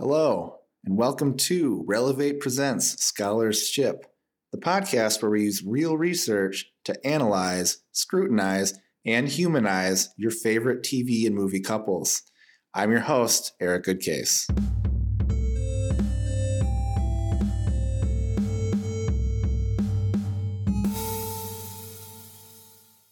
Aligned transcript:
Hello, 0.00 0.60
and 0.84 0.96
welcome 0.96 1.36
to 1.38 1.82
Relevate 1.88 2.38
Presents 2.38 3.02
Scholarship, 3.02 4.06
the 4.52 4.58
podcast 4.58 5.20
where 5.20 5.30
we 5.32 5.42
use 5.42 5.64
real 5.66 5.98
research 5.98 6.66
to 6.84 7.04
analyze, 7.04 7.78
scrutinize, 7.90 8.78
and 9.04 9.28
humanize 9.28 10.10
your 10.16 10.30
favorite 10.30 10.84
TV 10.84 11.26
and 11.26 11.34
movie 11.34 11.58
couples. 11.60 12.22
I'm 12.72 12.92
your 12.92 13.00
host, 13.00 13.54
Eric 13.60 13.86
Goodcase. 13.86 14.46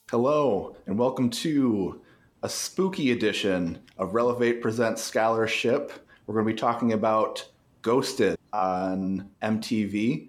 Hello, 0.09 0.77
and 0.87 0.97
welcome 0.97 1.31
to 1.31 2.01
a 2.45 2.49
spooky 2.49 3.11
edition 3.11 3.81
of 3.99 4.15
Relevate 4.15 4.63
Presents 4.63 5.03
Scholarship. 5.03 6.06
We're 6.27 6.35
going 6.35 6.47
to 6.47 6.53
be 6.53 6.59
talking 6.59 6.93
about 6.93 7.47
Ghosted 7.83 8.37
on 8.53 9.31
MTV. 9.43 10.29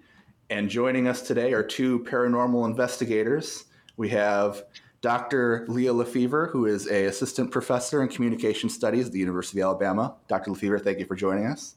And 0.50 0.70
joining 0.70 1.08
us 1.08 1.22
today 1.22 1.52
are 1.52 1.62
two 1.62 2.00
paranormal 2.00 2.66
investigators. 2.66 3.64
We 3.96 4.08
have 4.10 4.62
Dr. 5.00 5.66
Leah 5.68 5.92
LeFebvre, 5.92 6.50
who 6.50 6.66
is 6.66 6.88
a 6.88 7.06
assistant 7.06 7.50
professor 7.50 8.02
in 8.02 8.08
communication 8.08 8.70
studies 8.70 9.06
at 9.06 9.12
the 9.12 9.18
University 9.18 9.60
of 9.60 9.66
Alabama. 9.66 10.14
Dr. 10.28 10.52
LeFebvre, 10.52 10.82
thank 10.82 11.00
you 11.00 11.04
for 11.04 11.16
joining 11.16 11.46
us. 11.46 11.74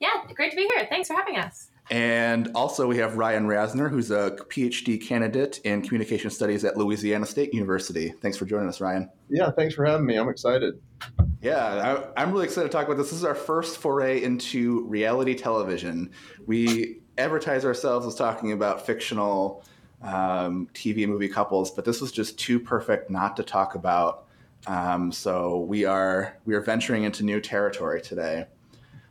Yeah, 0.00 0.08
great 0.34 0.50
to 0.50 0.56
be 0.56 0.68
here. 0.74 0.86
Thanks 0.88 1.08
for 1.08 1.14
having 1.14 1.36
us. 1.36 1.68
And 1.90 2.50
also, 2.54 2.86
we 2.86 2.96
have 2.96 3.18
Ryan 3.18 3.46
Rasner, 3.46 3.90
who's 3.90 4.10
a 4.10 4.36
PhD 4.48 5.00
candidate 5.00 5.60
in 5.64 5.82
communication 5.82 6.30
studies 6.30 6.64
at 6.64 6.76
Louisiana 6.76 7.26
State 7.26 7.52
University. 7.52 8.14
Thanks 8.22 8.38
for 8.38 8.46
joining 8.46 8.68
us, 8.68 8.80
Ryan. 8.80 9.10
Yeah, 9.28 9.50
thanks 9.50 9.74
for 9.74 9.84
having 9.84 10.06
me. 10.06 10.16
I'm 10.16 10.28
excited. 10.28 10.80
Yeah, 11.42 12.06
I, 12.16 12.22
am 12.22 12.30
really 12.32 12.44
excited 12.44 12.70
to 12.70 12.72
talk 12.72 12.86
about 12.86 12.98
this. 12.98 13.10
This 13.10 13.18
is 13.18 13.24
our 13.24 13.34
first 13.34 13.78
foray 13.78 14.22
into 14.22 14.86
reality 14.86 15.34
television. 15.34 16.12
We 16.46 17.00
advertise 17.18 17.64
ourselves 17.64 18.06
as 18.06 18.14
talking 18.14 18.52
about 18.52 18.86
fictional 18.86 19.64
um, 20.02 20.68
TV 20.72 21.08
movie 21.08 21.28
couples, 21.28 21.72
but 21.72 21.84
this 21.84 22.00
was 22.00 22.12
just 22.12 22.38
too 22.38 22.60
perfect 22.60 23.10
not 23.10 23.36
to 23.38 23.42
talk 23.42 23.74
about. 23.74 24.26
Um, 24.68 25.10
so 25.10 25.58
we 25.58 25.84
are 25.84 26.38
we 26.44 26.54
are 26.54 26.60
venturing 26.60 27.02
into 27.02 27.24
new 27.24 27.40
territory 27.40 28.00
today. 28.00 28.46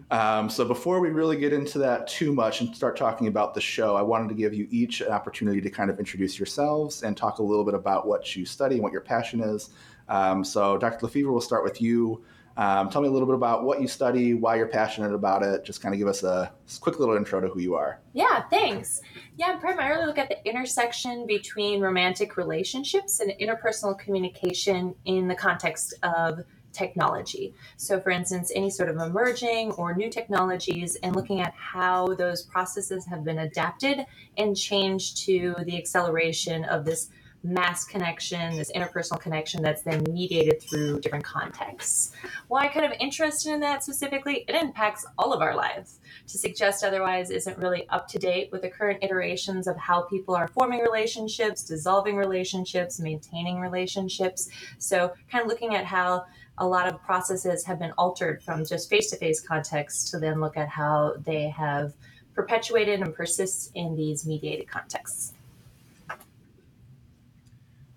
Um, 0.09 0.49
so 0.49 0.65
before 0.65 1.01
we 1.01 1.09
really 1.09 1.37
get 1.37 1.51
into 1.51 1.79
that 1.79 2.07
too 2.07 2.33
much 2.33 2.61
and 2.61 2.73
start 2.73 2.95
talking 2.95 3.27
about 3.27 3.53
the 3.53 3.61
show, 3.61 3.95
I 3.97 4.01
wanted 4.01 4.29
to 4.29 4.35
give 4.35 4.53
you 4.53 4.67
each 4.69 5.01
an 5.01 5.09
opportunity 5.09 5.59
to 5.59 5.69
kind 5.69 5.89
of 5.89 5.99
introduce 5.99 6.39
yourselves 6.39 7.03
and 7.03 7.15
talk 7.15 7.39
a 7.39 7.43
little 7.43 7.65
bit 7.65 7.73
about 7.73 8.07
what 8.07 8.35
you 8.35 8.45
study 8.45 8.75
and 8.75 8.83
what 8.83 8.93
your 8.93 9.01
passion 9.01 9.41
is. 9.41 9.69
Um, 10.11 10.43
so 10.43 10.77
Dr. 10.77 11.07
LeFebvre, 11.07 11.31
we'll 11.31 11.39
start 11.39 11.63
with 11.63 11.81
you. 11.81 12.21
Um, 12.57 12.89
tell 12.89 13.01
me 13.01 13.07
a 13.07 13.11
little 13.11 13.27
bit 13.27 13.35
about 13.35 13.63
what 13.63 13.81
you 13.81 13.87
study, 13.87 14.33
why 14.33 14.57
you're 14.57 14.67
passionate 14.67 15.13
about 15.13 15.41
it. 15.41 15.63
Just 15.63 15.81
kind 15.81 15.95
of 15.95 15.99
give 15.99 16.09
us 16.09 16.23
a 16.23 16.51
quick 16.81 16.99
little 16.99 17.15
intro 17.15 17.39
to 17.39 17.47
who 17.47 17.61
you 17.61 17.75
are. 17.75 18.01
Yeah, 18.11 18.43
thanks. 18.49 19.01
Yeah, 19.37 19.53
I 19.53 19.55
primarily 19.55 20.05
look 20.05 20.17
at 20.17 20.27
the 20.27 20.45
intersection 20.45 21.25
between 21.25 21.79
romantic 21.79 22.35
relationships 22.35 23.21
and 23.21 23.31
interpersonal 23.39 23.97
communication 23.97 24.93
in 25.05 25.29
the 25.29 25.35
context 25.35 25.93
of 26.03 26.41
technology. 26.73 27.53
So, 27.77 27.99
for 28.01 28.09
instance, 28.09 28.51
any 28.53 28.69
sort 28.69 28.89
of 28.89 28.97
emerging 28.97 29.71
or 29.73 29.95
new 29.95 30.09
technologies, 30.09 30.97
and 31.03 31.15
looking 31.15 31.39
at 31.39 31.53
how 31.53 32.07
those 32.15 32.43
processes 32.43 33.05
have 33.07 33.23
been 33.23 33.39
adapted 33.39 34.05
and 34.37 34.57
changed 34.57 35.25
to 35.25 35.55
the 35.65 35.77
acceleration 35.77 36.65
of 36.65 36.83
this 36.83 37.09
mass 37.43 37.85
connection, 37.85 38.55
this 38.55 38.71
interpersonal 38.73 39.19
connection 39.19 39.61
that's 39.61 39.81
then 39.81 40.03
mediated 40.09 40.61
through 40.61 40.99
different 40.99 41.25
contexts. 41.25 42.11
Why 42.47 42.67
kind 42.67 42.85
of 42.85 42.93
interested 42.99 43.51
in 43.51 43.59
that 43.61 43.83
specifically? 43.83 44.45
It 44.47 44.55
impacts 44.55 45.05
all 45.17 45.33
of 45.33 45.41
our 45.41 45.55
lives. 45.55 45.99
To 46.27 46.37
suggest 46.37 46.83
otherwise 46.83 47.29
isn't 47.29 47.57
really 47.57 47.87
up 47.89 48.07
to 48.09 48.19
date 48.19 48.49
with 48.51 48.61
the 48.61 48.69
current 48.69 49.03
iterations 49.03 49.67
of 49.67 49.77
how 49.77 50.03
people 50.03 50.35
are 50.35 50.47
forming 50.47 50.81
relationships, 50.81 51.63
dissolving 51.63 52.15
relationships, 52.15 52.99
maintaining 52.99 53.59
relationships. 53.59 54.49
So, 54.77 55.13
kind 55.31 55.43
of 55.43 55.47
looking 55.47 55.75
at 55.75 55.85
how 55.85 56.25
a 56.57 56.67
lot 56.67 56.87
of 56.87 57.01
processes 57.01 57.65
have 57.65 57.79
been 57.79 57.93
altered 57.97 58.43
from 58.43 58.65
just 58.65 58.89
face 58.89 59.09
to 59.09 59.17
face 59.17 59.39
contexts 59.39 60.11
to 60.11 60.19
then 60.19 60.39
look 60.39 60.57
at 60.57 60.69
how 60.69 61.15
they 61.25 61.49
have 61.49 61.93
perpetuated 62.35 63.01
and 63.01 63.13
persist 63.13 63.71
in 63.75 63.95
these 63.95 64.25
mediated 64.25 64.67
contexts. 64.67 65.33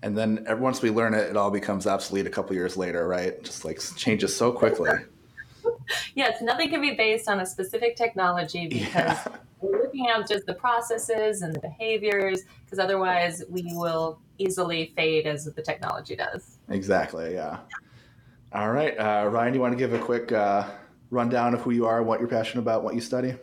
And 0.04 0.19
then 0.19 0.47
once 0.60 0.82
we 0.82 0.91
learn 0.91 1.15
it, 1.15 1.31
it 1.31 1.37
all 1.37 1.50
becomes 1.50 1.87
obsolete 1.87 2.26
a 2.26 2.31
couple 2.31 2.54
years 2.54 2.76
later, 2.76 3.09
right? 3.09 3.42
Just 3.42 3.65
like 3.65 3.81
changes 3.97 4.37
so 4.37 4.53
quickly. 4.53 4.91
yes, 6.15 6.42
nothing 6.42 6.69
can 6.69 6.82
be 6.82 6.94
based 6.94 7.26
on 7.26 7.41
a 7.41 7.47
specific 7.47 7.97
technology 7.97 8.66
because 8.69 8.92
yeah. 8.94 9.28
we're 9.62 9.81
looking 9.81 10.06
at 10.10 10.28
just 10.28 10.44
the 10.44 10.53
processes 10.53 11.41
and 11.41 11.54
the 11.54 11.59
behaviors, 11.59 12.42
because 12.66 12.78
otherwise 12.78 13.44
we 13.48 13.65
will 13.69 14.19
easily 14.37 14.92
fade 14.94 15.26
as 15.26 15.47
the 15.47 15.62
technology 15.62 16.15
does. 16.15 16.59
Exactly, 16.69 17.32
yeah. 17.32 17.60
All 18.53 18.72
right. 18.72 18.94
Uh, 18.98 19.31
Ryan, 19.31 19.54
do 19.54 19.56
you 19.56 19.62
want 19.62 19.72
to 19.72 19.78
give 19.78 19.94
a 19.94 19.98
quick 19.98 20.32
uh, 20.32 20.69
rundown 21.09 21.54
of 21.54 21.62
who 21.62 21.71
you 21.71 21.86
are, 21.86 22.03
what 22.03 22.21
you're 22.21 22.28
passionate 22.28 22.60
about, 22.60 22.84
what 22.84 22.94
you 22.94 23.00
study? 23.00 23.36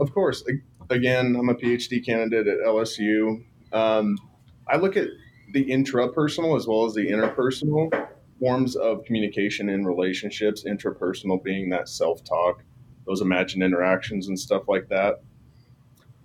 Of 0.00 0.12
course. 0.12 0.42
Again, 0.90 1.36
I'm 1.38 1.48
a 1.48 1.54
PhD 1.54 2.04
candidate 2.04 2.48
at 2.48 2.58
LSU. 2.66 3.44
Um, 3.72 4.18
I 4.66 4.78
look 4.78 4.96
at 4.96 5.06
the 5.52 5.64
intrapersonal 5.64 6.56
as 6.56 6.66
well 6.66 6.84
as 6.84 6.94
the 6.94 7.06
interpersonal 7.06 8.08
forms 8.38 8.76
of 8.76 9.04
communication 9.04 9.68
in 9.68 9.84
relationships, 9.84 10.64
intrapersonal 10.64 11.42
being 11.42 11.68
that 11.70 11.88
self 11.88 12.22
talk, 12.24 12.62
those 13.06 13.20
imagined 13.20 13.62
interactions, 13.62 14.28
and 14.28 14.38
stuff 14.38 14.68
like 14.68 14.88
that. 14.88 15.20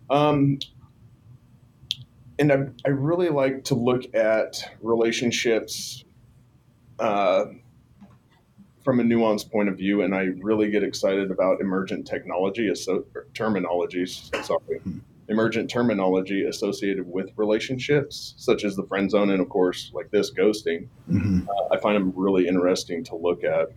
Um, 0.10 0.60
and 2.40 2.52
I, 2.52 2.66
I 2.86 2.90
really 2.90 3.30
like 3.30 3.64
to 3.66 3.76
look 3.76 4.14
at 4.16 4.72
relationships 4.82 6.04
uh, 7.00 7.46
from 8.84 9.00
a 9.00 9.04
nuanced 9.04 9.50
point 9.52 9.70
of 9.70 9.78
view, 9.78 10.02
and 10.02 10.14
I 10.14 10.30
really 10.42 10.70
get 10.70 10.84
excited 10.84 11.32
about 11.32 11.62
emergent 11.62 12.06
technology, 12.06 12.74
so, 12.76 13.06
terminologies, 13.34 14.30
sorry, 14.44 14.80
hmm. 14.80 15.00
Emergent 15.30 15.70
terminology 15.70 16.44
associated 16.46 17.06
with 17.08 17.30
relationships, 17.36 18.34
such 18.38 18.64
as 18.64 18.76
the 18.76 18.84
friend 18.84 19.10
zone, 19.10 19.30
and 19.30 19.42
of 19.42 19.50
course, 19.50 19.92
like 19.94 20.12
this, 20.12 20.32
ghosting. 20.32 20.88
Mm-hmm. 21.10 21.48
Uh, 21.50 21.76
I 21.76 21.80
find 21.80 21.96
them 21.96 22.14
really 22.16 22.48
interesting 22.48 23.04
to 23.06 23.16
look 23.16 23.44
at, 23.44 23.70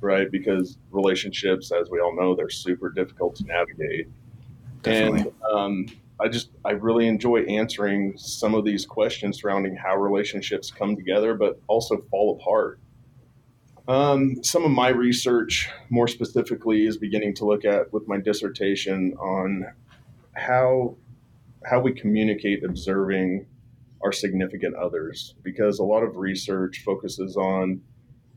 right? 0.00 0.30
Because 0.30 0.78
relationships, 0.90 1.70
as 1.72 1.90
we 1.90 2.00
all 2.00 2.14
know, 2.16 2.34
they're 2.34 2.50
super 2.50 2.90
difficult 2.90 3.36
to 3.36 3.44
navigate. 3.44 4.08
Definitely. 4.82 5.20
And 5.20 5.32
um, 5.52 5.86
I 6.20 6.28
just, 6.28 6.50
I 6.64 6.72
really 6.72 7.06
enjoy 7.06 7.42
answering 7.42 8.14
some 8.16 8.54
of 8.54 8.64
these 8.64 8.86
questions 8.86 9.40
surrounding 9.40 9.76
how 9.76 9.96
relationships 9.96 10.70
come 10.70 10.96
together, 10.96 11.34
but 11.34 11.60
also 11.68 11.98
fall 12.10 12.38
apart 12.40 12.78
um, 13.86 14.42
some 14.42 14.64
of 14.64 14.70
my 14.70 14.88
research, 14.88 15.70
more 15.90 16.08
specifically, 16.08 16.86
is 16.86 16.96
beginning 16.96 17.34
to 17.36 17.44
look 17.44 17.64
at 17.64 17.92
with 17.92 18.08
my 18.08 18.18
dissertation 18.18 19.14
on 19.18 19.66
how 20.36 20.96
how 21.64 21.80
we 21.80 21.92
communicate 21.92 22.62
observing 22.62 23.46
our 24.02 24.12
significant 24.12 24.74
others, 24.76 25.34
because 25.42 25.78
a 25.78 25.84
lot 25.84 26.02
of 26.02 26.16
research 26.16 26.82
focuses 26.84 27.36
on 27.36 27.80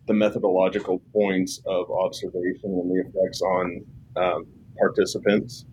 the 0.07 0.13
methodological 0.13 1.02
points 1.12 1.62
of 1.66 1.91
observation 1.91 2.72
and 2.72 2.90
the 2.90 3.03
effects 3.06 3.41
on 3.41 3.86
um, 4.16 4.46
participants, 4.78 5.66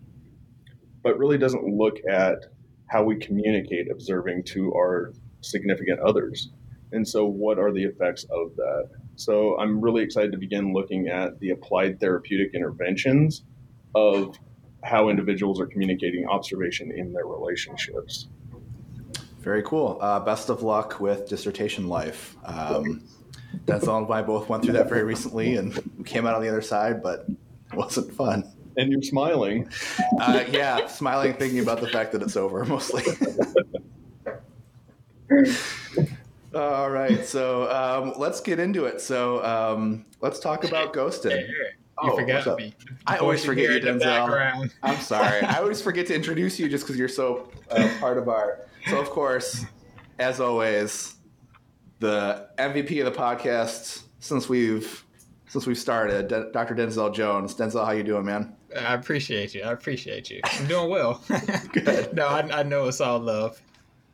but 1.01 1.17
really 1.17 1.37
doesn't 1.37 1.63
look 1.63 1.95
at 2.09 2.39
how 2.87 3.03
we 3.03 3.15
communicate 3.15 3.89
observing 3.89 4.43
to 4.43 4.73
our 4.73 5.13
significant 5.39 5.99
others. 6.01 6.51
And 6.91 7.07
so, 7.07 7.25
what 7.25 7.57
are 7.57 7.71
the 7.71 7.83
effects 7.83 8.25
of 8.25 8.55
that? 8.57 8.89
So 9.15 9.57
I'm 9.57 9.79
really 9.79 10.03
excited 10.03 10.31
to 10.33 10.37
begin 10.37 10.73
looking 10.73 11.07
at 11.07 11.39
the 11.39 11.51
applied 11.51 11.99
therapeutic 11.99 12.53
interventions 12.53 13.43
of 13.95 14.37
how 14.85 15.09
individuals 15.09 15.59
are 15.59 15.65
communicating 15.65 16.27
observation 16.27 16.91
in 16.91 17.11
their 17.11 17.25
relationships. 17.25 18.27
Very 19.39 19.63
cool. 19.63 19.97
Uh, 19.99 20.19
best 20.19 20.49
of 20.49 20.63
luck 20.63 20.99
with 20.99 21.27
dissertation 21.27 21.87
life. 21.87 22.35
Um, 22.45 23.03
Denzel 23.65 24.03
and 24.03 24.13
I 24.13 24.21
both 24.21 24.47
went 24.49 24.63
through 24.63 24.73
that 24.73 24.89
very 24.89 25.03
recently 25.03 25.55
and 25.55 26.05
came 26.05 26.25
out 26.25 26.35
on 26.35 26.41
the 26.41 26.49
other 26.49 26.61
side, 26.61 27.01
but 27.01 27.25
it 27.29 27.75
wasn't 27.75 28.13
fun. 28.13 28.51
And 28.77 28.91
you're 28.91 29.01
smiling. 29.01 29.69
Uh, 30.19 30.43
yeah, 30.49 30.85
smiling, 30.87 31.33
thinking 31.35 31.59
about 31.59 31.79
the 31.79 31.87
fact 31.87 32.11
that 32.11 32.21
it's 32.21 32.35
over 32.35 32.65
mostly. 32.65 33.03
All 36.53 36.89
right, 36.89 37.25
so 37.25 37.69
um, 37.71 38.13
let's 38.17 38.39
get 38.41 38.59
into 38.59 38.85
it. 38.85 39.01
So 39.01 39.43
um, 39.43 40.05
let's 40.21 40.39
talk 40.39 40.63
about 40.63 40.93
ghosting. 40.93 41.47
You 42.03 42.11
oh, 42.11 42.17
forgot 42.17 42.57
me. 42.57 42.73
I 43.07 43.17
always 43.17 43.45
forget 43.45 43.71
you, 43.71 43.79
Denzel. 43.79 44.69
I'm 44.83 44.99
sorry. 44.99 45.41
I 45.43 45.59
always 45.59 45.81
forget 45.81 46.05
to 46.07 46.15
introduce 46.15 46.59
you 46.59 46.67
just 46.67 46.83
because 46.85 46.99
you're 46.99 47.07
so 47.07 47.49
uh, 47.71 47.89
part 47.99 48.17
of 48.17 48.27
our. 48.27 48.67
So 48.87 48.99
of 48.99 49.09
course, 49.09 49.65
as 50.19 50.41
always, 50.41 51.15
the 51.99 52.49
MVP 52.57 53.05
of 53.05 53.13
the 53.13 53.17
podcast 53.17 54.03
since 54.19 54.49
we've 54.49 55.05
since 55.47 55.65
we've 55.65 55.77
started. 55.77 56.27
D- 56.27 56.51
Dr. 56.51 56.75
Denzel 56.75 57.13
Jones. 57.13 57.55
Denzel, 57.55 57.85
how 57.85 57.91
you 57.91 58.03
doing, 58.03 58.25
man? 58.25 58.53
I 58.75 58.93
appreciate 58.93 59.55
you. 59.55 59.63
I 59.63 59.71
appreciate 59.71 60.29
you. 60.29 60.41
I'm 60.43 60.67
doing 60.67 60.89
well. 60.89 61.23
Good. 61.71 62.13
no, 62.13 62.27
I, 62.27 62.59
I, 62.59 62.63
know 62.63 62.87
it's 62.87 62.99
all 62.99 63.19
love. 63.19 63.61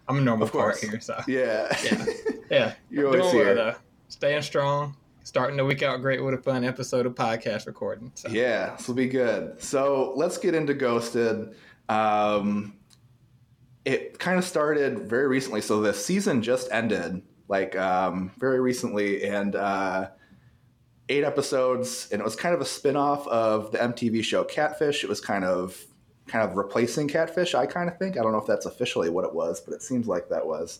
I'm 0.07 0.19
a 0.19 0.21
normal 0.21 0.47
part 0.47 0.77
here, 0.77 0.99
so 0.99 1.19
yeah, 1.27 1.75
yeah, 1.83 2.05
yeah. 2.51 2.73
You're 2.91 3.07
always 3.07 3.31
doing 3.31 3.45
here. 3.45 3.55
Well, 3.55 3.75
Staying 4.09 4.41
strong. 4.43 4.95
Starting 5.23 5.57
the 5.57 5.65
week 5.65 5.83
out 5.83 6.01
great 6.01 6.23
with 6.23 6.33
a 6.33 6.37
fun 6.37 6.63
episode 6.63 7.05
of 7.05 7.13
podcast 7.13 7.67
recording. 7.67 8.11
So. 8.15 8.29
Yeah, 8.29 8.75
this 8.75 8.87
will 8.87 8.95
be 8.95 9.07
good. 9.07 9.61
So 9.61 10.13
let's 10.15 10.37
get 10.37 10.55
into 10.55 10.73
Ghosted. 10.73 11.55
Um, 11.89 12.73
it 13.85 14.17
kind 14.17 14.37
of 14.37 14.43
started 14.43 15.07
very 15.09 15.27
recently. 15.27 15.61
So 15.61 15.81
the 15.81 15.93
season 15.93 16.41
just 16.41 16.71
ended, 16.71 17.21
like 17.47 17.75
um, 17.75 18.31
very 18.39 18.59
recently, 18.59 19.23
and 19.23 19.55
uh, 19.55 20.09
eight 21.09 21.23
episodes, 21.23 22.09
and 22.11 22.19
it 22.19 22.23
was 22.23 22.35
kind 22.35 22.55
of 22.55 22.61
a 22.61 22.65
spin-off 22.65 23.27
of 23.27 23.71
the 23.71 23.77
MTV 23.77 24.23
show 24.23 24.43
Catfish. 24.43 25.03
It 25.03 25.09
was 25.09 25.21
kind 25.21 25.43
of 25.43 25.79
kind 26.27 26.49
of 26.49 26.55
replacing 26.55 27.07
Catfish. 27.07 27.53
I 27.53 27.65
kind 27.65 27.89
of 27.89 27.97
think. 27.97 28.17
I 28.17 28.23
don't 28.23 28.31
know 28.31 28.39
if 28.39 28.47
that's 28.47 28.65
officially 28.65 29.09
what 29.09 29.25
it 29.25 29.33
was, 29.33 29.59
but 29.61 29.73
it 29.73 29.83
seems 29.83 30.07
like 30.07 30.29
that 30.29 30.45
was. 30.45 30.79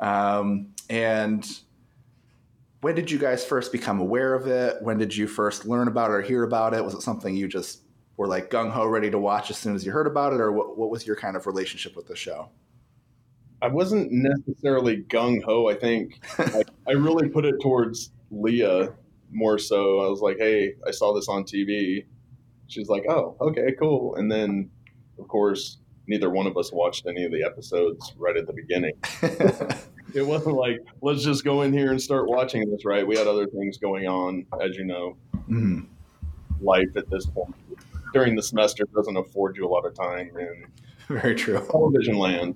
Um, 0.00 0.74
and 0.90 1.48
when 2.80 2.94
did 2.94 3.10
you 3.10 3.18
guys 3.18 3.44
first 3.44 3.72
become 3.72 4.00
aware 4.00 4.34
of 4.34 4.46
it? 4.46 4.76
When 4.82 4.98
did 4.98 5.16
you 5.16 5.26
first 5.26 5.66
learn 5.66 5.88
about 5.88 6.10
it 6.10 6.14
or 6.14 6.22
hear 6.22 6.44
about 6.44 6.74
it? 6.74 6.84
Was 6.84 6.94
it 6.94 7.02
something 7.02 7.36
you 7.36 7.48
just 7.48 7.82
were 8.16 8.26
like 8.26 8.50
gung 8.50 8.70
ho 8.70 8.86
ready 8.86 9.10
to 9.10 9.18
watch 9.18 9.50
as 9.50 9.58
soon 9.58 9.74
as 9.74 9.84
you 9.84 9.92
heard 9.92 10.06
about 10.06 10.32
it, 10.32 10.40
or 10.40 10.52
what, 10.52 10.76
what 10.76 10.90
was 10.90 11.06
your 11.06 11.16
kind 11.16 11.36
of 11.36 11.46
relationship 11.46 11.96
with 11.96 12.06
the 12.06 12.16
show? 12.16 12.50
I 13.60 13.68
wasn't 13.68 14.12
necessarily 14.12 14.98
gung 15.08 15.42
ho. 15.42 15.68
I 15.68 15.74
think 15.74 16.20
I, 16.38 16.62
I 16.86 16.92
really 16.92 17.28
put 17.28 17.44
it 17.44 17.56
towards 17.60 18.12
Leah 18.30 18.92
more 19.32 19.58
so. 19.58 20.00
I 20.00 20.08
was 20.08 20.20
like, 20.20 20.38
hey, 20.38 20.74
I 20.86 20.90
saw 20.90 21.12
this 21.12 21.28
on 21.28 21.44
TV. 21.44 22.06
She's 22.68 22.88
like, 22.88 23.04
oh, 23.08 23.36
okay, 23.40 23.74
cool. 23.78 24.14
And 24.16 24.30
then, 24.30 24.70
of 25.18 25.26
course, 25.28 25.78
neither 26.06 26.30
one 26.30 26.46
of 26.46 26.56
us 26.56 26.72
watched 26.72 27.06
any 27.06 27.24
of 27.24 27.32
the 27.32 27.42
episodes 27.42 28.12
right 28.16 28.36
at 28.36 28.46
the 28.46 28.52
beginning. 28.52 28.92
it 30.14 30.22
wasn't 30.22 30.56
like, 30.56 30.80
let's 31.02 31.22
just 31.22 31.44
go 31.44 31.62
in 31.62 31.72
here 31.72 31.90
and 31.90 32.00
start 32.00 32.28
watching 32.28 32.68
this, 32.70 32.84
right? 32.84 33.06
We 33.06 33.16
had 33.16 33.26
other 33.26 33.46
things 33.46 33.78
going 33.78 34.06
on, 34.06 34.46
as 34.60 34.76
you 34.76 34.84
know. 34.84 35.16
Mm-hmm. 35.34 35.80
Life 36.60 36.88
at 36.96 37.08
this 37.08 37.26
point 37.26 37.54
during 38.12 38.34
the 38.34 38.42
semester 38.42 38.84
doesn't 38.94 39.16
afford 39.16 39.56
you 39.56 39.66
a 39.66 39.68
lot 39.68 39.86
of 39.86 39.94
time 39.94 40.30
in 40.38 40.66
very 41.08 41.34
true 41.34 41.64
television 41.70 42.16
land. 42.16 42.54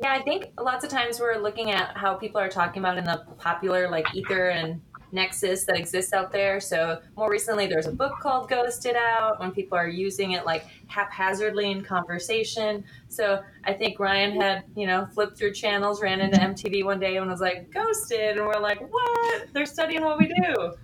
Yeah, 0.00 0.12
I 0.12 0.22
think 0.22 0.46
lots 0.60 0.84
of 0.84 0.90
times 0.90 1.20
we're 1.20 1.38
looking 1.38 1.70
at 1.70 1.96
how 1.96 2.14
people 2.14 2.40
are 2.40 2.48
talking 2.48 2.82
about 2.82 2.98
in 2.98 3.04
the 3.04 3.24
popular 3.38 3.88
like 3.88 4.12
ether 4.14 4.48
and 4.48 4.80
nexus 5.12 5.64
that 5.64 5.76
exists 5.76 6.12
out 6.12 6.32
there. 6.32 6.58
So 6.60 7.00
more 7.16 7.30
recently, 7.30 7.66
there's 7.66 7.86
a 7.86 7.92
book 7.92 8.14
called 8.20 8.48
Ghosted 8.48 8.96
out 8.96 9.38
when 9.38 9.52
people 9.52 9.76
are 9.76 9.88
using 9.88 10.32
it 10.32 10.44
like 10.44 10.66
haphazardly 10.86 11.70
in 11.70 11.82
conversation. 11.82 12.84
So 13.08 13.42
I 13.64 13.72
think 13.74 14.00
Ryan 14.00 14.40
had 14.40 14.64
you 14.74 14.86
know 14.86 15.06
flipped 15.12 15.38
through 15.38 15.52
channels, 15.52 16.02
ran 16.02 16.20
into 16.20 16.38
MTV 16.38 16.84
one 16.84 16.98
day 16.98 17.16
and 17.16 17.30
was 17.30 17.40
like 17.40 17.70
Ghosted, 17.70 18.38
and 18.38 18.46
we're 18.46 18.60
like, 18.60 18.80
what? 18.80 19.52
They're 19.52 19.66
studying 19.66 20.02
what 20.02 20.18
we 20.18 20.28
do. 20.28 20.74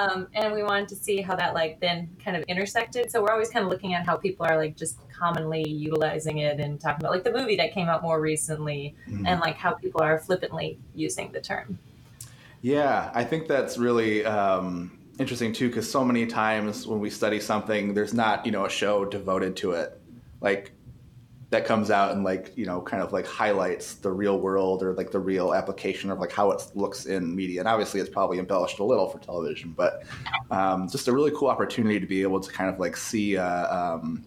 Um, 0.00 0.26
and 0.34 0.52
we 0.52 0.64
wanted 0.64 0.88
to 0.88 0.96
see 0.96 1.20
how 1.20 1.36
that 1.36 1.54
like 1.54 1.78
then 1.80 2.08
kind 2.22 2.36
of 2.36 2.42
intersected. 2.44 3.10
So 3.10 3.22
we're 3.22 3.30
always 3.30 3.50
kind 3.50 3.64
of 3.64 3.70
looking 3.70 3.94
at 3.94 4.04
how 4.04 4.16
people 4.16 4.44
are 4.44 4.56
like 4.56 4.76
just 4.76 4.98
commonly 5.16 5.66
utilizing 5.68 6.38
it 6.38 6.58
and 6.58 6.80
talking 6.80 7.02
about 7.04 7.12
like 7.12 7.24
the 7.24 7.32
movie 7.32 7.56
that 7.56 7.72
came 7.72 7.88
out 7.88 8.02
more 8.02 8.20
recently 8.20 8.96
mm-hmm. 9.08 9.26
and 9.26 9.40
like 9.40 9.56
how 9.56 9.72
people 9.74 10.02
are 10.02 10.18
flippantly 10.18 10.78
using 10.94 11.30
the 11.30 11.40
term. 11.40 11.78
Yeah, 12.66 13.12
I 13.14 13.22
think 13.22 13.46
that's 13.46 13.78
really 13.78 14.24
um, 14.24 14.98
interesting 15.20 15.52
too, 15.52 15.68
because 15.68 15.88
so 15.88 16.04
many 16.04 16.26
times 16.26 16.84
when 16.84 16.98
we 16.98 17.10
study 17.10 17.38
something, 17.38 17.94
there's 17.94 18.12
not 18.12 18.44
you 18.44 18.50
know 18.50 18.64
a 18.64 18.68
show 18.68 19.04
devoted 19.04 19.54
to 19.58 19.70
it. 19.70 19.96
Like 20.40 20.72
that 21.50 21.64
comes 21.64 21.92
out 21.92 22.10
and 22.10 22.24
like 22.24 22.52
you 22.56 22.66
know 22.66 22.80
kind 22.80 23.04
of 23.04 23.12
like 23.12 23.24
highlights 23.24 23.94
the 23.94 24.10
real 24.10 24.40
world 24.40 24.82
or 24.82 24.94
like 24.94 25.12
the 25.12 25.18
real 25.20 25.54
application 25.54 26.10
of 26.10 26.18
like 26.18 26.32
how 26.32 26.50
it 26.50 26.60
looks 26.74 27.06
in 27.06 27.36
media 27.36 27.60
and 27.60 27.68
obviously 27.68 28.00
it's 28.00 28.10
probably 28.10 28.40
embellished 28.40 28.80
a 28.80 28.84
little 28.84 29.08
for 29.08 29.20
television 29.20 29.72
but 29.76 30.02
um, 30.50 30.88
just 30.88 31.06
a 31.06 31.12
really 31.12 31.30
cool 31.36 31.46
opportunity 31.46 32.00
to 32.00 32.06
be 32.06 32.20
able 32.22 32.40
to 32.40 32.50
kind 32.50 32.68
of 32.68 32.80
like 32.80 32.96
see 32.96 33.36
uh, 33.36 33.94
um, 33.94 34.24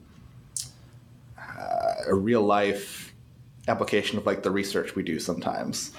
uh, 1.37 1.93
a 2.07 2.15
real 2.15 2.41
life 2.41 3.13
application 3.67 4.17
of 4.17 4.25
like 4.25 4.41
the 4.43 4.49
research 4.49 4.95
we 4.95 5.03
do 5.03 5.19
sometimes 5.19 5.91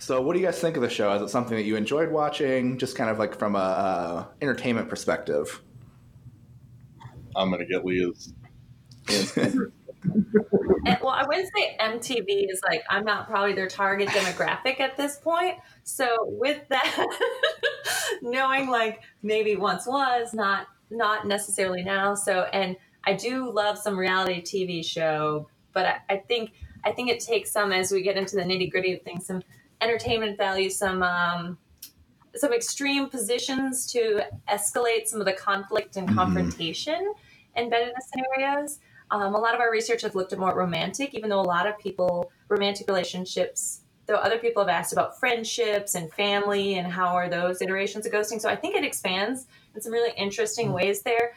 so 0.00 0.20
what 0.20 0.32
do 0.34 0.40
you 0.40 0.46
guys 0.46 0.58
think 0.58 0.76
of 0.76 0.82
the 0.82 0.90
show 0.90 1.12
is 1.14 1.22
it 1.22 1.28
something 1.28 1.56
that 1.56 1.64
you 1.64 1.76
enjoyed 1.76 2.10
watching 2.10 2.78
just 2.78 2.96
kind 2.96 3.08
of 3.10 3.18
like 3.18 3.38
from 3.38 3.54
a, 3.54 3.58
a 3.58 4.28
entertainment 4.42 4.88
perspective 4.88 5.62
i'm 7.36 7.50
going 7.50 7.60
to 7.60 7.66
get 7.66 7.84
leah's 7.84 8.32
and, 9.08 9.72
eh, 10.86 10.96
well, 11.02 11.12
I 11.12 11.24
wouldn't 11.26 11.50
say 11.56 11.76
MTV 11.80 12.50
is 12.50 12.60
like 12.66 12.82
I'm 12.88 13.04
not 13.04 13.28
probably 13.28 13.54
their 13.54 13.68
target 13.68 14.08
demographic 14.08 14.80
at 14.80 14.96
this 14.96 15.18
point. 15.18 15.56
So 15.84 16.06
with 16.20 16.60
that, 16.68 17.06
knowing 18.22 18.68
like 18.68 19.02
maybe 19.22 19.56
once 19.56 19.86
was 19.86 20.32
not 20.32 20.66
not 20.90 21.26
necessarily 21.26 21.82
now. 21.82 22.14
So 22.14 22.42
and 22.52 22.76
I 23.04 23.14
do 23.14 23.50
love 23.52 23.78
some 23.78 23.98
reality 23.98 24.42
TV 24.42 24.84
show, 24.84 25.48
but 25.72 25.86
I, 25.86 26.14
I 26.14 26.16
think 26.16 26.52
I 26.84 26.92
think 26.92 27.10
it 27.10 27.20
takes 27.20 27.50
some 27.50 27.72
as 27.72 27.92
we 27.92 28.02
get 28.02 28.16
into 28.16 28.36
the 28.36 28.42
nitty 28.42 28.70
gritty 28.70 28.94
of 28.94 29.02
things, 29.02 29.26
some 29.26 29.42
entertainment 29.80 30.36
value, 30.36 30.70
some 30.70 31.02
um, 31.02 31.58
some 32.36 32.52
extreme 32.52 33.08
positions 33.08 33.86
to 33.92 34.22
escalate 34.48 35.06
some 35.06 35.20
of 35.20 35.26
the 35.26 35.32
conflict 35.32 35.96
and 35.96 36.06
mm-hmm. 36.06 36.18
confrontation 36.18 36.94
mm-hmm. 36.94 37.58
embedded 37.58 37.88
in 37.88 37.94
the 37.94 38.04
scenarios. 38.12 38.78
Um, 39.10 39.34
a 39.34 39.38
lot 39.38 39.54
of 39.54 39.60
our 39.60 39.72
research 39.72 40.02
has 40.02 40.14
looked 40.14 40.32
at 40.32 40.38
more 40.38 40.54
romantic, 40.54 41.14
even 41.14 41.30
though 41.30 41.40
a 41.40 41.42
lot 41.42 41.66
of 41.66 41.76
people, 41.78 42.30
romantic 42.48 42.86
relationships, 42.86 43.80
though 44.06 44.14
other 44.14 44.38
people 44.38 44.62
have 44.62 44.68
asked 44.68 44.92
about 44.92 45.18
friendships 45.18 45.96
and 45.96 46.12
family 46.12 46.78
and 46.78 46.86
how 46.86 47.08
are 47.08 47.28
those 47.28 47.60
iterations 47.60 48.06
of 48.06 48.12
ghosting. 48.12 48.40
So 48.40 48.48
I 48.48 48.54
think 48.54 48.76
it 48.76 48.84
expands 48.84 49.46
in 49.74 49.80
some 49.80 49.92
really 49.92 50.12
interesting 50.16 50.68
mm. 50.68 50.74
ways 50.74 51.02
there. 51.02 51.32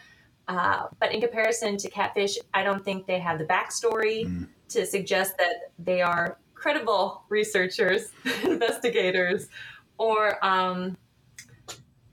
Uh, 0.48 0.88
but 1.00 1.12
in 1.12 1.22
comparison 1.22 1.78
to 1.78 1.89
Catfish, 1.89 2.38
I 2.54 2.63
don't 2.63 2.84
think 2.84 3.07
they 3.07 3.19
have 3.19 3.39
the 3.39 3.46
backstory 3.46 4.25
mm. 4.25 4.48
to 4.69 4.86
suggest 4.86 5.38
that 5.38 5.72
they 5.80 6.01
are 6.01 6.38
credible 6.63 7.24
researchers, 7.27 8.12
investigators, 8.45 9.50
or 9.98 10.44
um, 10.44 10.95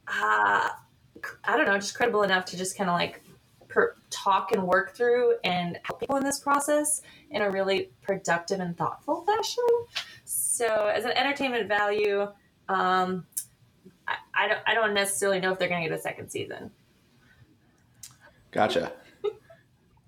uh, 0.08 0.68
I 1.44 1.56
don't 1.56 1.66
know, 1.66 1.76
just 1.76 1.94
credible 1.94 2.24
enough 2.24 2.46
to 2.46 2.56
just 2.56 2.76
kind 2.76 2.90
of 2.90 2.94
like 2.94 3.22
per- 3.68 3.94
talk 4.10 4.50
and 4.50 4.66
work 4.66 4.96
through 4.96 5.36
and 5.44 5.78
help 5.84 6.00
people 6.00 6.16
in 6.16 6.24
this 6.24 6.40
process 6.40 7.02
in 7.30 7.42
a 7.42 7.50
really 7.50 7.90
productive 8.02 8.58
and 8.58 8.76
thoughtful 8.76 9.24
fashion. 9.24 9.64
So, 10.24 10.66
as 10.66 11.04
an 11.04 11.12
entertainment 11.12 11.68
value, 11.68 12.22
um, 12.68 13.24
I, 14.08 14.16
I, 14.34 14.48
don't, 14.48 14.60
I 14.66 14.74
don't 14.74 14.94
necessarily 14.94 15.38
know 15.38 15.52
if 15.52 15.60
they're 15.60 15.68
going 15.68 15.84
to 15.84 15.88
get 15.88 15.96
a 15.96 16.02
second 16.02 16.28
season. 16.28 16.72
Gotcha. 18.50 18.90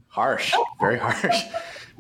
harsh, 0.09 0.53
very 0.81 0.99
harsh. 0.99 1.45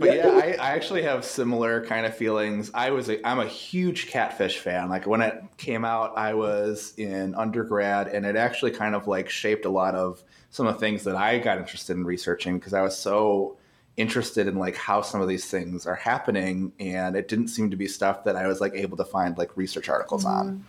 But 0.02 0.16
yeah, 0.16 0.28
I, 0.28 0.56
I, 0.60 0.70
actually 0.70 1.02
have 1.02 1.24
similar 1.24 1.84
kind 1.86 2.06
of 2.06 2.16
feelings. 2.16 2.70
I 2.74 2.90
was 2.90 3.08
a, 3.08 3.26
I'm 3.26 3.38
a 3.38 3.46
huge 3.46 4.08
catfish 4.08 4.58
fan. 4.58 4.88
Like 4.88 5.06
when 5.06 5.20
it 5.20 5.42
came 5.56 5.84
out, 5.84 6.16
I 6.16 6.34
was 6.34 6.94
in 6.96 7.34
undergrad, 7.34 8.08
and 8.08 8.26
it 8.26 8.36
actually 8.36 8.72
kind 8.72 8.94
of 8.94 9.06
like 9.06 9.28
shaped 9.28 9.64
a 9.64 9.70
lot 9.70 9.94
of 9.94 10.22
some 10.50 10.66
of 10.66 10.74
the 10.74 10.80
things 10.80 11.04
that 11.04 11.16
I 11.16 11.38
got 11.38 11.58
interested 11.58 11.96
in 11.96 12.04
researching 12.04 12.58
because 12.58 12.74
I 12.74 12.82
was 12.82 12.96
so 12.96 13.56
interested 13.96 14.46
in 14.46 14.56
like 14.56 14.76
how 14.76 15.02
some 15.02 15.20
of 15.20 15.28
these 15.28 15.50
things 15.50 15.86
are 15.86 15.94
happening 15.94 16.72
and 16.80 17.14
it 17.14 17.28
didn't 17.28 17.48
seem 17.48 17.70
to 17.70 17.76
be 17.76 17.86
stuff 17.86 18.24
that 18.24 18.36
I 18.36 18.46
was 18.46 18.60
like 18.60 18.74
able 18.74 18.96
to 18.96 19.04
find 19.04 19.36
like 19.36 19.56
research 19.56 19.88
articles 19.88 20.24
mm-hmm. 20.24 20.62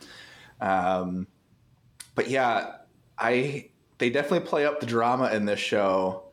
on. 0.62 0.98
Um, 0.98 1.28
but 2.16 2.30
yeah, 2.30 2.78
I 3.18 3.70
they 3.98 4.10
definitely 4.10 4.48
play 4.48 4.66
up 4.66 4.80
the 4.80 4.86
drama 4.86 5.32
in 5.32 5.46
this 5.46 5.60
show. 5.60 6.24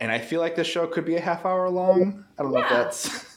And 0.00 0.10
I 0.10 0.18
feel 0.18 0.40
like 0.40 0.56
this 0.56 0.66
show 0.66 0.86
could 0.86 1.04
be 1.04 1.16
a 1.16 1.20
half 1.20 1.44
hour 1.44 1.68
long. 1.68 2.24
I 2.38 2.42
don't 2.42 2.52
know 2.52 2.60
if 2.60 2.68
that's 2.70 3.30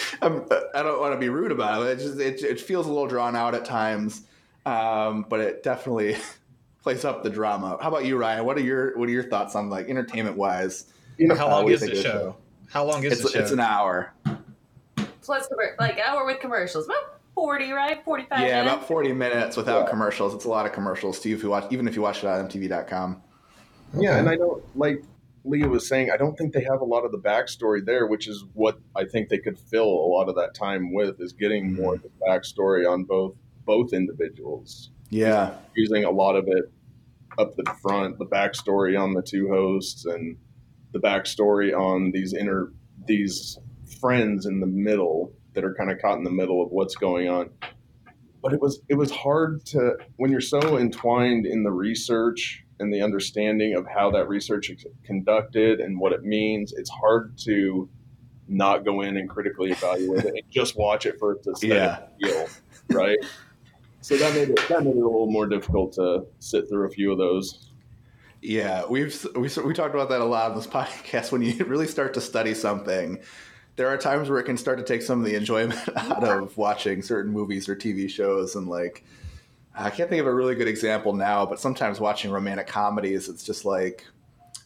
I'm, 0.22 0.44
I 0.74 0.82
do 0.82 0.88
not 0.88 1.00
want 1.00 1.14
to 1.14 1.18
be 1.18 1.28
rude 1.28 1.52
about 1.52 1.82
it. 1.82 1.98
It 1.98 2.02
just 2.02 2.20
it, 2.20 2.42
it 2.42 2.60
feels 2.60 2.86
a 2.86 2.88
little 2.88 3.06
drawn 3.06 3.36
out 3.36 3.54
at 3.54 3.64
times, 3.64 4.22
um, 4.66 5.26
but 5.28 5.40
it 5.40 5.62
definitely 5.62 6.16
plays 6.82 7.04
up 7.04 7.22
the 7.22 7.30
drama. 7.30 7.78
How 7.80 7.88
about 7.88 8.04
you, 8.04 8.16
Ryan? 8.16 8.44
What 8.44 8.56
are 8.56 8.62
your 8.62 8.96
what 8.98 9.08
are 9.08 9.12
your 9.12 9.24
thoughts 9.24 9.54
on 9.54 9.70
like 9.70 9.88
entertainment 9.88 10.36
wise? 10.36 10.86
You 11.16 11.28
know, 11.28 11.34
how 11.34 11.48
long 11.48 11.68
is 11.68 11.80
the 11.80 11.94
show? 11.94 12.02
show? 12.02 12.36
How 12.70 12.84
long 12.84 13.02
is 13.04 13.12
it's, 13.12 13.22
the 13.22 13.30
show? 13.30 13.38
It's 13.40 13.50
an 13.50 13.60
hour. 13.60 14.12
Plus, 15.22 15.48
like 15.78 15.98
an 15.98 16.04
hour 16.06 16.24
with 16.24 16.40
commercials. 16.40 16.86
About 16.86 17.20
forty, 17.34 17.72
right? 17.72 18.04
Forty-five. 18.04 18.40
Yeah, 18.40 18.62
minutes. 18.62 18.74
about 18.74 18.88
forty 18.88 19.12
minutes 19.12 19.56
without 19.56 19.84
yeah. 19.84 19.90
commercials. 19.90 20.34
It's 20.34 20.44
a 20.44 20.48
lot 20.48 20.66
of 20.66 20.72
commercials 20.72 21.20
too. 21.20 21.30
If 21.30 21.42
you 21.42 21.50
watch, 21.50 21.66
even 21.70 21.88
if 21.88 21.96
you 21.96 22.02
watch 22.02 22.18
it 22.18 22.26
on 22.26 22.48
MTV.com. 22.48 23.22
Yeah, 23.94 24.18
and 24.18 24.28
I 24.28 24.36
don't 24.36 24.62
like 24.76 25.02
Leah 25.44 25.68
was 25.68 25.88
saying, 25.88 26.10
I 26.10 26.16
don't 26.16 26.36
think 26.36 26.52
they 26.52 26.64
have 26.64 26.80
a 26.80 26.84
lot 26.84 27.04
of 27.04 27.12
the 27.12 27.18
backstory 27.18 27.84
there, 27.84 28.06
which 28.06 28.28
is 28.28 28.44
what 28.54 28.78
I 28.94 29.04
think 29.04 29.28
they 29.28 29.38
could 29.38 29.58
fill 29.58 29.86
a 29.86 30.08
lot 30.08 30.28
of 30.28 30.36
that 30.36 30.54
time 30.54 30.92
with 30.92 31.20
is 31.20 31.32
getting 31.32 31.70
mm-hmm. 31.70 31.82
more 31.82 31.94
of 31.94 32.02
the 32.02 32.10
backstory 32.26 32.90
on 32.90 33.04
both 33.04 33.34
both 33.64 33.92
individuals. 33.92 34.90
Yeah. 35.10 35.54
Using 35.74 36.04
a 36.04 36.10
lot 36.10 36.36
of 36.36 36.48
it 36.48 36.72
up 37.38 37.54
the 37.56 37.64
front, 37.82 38.18
the 38.18 38.26
backstory 38.26 38.98
on 38.98 39.14
the 39.14 39.22
two 39.22 39.48
hosts 39.48 40.04
and 40.04 40.36
the 40.92 40.98
backstory 40.98 41.76
on 41.78 42.10
these 42.12 42.34
inner 42.34 42.72
these 43.06 43.58
friends 44.00 44.46
in 44.46 44.60
the 44.60 44.66
middle 44.66 45.32
that 45.54 45.64
are 45.64 45.74
kind 45.74 45.90
of 45.90 45.98
caught 46.00 46.18
in 46.18 46.24
the 46.24 46.30
middle 46.30 46.62
of 46.62 46.70
what's 46.70 46.94
going 46.94 47.28
on. 47.28 47.50
But 48.42 48.52
it 48.52 48.60
was 48.60 48.80
it 48.88 48.94
was 48.94 49.10
hard 49.10 49.64
to 49.66 49.96
when 50.16 50.30
you're 50.30 50.40
so 50.40 50.78
entwined 50.78 51.46
in 51.46 51.62
the 51.62 51.72
research 51.72 52.64
and 52.80 52.92
the 52.92 53.02
understanding 53.02 53.74
of 53.74 53.86
how 53.86 54.10
that 54.12 54.28
research 54.28 54.70
is 54.70 54.84
conducted 55.04 55.80
and 55.80 55.98
what 55.98 56.12
it 56.12 56.22
means, 56.24 56.72
it's 56.72 56.90
hard 56.90 57.36
to 57.38 57.88
not 58.46 58.84
go 58.84 59.02
in 59.02 59.16
and 59.16 59.28
critically 59.28 59.70
evaluate 59.72 60.24
it 60.24 60.34
and 60.34 60.42
just 60.50 60.76
watch 60.76 61.04
it 61.06 61.18
for 61.18 61.32
its 61.32 61.46
aesthetic 61.46 61.76
Yeah. 61.76 61.98
feel, 62.20 62.48
right? 62.90 63.18
So 64.00 64.16
that 64.16 64.34
made 64.34 64.48
it 64.50 64.68
that 64.68 64.84
made 64.84 64.96
it 64.96 65.02
a 65.02 65.04
little 65.04 65.30
more 65.30 65.46
difficult 65.46 65.92
to 65.94 66.24
sit 66.38 66.68
through 66.68 66.86
a 66.86 66.90
few 66.90 67.12
of 67.12 67.18
those. 67.18 67.72
Yeah, 68.40 68.84
we've 68.88 69.26
we 69.34 69.48
we 69.64 69.74
talked 69.74 69.94
about 69.94 70.08
that 70.10 70.20
a 70.20 70.24
lot 70.24 70.50
on 70.52 70.56
this 70.56 70.66
podcast. 70.78 71.32
When 71.32 71.42
you 71.42 71.64
really 71.64 71.88
start 71.88 72.14
to 72.14 72.20
study 72.20 72.54
something, 72.54 73.18
there 73.76 73.88
are 73.88 73.98
times 73.98 74.30
where 74.30 74.38
it 74.38 74.44
can 74.44 74.56
start 74.56 74.78
to 74.78 74.84
take 74.84 75.02
some 75.02 75.18
of 75.18 75.26
the 75.26 75.34
enjoyment 75.34 75.80
out 75.96 76.24
of 76.24 76.56
watching 76.56 77.02
certain 77.02 77.32
movies 77.32 77.68
or 77.68 77.74
TV 77.76 78.08
shows. 78.08 78.54
And 78.54 78.68
like, 78.68 79.04
I 79.78 79.90
can't 79.90 80.10
think 80.10 80.20
of 80.20 80.26
a 80.26 80.34
really 80.34 80.54
good 80.54 80.68
example 80.68 81.12
now, 81.12 81.46
but 81.46 81.60
sometimes 81.60 82.00
watching 82.00 82.30
romantic 82.30 82.66
comedies, 82.66 83.28
it's 83.28 83.44
just 83.44 83.64
like, 83.64 84.04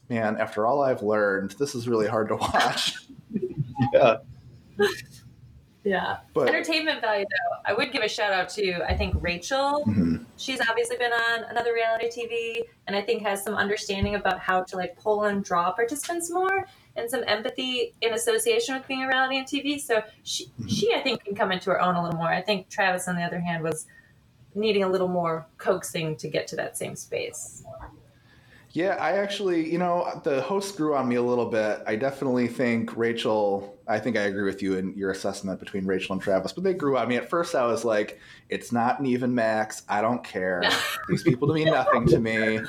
man, 0.08 0.36
after 0.38 0.66
all 0.66 0.82
I've 0.82 1.02
learned, 1.02 1.52
this 1.52 1.74
is 1.74 1.86
really 1.86 2.08
hard 2.08 2.28
to 2.28 2.36
watch. 2.36 2.96
Yeah, 3.92 4.18
Yeah. 5.82 6.18
But 6.34 6.48
Entertainment 6.48 7.00
value, 7.00 7.24
though, 7.24 7.56
I 7.66 7.72
would 7.72 7.90
give 7.90 8.02
a 8.02 8.08
shout 8.08 8.32
out 8.32 8.48
to, 8.50 8.84
I 8.88 8.96
think, 8.96 9.16
Rachel. 9.20 9.84
Mhm. 9.86 10.24
She's 10.36 10.60
obviously 10.68 10.96
been 10.98 11.12
on 11.12 11.44
another 11.50 11.72
reality 11.72 12.08
TV 12.08 12.62
and 12.86 12.94
I 12.94 13.02
think 13.02 13.22
has 13.22 13.42
some 13.42 13.54
understanding 13.54 14.14
about 14.14 14.38
how 14.38 14.62
to 14.62 14.76
like 14.76 14.96
pull 14.96 15.24
and 15.24 15.42
draw 15.42 15.72
participants 15.72 16.30
more 16.30 16.66
and 16.94 17.10
some 17.10 17.24
empathy 17.26 17.94
in 18.02 18.12
association 18.12 18.76
with 18.76 18.86
being 18.86 19.02
a 19.02 19.08
reality 19.08 19.38
and 19.38 19.46
TV. 19.46 19.80
So 19.80 20.02
she, 20.22 20.46
she, 20.68 20.94
I 20.94 21.00
think, 21.00 21.24
can 21.24 21.34
come 21.34 21.50
into 21.50 21.70
her 21.70 21.80
own 21.80 21.96
a 21.96 22.02
little 22.04 22.18
more. 22.18 22.28
I 22.32 22.42
think 22.42 22.68
Travis, 22.68 23.08
on 23.08 23.16
the 23.16 23.22
other 23.22 23.40
hand, 23.40 23.64
was 23.64 23.86
needing 24.54 24.82
a 24.82 24.88
little 24.88 25.08
more 25.08 25.46
coaxing 25.58 26.16
to 26.16 26.28
get 26.28 26.46
to 26.48 26.56
that 26.56 26.76
same 26.76 26.96
space. 26.96 27.64
Yeah, 28.74 28.96
I 28.98 29.18
actually, 29.18 29.70
you 29.70 29.76
know, 29.76 30.20
the 30.24 30.40
host 30.40 30.78
grew 30.78 30.94
on 30.94 31.06
me 31.06 31.16
a 31.16 31.22
little 31.22 31.44
bit. 31.44 31.82
I 31.86 31.94
definitely 31.94 32.48
think 32.48 32.96
Rachel, 32.96 33.76
I 33.86 33.98
think 33.98 34.16
I 34.16 34.22
agree 34.22 34.44
with 34.44 34.62
you 34.62 34.78
in 34.78 34.96
your 34.96 35.10
assessment 35.10 35.60
between 35.60 35.84
Rachel 35.84 36.14
and 36.14 36.22
Travis, 36.22 36.52
but 36.52 36.64
they 36.64 36.72
grew 36.72 36.96
on 36.96 37.06
me. 37.08 37.16
At 37.16 37.28
first, 37.28 37.54
I 37.54 37.66
was 37.66 37.84
like, 37.84 38.18
it's 38.48 38.72
not 38.72 38.98
an 38.98 39.04
even 39.04 39.34
max. 39.34 39.82
I 39.90 40.00
don't 40.00 40.24
care. 40.24 40.62
These 41.08 41.22
people 41.22 41.48
do 41.48 41.54
mean 41.54 41.66
nothing 41.66 42.06
to 42.06 42.18
me. 42.18 42.60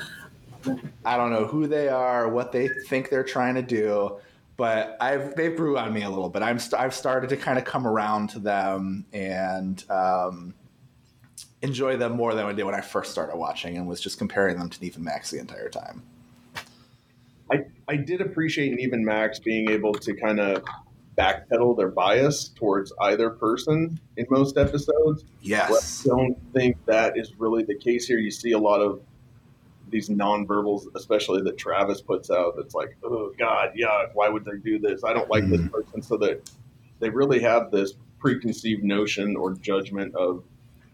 I 1.06 1.16
don't 1.16 1.30
know 1.30 1.46
who 1.46 1.66
they 1.66 1.88
are, 1.88 2.28
what 2.28 2.52
they 2.52 2.68
think 2.68 3.08
they're 3.08 3.24
trying 3.24 3.54
to 3.54 3.62
do, 3.62 4.18
but 4.58 4.98
I've 5.00 5.34
they've 5.36 5.56
grew 5.56 5.78
on 5.78 5.92
me 5.92 6.02
a 6.02 6.10
little 6.10 6.28
bit. 6.28 6.42
I'm 6.42 6.58
st- 6.58 6.80
I've 6.80 6.94
started 6.94 7.28
to 7.30 7.36
kind 7.36 7.58
of 7.58 7.64
come 7.64 7.86
around 7.86 8.28
to 8.30 8.38
them 8.38 9.04
and 9.12 9.82
um, 9.90 10.54
enjoy 11.64 11.96
them 11.96 12.12
more 12.12 12.34
than 12.34 12.46
I 12.46 12.52
did 12.52 12.64
when 12.64 12.74
I 12.74 12.82
first 12.82 13.10
started 13.10 13.36
watching 13.36 13.76
and 13.76 13.88
was 13.88 14.00
just 14.00 14.18
comparing 14.18 14.58
them 14.58 14.68
to 14.68 14.84
Nev 14.84 14.96
and 14.96 15.04
Max 15.04 15.30
the 15.30 15.38
entire 15.38 15.70
time. 15.70 16.02
I 17.50 17.64
I 17.88 17.96
did 17.96 18.20
appreciate 18.20 18.78
Even 18.78 19.04
Max 19.04 19.38
being 19.38 19.70
able 19.70 19.92
to 19.92 20.14
kind 20.14 20.40
of 20.40 20.62
backpedal 21.18 21.76
their 21.76 21.90
bias 21.90 22.48
towards 22.48 22.92
either 23.00 23.30
person 23.30 23.98
in 24.16 24.26
most 24.30 24.56
episodes. 24.56 25.24
Yes. 25.40 26.06
I 26.06 26.08
don't 26.08 26.36
think 26.52 26.76
that 26.86 27.16
is 27.16 27.32
really 27.38 27.62
the 27.62 27.76
case 27.76 28.06
here. 28.06 28.18
You 28.18 28.30
see 28.30 28.52
a 28.52 28.58
lot 28.58 28.80
of 28.80 29.00
these 29.90 30.08
nonverbals, 30.08 30.86
especially 30.96 31.42
that 31.42 31.56
Travis 31.56 32.00
puts 32.00 32.30
out. 32.30 32.54
That's 32.56 32.74
like, 32.74 32.96
oh 33.04 33.32
God, 33.38 33.70
yuck! 33.78 34.10
Why 34.14 34.28
would 34.28 34.44
they 34.44 34.58
do 34.62 34.78
this? 34.78 35.04
I 35.04 35.12
don't 35.12 35.30
like 35.30 35.48
this 35.48 35.60
mm-hmm. 35.60 35.68
person. 35.68 36.02
So 36.02 36.16
that 36.18 36.50
they 37.00 37.10
really 37.10 37.40
have 37.40 37.70
this 37.70 37.94
preconceived 38.18 38.82
notion 38.82 39.36
or 39.36 39.54
judgment 39.54 40.14
of 40.14 40.42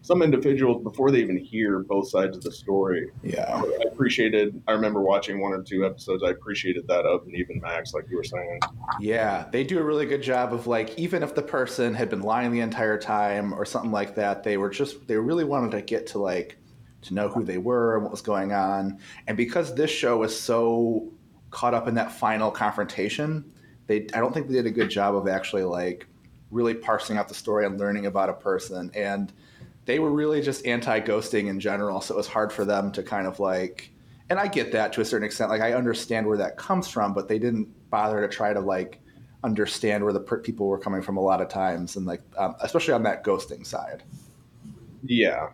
some 0.03 0.21
individuals 0.23 0.83
before 0.83 1.11
they 1.11 1.19
even 1.19 1.37
hear 1.37 1.79
both 1.79 2.09
sides 2.09 2.35
of 2.35 2.43
the 2.43 2.51
story. 2.51 3.09
Yeah. 3.23 3.61
I 3.61 3.83
appreciated. 3.91 4.61
I 4.67 4.71
remember 4.71 5.01
watching 5.01 5.39
one 5.39 5.53
or 5.53 5.61
two 5.61 5.85
episodes. 5.85 6.23
I 6.23 6.29
appreciated 6.29 6.87
that 6.87 7.05
of 7.05 7.23
and 7.25 7.35
even 7.35 7.61
Max, 7.61 7.93
like 7.93 8.05
you 8.09 8.17
were 8.17 8.23
saying. 8.23 8.59
Yeah. 8.99 9.45
They 9.51 9.63
do 9.63 9.77
a 9.79 9.83
really 9.83 10.07
good 10.07 10.23
job 10.23 10.53
of 10.53 10.65
like, 10.65 10.97
even 10.97 11.21
if 11.21 11.35
the 11.35 11.43
person 11.43 11.93
had 11.93 12.09
been 12.09 12.21
lying 12.21 12.51
the 12.51 12.61
entire 12.61 12.97
time 12.97 13.53
or 13.53 13.63
something 13.63 13.91
like 13.91 14.15
that, 14.15 14.43
they 14.43 14.57
were 14.57 14.69
just, 14.69 15.07
they 15.07 15.17
really 15.17 15.43
wanted 15.43 15.71
to 15.71 15.81
get 15.81 16.07
to 16.07 16.19
like, 16.19 16.57
to 17.03 17.13
know 17.13 17.29
who 17.29 17.43
they 17.43 17.57
were 17.59 17.95
and 17.95 18.03
what 18.03 18.11
was 18.11 18.21
going 18.21 18.53
on. 18.53 18.99
And 19.27 19.37
because 19.37 19.75
this 19.75 19.91
show 19.91 20.17
was 20.17 20.39
so 20.39 21.11
caught 21.51 21.75
up 21.75 21.87
in 21.87 21.95
that 21.95 22.11
final 22.11 22.49
confrontation, 22.49 23.51
they, 23.85 24.07
I 24.15 24.19
don't 24.19 24.33
think 24.33 24.47
they 24.47 24.53
did 24.53 24.65
a 24.65 24.71
good 24.71 24.89
job 24.89 25.15
of 25.15 25.27
actually 25.27 25.63
like 25.63 26.07
really 26.49 26.73
parsing 26.73 27.17
out 27.17 27.27
the 27.27 27.33
story 27.35 27.65
and 27.65 27.79
learning 27.79 28.07
about 28.07 28.29
a 28.29 28.33
person. 28.33 28.89
And 28.95 29.31
they 29.85 29.99
were 29.99 30.11
really 30.11 30.41
just 30.41 30.65
anti-ghosting 30.65 31.47
in 31.47 31.59
general, 31.59 32.01
so 32.01 32.13
it 32.13 32.17
was 32.17 32.27
hard 32.27 32.53
for 32.53 32.65
them 32.65 32.91
to 32.93 33.03
kind 33.03 33.27
of 33.27 33.39
like. 33.39 33.91
And 34.29 34.39
I 34.39 34.47
get 34.47 34.71
that 34.71 34.93
to 34.93 35.01
a 35.01 35.05
certain 35.05 35.25
extent. 35.25 35.49
Like 35.49 35.61
I 35.61 35.73
understand 35.73 36.25
where 36.25 36.37
that 36.37 36.57
comes 36.57 36.87
from, 36.87 37.13
but 37.13 37.27
they 37.27 37.39
didn't 37.39 37.67
bother 37.89 38.21
to 38.21 38.33
try 38.33 38.53
to 38.53 38.61
like 38.61 39.01
understand 39.43 40.03
where 40.03 40.13
the 40.13 40.19
per- 40.19 40.39
people 40.39 40.67
were 40.67 40.77
coming 40.77 41.01
from 41.01 41.17
a 41.17 41.21
lot 41.21 41.41
of 41.41 41.49
times, 41.49 41.95
and 41.95 42.05
like 42.05 42.21
um, 42.37 42.55
especially 42.61 42.93
on 42.93 43.03
that 43.03 43.23
ghosting 43.23 43.65
side. 43.65 44.03
Yeah, 45.03 45.49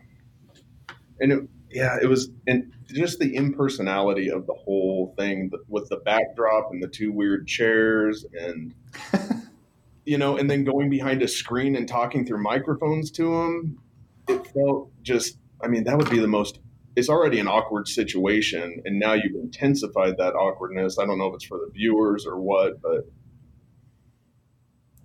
and 1.19 1.31
it, 1.31 1.49
yeah, 1.71 1.97
it 2.01 2.07
was, 2.07 2.29
and 2.47 2.71
just 2.87 3.19
the 3.19 3.35
impersonality 3.35 4.29
of 4.29 4.45
the 4.45 4.53
whole 4.53 5.13
thing 5.17 5.51
with 5.67 5.89
the 5.89 5.97
backdrop 5.97 6.71
and 6.71 6.81
the 6.81 6.87
two 6.87 7.11
weird 7.11 7.47
chairs, 7.47 8.25
and 8.39 8.73
you 10.05 10.17
know, 10.17 10.37
and 10.37 10.49
then 10.49 10.63
going 10.63 10.89
behind 10.89 11.21
a 11.21 11.27
screen 11.27 11.75
and 11.75 11.87
talking 11.87 12.25
through 12.25 12.41
microphones 12.41 13.11
to 13.11 13.23
them. 13.23 13.79
It 14.27 14.47
felt 14.47 14.91
just. 15.01 15.37
I 15.61 15.67
mean, 15.67 15.83
that 15.85 15.97
would 15.97 16.09
be 16.09 16.19
the 16.19 16.27
most. 16.27 16.59
It's 16.95 17.09
already 17.09 17.39
an 17.39 17.47
awkward 17.47 17.87
situation, 17.87 18.81
and 18.85 18.99
now 18.99 19.13
you've 19.13 19.35
intensified 19.35 20.17
that 20.17 20.33
awkwardness. 20.33 20.97
I 20.99 21.05
don't 21.05 21.19
know 21.19 21.27
if 21.27 21.35
it's 21.35 21.45
for 21.45 21.59
the 21.59 21.71
viewers 21.71 22.25
or 22.25 22.39
what, 22.39 22.81
but 22.81 23.05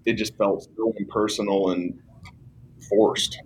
it 0.04 0.14
just 0.14 0.36
felt 0.36 0.66
so 0.76 0.92
impersonal 0.98 1.70
and 1.70 1.98
forced. 2.88 3.38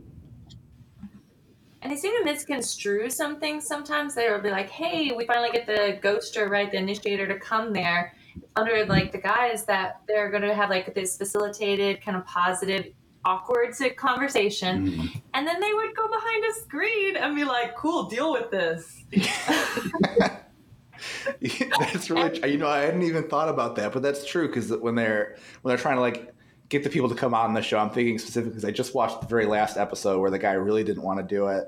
And 1.82 1.92
they 1.92 1.96
seem 1.96 2.18
to 2.18 2.24
misconstrue 2.24 3.10
some 3.10 3.38
things 3.38 3.66
sometimes. 3.66 4.14
They'll 4.14 4.40
be 4.40 4.50
like, 4.50 4.70
hey, 4.70 5.12
we 5.16 5.24
finally 5.26 5.50
get 5.52 5.66
the 5.66 5.98
ghoster, 6.02 6.48
right, 6.48 6.70
the 6.70 6.78
initiator 6.78 7.28
to 7.28 7.38
come 7.38 7.72
there 7.72 8.14
under 8.56 8.84
like 8.86 9.12
the 9.12 9.18
guise 9.18 9.64
that 9.66 10.00
they're 10.08 10.30
going 10.30 10.42
to 10.42 10.54
have 10.54 10.70
like 10.70 10.94
this 10.94 11.16
facilitated, 11.16 12.02
kind 12.02 12.16
of 12.16 12.24
positive, 12.26 12.86
awkward 13.26 13.74
conversation. 13.96 14.90
Mm-hmm. 14.90 15.18
And 15.34 15.46
then 15.46 15.60
they 15.60 15.74
would 15.74 15.94
go 15.94 16.06
behind 16.08 16.44
a 16.44 16.54
screen 16.54 17.16
and 17.16 17.34
be 17.34 17.44
like, 17.44 17.76
cool, 17.76 18.04
deal 18.04 18.32
with 18.32 18.50
this. 18.50 19.04
that's 21.80 22.10
really 22.10 22.50
you 22.50 22.58
know 22.58 22.68
I 22.68 22.80
hadn't 22.80 23.02
even 23.02 23.28
thought 23.28 23.48
about 23.48 23.76
that, 23.76 23.92
but 23.92 24.02
that's 24.02 24.24
true 24.24 24.46
because 24.48 24.70
when 24.70 24.94
they're 24.94 25.36
when 25.62 25.70
they're 25.70 25.82
trying 25.82 25.96
to 25.96 26.00
like 26.00 26.32
get 26.68 26.82
the 26.82 26.90
people 26.90 27.08
to 27.08 27.14
come 27.14 27.34
on 27.34 27.54
the 27.54 27.62
show, 27.62 27.78
I'm 27.78 27.90
thinking 27.90 28.18
specifically 28.18 28.50
because 28.50 28.64
I 28.64 28.70
just 28.70 28.94
watched 28.94 29.20
the 29.20 29.26
very 29.26 29.46
last 29.46 29.76
episode 29.76 30.20
where 30.20 30.30
the 30.30 30.38
guy 30.38 30.52
really 30.52 30.84
didn't 30.84 31.02
want 31.02 31.18
to 31.18 31.34
do 31.34 31.48
it, 31.48 31.64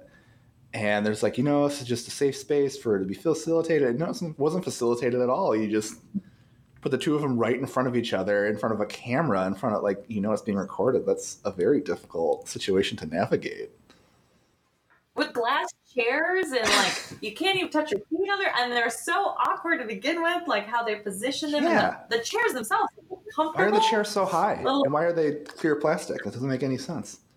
and 0.73 1.05
there's 1.05 1.23
like 1.23 1.39
you 1.39 1.45
know 1.45 1.69
this 1.69 1.81
is 1.83 1.89
just 1.89 2.09
a 2.09 2.11
safe 2.11 2.37
space 2.37 2.79
for 2.79 2.97
it 2.97 3.01
to 3.01 3.05
be 3.05 3.15
facilitated. 3.15 3.99
No, 3.99 4.11
it 4.11 4.39
wasn't 4.39 4.65
facilitated 4.65 5.21
at 5.21 5.29
all. 5.29 5.55
You 5.55 5.69
just 5.69 5.97
put 6.81 6.91
the 6.91 6.99
two 6.99 7.15
of 7.15 7.23
them 7.23 7.37
right 7.39 7.57
in 7.57 7.67
front 7.67 7.89
of 7.89 7.97
each 7.97 8.13
other, 8.13 8.47
in 8.47 8.57
front 8.57 8.75
of 8.75 8.81
a 8.81 8.87
camera, 8.87 9.47
in 9.47 9.55
front 9.55 9.77
of 9.77 9.83
like 9.83 10.05
you 10.09 10.21
know 10.21 10.33
it's 10.33 10.43
being 10.43 10.59
recorded. 10.59 11.07
That's 11.07 11.39
a 11.45 11.51
very 11.51 11.81
difficult 11.81 12.49
situation 12.49 12.97
to 12.99 13.07
navigate. 13.07 13.71
With 15.15 15.33
glass 15.33 15.67
chairs 15.93 16.47
and 16.53 16.69
like 16.69 17.03
you 17.23 17.35
can't 17.35 17.57
even 17.57 17.71
touch 17.71 17.91
your 17.91 18.01
feet 18.11 18.31
on 18.31 18.39
there, 18.39 18.53
and 18.57 18.73
they're 18.73 18.91
so 18.91 19.35
awkward 19.39 19.79
to 19.79 19.85
begin 19.85 20.23
with, 20.23 20.43
like 20.47 20.67
how 20.67 20.83
they 20.85 20.97
position 20.97 21.51
them. 21.51 21.65
Yeah. 21.65 22.03
And 22.03 22.11
the, 22.11 22.19
the 22.19 22.23
chairs 22.25 22.53
themselves 22.53 22.89
are 23.39 23.53
Why 23.53 23.65
are 23.65 23.71
the 23.71 23.85
chairs 23.91 24.09
so 24.09 24.25
high? 24.25 24.61
Well- 24.63 24.83
And 24.85 24.93
why 24.93 25.05
are 25.05 25.13
they 25.13 25.33
clear 25.45 25.77
plastic? 25.77 26.23
That 26.25 26.33
doesn't 26.33 26.49
make 26.49 26.63
any 26.63 26.79
sense. 26.79 27.21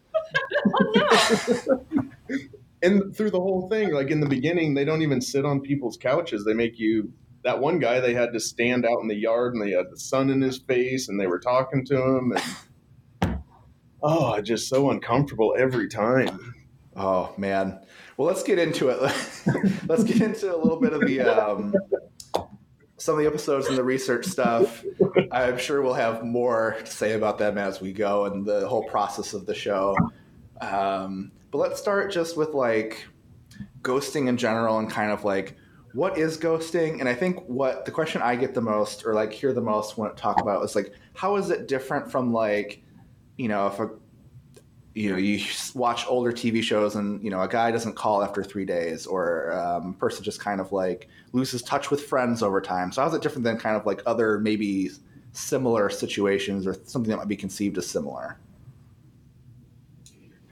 Oh 0.74 0.92
no! 0.96 1.86
and 2.84 3.16
through 3.16 3.32
the 3.32 3.40
whole 3.40 3.68
thing, 3.70 3.92
like 3.94 4.10
in 4.10 4.20
the 4.20 4.28
beginning, 4.28 4.74
they 4.74 4.86
don't 4.86 5.02
even 5.02 5.20
sit 5.22 5.46
on 5.46 5.60
people's 5.62 5.98
couches. 5.98 6.46
They 6.46 6.54
make 6.54 6.80
you. 6.80 7.12
That 7.44 7.60
one 7.60 7.80
guy, 7.80 8.00
they 8.00 8.14
had 8.14 8.34
to 8.34 8.40
stand 8.40 8.86
out 8.86 9.00
in 9.02 9.08
the 9.08 9.16
yard, 9.16 9.54
and 9.54 9.64
they 9.64 9.72
had 9.72 9.90
the 9.90 9.98
sun 9.98 10.30
in 10.30 10.42
his 10.42 10.60
face, 10.60 11.10
and 11.10 11.20
they 11.20 11.28
were 11.28 11.40
talking 11.40 11.86
to 11.86 11.96
him, 11.96 12.34
and 13.24 13.42
oh, 14.04 14.40
just 14.42 14.70
so 14.70 14.92
uncomfortable 14.92 15.56
every 15.58 15.88
time. 15.88 16.56
Oh 16.96 17.34
man. 17.38 17.80
Well, 18.18 18.28
let's 18.28 18.44
get 18.44 18.60
into 18.60 18.90
it. 18.90 19.00
let's 19.88 20.04
get 20.04 20.22
into 20.22 20.54
a 20.54 20.58
little 20.58 20.80
bit 20.80 20.94
of 20.94 21.02
the 21.02 21.22
um, 21.22 21.74
some 22.98 23.16
of 23.16 23.22
the 23.22 23.26
episodes 23.26 23.68
and 23.68 23.78
the 23.78 23.84
research 23.84 24.26
stuff. 24.26 24.84
I'm 25.32 25.58
sure 25.58 25.82
we'll 25.82 25.96
have 25.96 26.24
more 26.24 26.78
to 26.80 26.92
say 26.92 27.14
about 27.14 27.40
them 27.40 27.58
as 27.58 27.82
we 27.82 27.94
go 27.94 28.26
and 28.26 28.46
the 28.46 28.68
whole 28.68 28.84
process 28.84 29.34
of 29.34 29.48
the 29.48 29.56
show. 29.56 29.98
Um, 30.62 31.32
but 31.50 31.58
let's 31.58 31.80
start 31.80 32.12
just 32.12 32.38
with 32.38 32.54
like 32.54 33.08
ghosting 33.82 34.28
in 34.28 34.38
general 34.38 34.78
and 34.78 34.90
kind 34.90 35.12
of 35.12 35.24
like 35.24 35.58
what 35.94 36.18
is 36.18 36.38
ghosting? 36.38 37.00
And 37.00 37.10
I 37.10 37.14
think 37.14 37.44
what 37.48 37.86
the 37.86 37.92
question 37.92 38.22
I 38.22 38.36
get 38.36 38.54
the 38.54 38.62
most 38.62 39.06
or 39.06 39.14
like 39.14 39.32
hear 39.32 39.54
the 39.54 39.62
most 39.62 39.98
when 39.98 40.10
it 40.10 40.18
talk 40.18 40.40
about 40.40 40.64
is 40.64 40.76
like 40.76 40.94
how 41.14 41.36
is 41.36 41.50
it 41.50 41.68
different 41.68 42.10
from 42.10 42.32
like 42.32 42.82
you 43.38 43.48
know 43.48 43.68
if 43.68 43.80
a 43.80 43.90
you 44.94 45.10
know 45.10 45.18
you 45.18 45.44
watch 45.74 46.06
older 46.08 46.32
tv 46.32 46.62
shows 46.62 46.96
and 46.96 47.24
you 47.24 47.30
know 47.30 47.42
a 47.42 47.48
guy 47.48 47.72
doesn't 47.72 47.96
call 47.96 48.22
after 48.24 48.44
three 48.44 48.66
days 48.66 49.06
or 49.06 49.54
um, 49.54 49.92
a 49.92 49.94
person 49.94 50.24
just 50.24 50.40
kind 50.40 50.60
of 50.60 50.72
like 50.72 51.08
loses 51.34 51.62
touch 51.62 51.90
with 51.90 52.04
friends 52.04 52.44
over 52.44 52.60
time. 52.60 52.92
So 52.92 53.02
how's 53.02 53.14
it 53.14 53.22
different 53.22 53.44
than 53.44 53.58
kind 53.58 53.76
of 53.76 53.86
like 53.86 54.02
other 54.06 54.38
maybe 54.40 54.92
similar 55.34 55.90
situations 55.90 56.68
or 56.68 56.76
something 56.84 57.10
that 57.10 57.18
might 57.18 57.28
be 57.28 57.38
conceived 57.38 57.78
as 57.78 57.88
similar? 57.88 58.38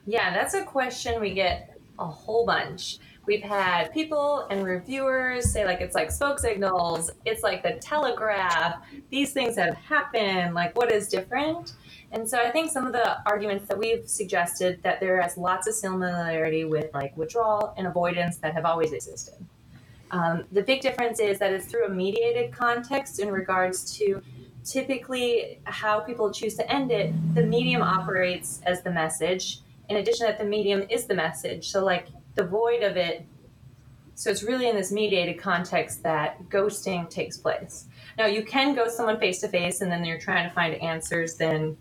Yeah 0.06 0.34
that's 0.34 0.54
a 0.54 0.64
question 0.64 1.22
we 1.22 1.34
get 1.34 1.78
a 1.98 2.06
whole 2.06 2.46
bunch 2.46 3.00
we've 3.30 3.44
had 3.44 3.94
people 3.94 4.48
and 4.50 4.64
reviewers 4.66 5.52
say 5.52 5.64
like 5.64 5.82
it's 5.82 5.94
like 5.94 6.10
smoke 6.10 6.40
signals 6.40 7.12
it's 7.26 7.44
like 7.44 7.62
the 7.62 7.74
telegraph 7.74 8.82
these 9.12 9.32
things 9.34 9.56
have 9.56 9.76
happened 9.76 10.56
like 10.56 10.76
what 10.76 10.92
is 10.92 11.08
different 11.08 11.74
and 12.12 12.28
so 12.28 12.40
I 12.40 12.50
think 12.50 12.72
some 12.72 12.88
of 12.88 12.94
the 12.94 13.18
arguments 13.30 13.68
that 13.68 13.78
we've 13.78 14.10
suggested 14.10 14.82
that 14.82 15.00
there 15.00 15.24
is 15.24 15.38
lots 15.38 15.68
of 15.68 15.76
similarity 15.76 16.66
with 16.66 16.92
like 16.94 17.16
withdrawal 17.16 17.74
and 17.78 17.86
avoidance 17.86 18.38
that 18.38 18.54
have 18.54 18.66
always 18.66 18.94
existed. 18.94 19.36
Um, 20.12 20.46
the 20.52 20.64
big 20.64 20.82
difference 20.82 21.20
is 21.20 21.38
that 21.38 21.54
it's 21.54 21.68
through 21.68 21.86
a 21.86 21.90
mediated 21.90 22.52
context 22.52 23.20
in 23.20 23.30
regards 23.32 23.96
to 23.98 24.24
typically 24.66 25.60
how 25.66 26.00
people 26.00 26.32
choose 26.32 26.56
to 26.56 26.72
end 26.72 26.92
it. 26.92 27.14
The 27.36 27.44
medium 27.44 27.84
operates 27.84 28.62
as 28.66 28.82
the 28.82 28.92
message. 28.92 29.60
In 29.88 29.98
addition, 29.98 30.26
that 30.26 30.40
the 30.40 30.46
medium 30.46 30.86
is 30.90 31.06
the 31.06 31.14
message. 31.14 31.70
So 31.70 31.86
like 31.86 32.08
void 32.44 32.84
of 32.84 32.98
it. 32.98 33.26
So 34.16 34.30
it's 34.30 34.44
really 34.44 34.68
in 34.68 34.76
this 34.76 34.92
mediated 34.92 35.40
context 35.40 36.04
that 36.04 36.50
ghosting 36.50 37.10
takes 37.10 37.38
place. 37.38 37.88
Now 38.18 38.26
you 38.26 38.44
can 38.44 38.76
ghost 38.76 38.98
someone 38.98 39.20
face 39.20 39.40
to 39.42 39.48
face, 39.48 39.82
and 39.82 39.92
then 39.92 40.04
you're 40.04 40.20
trying 40.20 40.48
to 40.48 40.54
find 40.54 40.76
answers. 40.76 41.36
Then 41.36 41.78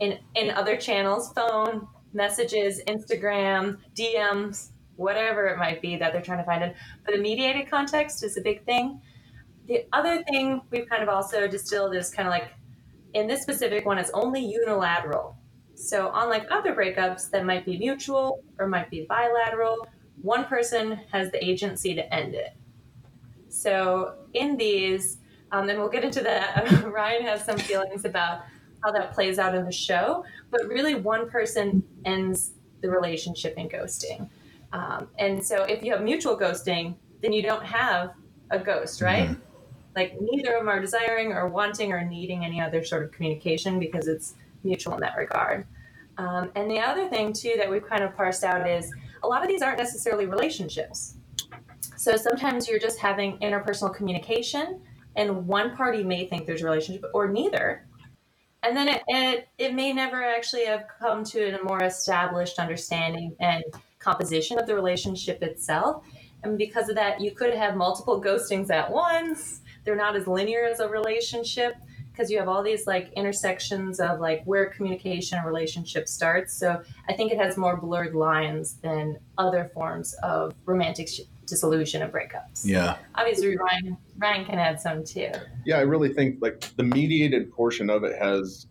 in 0.00 0.18
in 0.34 0.50
other 0.50 0.76
channels, 0.76 1.32
phone, 1.32 1.86
messages, 2.12 2.80
Instagram, 2.86 3.78
DMs, 3.94 4.70
whatever 4.96 5.46
it 5.46 5.58
might 5.58 5.82
be 5.82 5.96
that 5.96 6.12
they're 6.12 6.22
trying 6.22 6.38
to 6.38 6.44
find 6.44 6.64
it. 6.64 6.74
But 7.04 7.14
the 7.14 7.20
mediated 7.20 7.70
context 7.70 8.24
is 8.24 8.36
a 8.36 8.40
big 8.40 8.64
thing. 8.64 9.00
The 9.68 9.84
other 9.92 10.22
thing 10.24 10.62
we've 10.70 10.88
kind 10.88 11.02
of 11.02 11.08
also 11.08 11.46
distilled 11.46 11.94
is 11.94 12.10
kind 12.10 12.26
of 12.26 12.32
like 12.32 12.50
in 13.14 13.26
this 13.26 13.42
specific 13.42 13.86
one, 13.86 13.98
it's 13.98 14.10
only 14.12 14.44
unilateral. 14.44 15.36
So, 15.76 16.10
unlike 16.14 16.46
other 16.50 16.74
breakups 16.74 17.30
that 17.30 17.44
might 17.44 17.66
be 17.66 17.76
mutual 17.78 18.42
or 18.58 18.66
might 18.66 18.90
be 18.90 19.04
bilateral, 19.06 19.86
one 20.22 20.46
person 20.46 20.98
has 21.12 21.30
the 21.30 21.44
agency 21.44 21.94
to 21.94 22.14
end 22.14 22.34
it. 22.34 22.56
So, 23.50 24.14
in 24.32 24.56
these, 24.56 25.18
um, 25.52 25.68
and 25.68 25.78
we'll 25.78 25.90
get 25.90 26.02
into 26.02 26.22
that. 26.22 26.82
Ryan 26.84 27.22
has 27.22 27.44
some 27.44 27.58
feelings 27.58 28.06
about 28.06 28.44
how 28.82 28.90
that 28.92 29.12
plays 29.12 29.38
out 29.38 29.54
in 29.54 29.66
the 29.66 29.72
show, 29.72 30.24
but 30.50 30.66
really 30.66 30.94
one 30.94 31.28
person 31.28 31.82
ends 32.06 32.52
the 32.80 32.88
relationship 32.88 33.54
in 33.58 33.68
ghosting. 33.68 34.30
Um, 34.72 35.08
and 35.18 35.44
so 35.44 35.64
if 35.64 35.82
you 35.82 35.92
have 35.92 36.02
mutual 36.02 36.38
ghosting, 36.38 36.94
then 37.20 37.32
you 37.32 37.42
don't 37.42 37.64
have 37.64 38.12
a 38.50 38.58
ghost, 38.58 39.02
right? 39.02 39.28
Mm-hmm. 39.28 39.40
Like 39.94 40.20
neither 40.20 40.54
of 40.54 40.60
them 40.60 40.68
are 40.68 40.80
desiring 40.80 41.32
or 41.32 41.48
wanting 41.48 41.92
or 41.92 42.04
needing 42.04 42.44
any 42.44 42.60
other 42.60 42.84
sort 42.84 43.04
of 43.04 43.12
communication 43.12 43.78
because 43.78 44.08
it's 44.08 44.34
mutual 44.66 44.94
in 44.94 45.00
that 45.00 45.16
regard. 45.16 45.66
Um, 46.18 46.50
and 46.54 46.70
the 46.70 46.80
other 46.80 47.08
thing, 47.08 47.32
too, 47.32 47.54
that 47.56 47.70
we've 47.70 47.86
kind 47.86 48.02
of 48.02 48.14
parsed 48.16 48.44
out 48.44 48.68
is 48.68 48.92
a 49.22 49.26
lot 49.26 49.42
of 49.42 49.48
these 49.48 49.62
aren't 49.62 49.78
necessarily 49.78 50.26
relationships. 50.26 51.16
So 51.96 52.16
sometimes 52.16 52.68
you're 52.68 52.78
just 52.78 52.98
having 52.98 53.38
interpersonal 53.38 53.94
communication, 53.94 54.80
and 55.16 55.46
one 55.46 55.74
party 55.74 56.04
may 56.04 56.26
think 56.26 56.46
there's 56.46 56.62
a 56.62 56.64
relationship, 56.66 57.04
or 57.14 57.28
neither 57.28 57.86
and 58.66 58.76
then 58.76 58.88
it, 58.88 59.02
it, 59.06 59.48
it 59.58 59.74
may 59.74 59.92
never 59.92 60.24
actually 60.24 60.64
have 60.64 60.86
come 61.00 61.22
to 61.24 61.58
a 61.58 61.64
more 61.64 61.82
established 61.84 62.58
understanding 62.58 63.34
and 63.38 63.62
composition 63.98 64.58
of 64.58 64.66
the 64.66 64.74
relationship 64.74 65.42
itself 65.42 66.04
and 66.42 66.58
because 66.58 66.88
of 66.88 66.96
that 66.96 67.20
you 67.20 67.30
could 67.30 67.54
have 67.54 67.76
multiple 67.76 68.20
ghostings 68.20 68.70
at 68.70 68.90
once 68.90 69.60
they're 69.84 69.96
not 69.96 70.16
as 70.16 70.26
linear 70.26 70.64
as 70.64 70.80
a 70.80 70.88
relationship 70.88 71.74
because 72.16 72.30
you 72.30 72.38
have 72.38 72.48
all 72.48 72.62
these 72.62 72.86
like 72.86 73.12
intersections 73.14 74.00
of 74.00 74.20
like 74.20 74.42
where 74.44 74.66
communication 74.66 75.36
and 75.38 75.46
relationship 75.46 76.08
starts. 76.08 76.54
So 76.54 76.82
i 77.08 77.12
think 77.12 77.32
it 77.32 77.38
has 77.38 77.56
more 77.56 77.76
blurred 77.76 78.14
lines 78.14 78.74
than 78.82 79.18
other 79.36 79.70
forms 79.74 80.14
of 80.22 80.54
romantic 80.64 81.08
sh- 81.08 81.20
dissolution 81.46 82.02
and 82.02 82.12
breakups. 82.12 82.62
Yeah. 82.64 82.96
Obviously 83.14 83.56
ryan 83.56 83.96
ryan 84.18 84.44
can 84.46 84.58
add 84.58 84.80
some 84.80 85.04
too. 85.04 85.30
Yeah 85.64 85.78
i 85.78 85.82
really 85.82 86.12
think 86.12 86.38
like 86.40 86.60
the 86.76 86.82
mediated 86.82 87.52
portion 87.52 87.90
of 87.90 88.04
it 88.04 88.20
has 88.20 88.66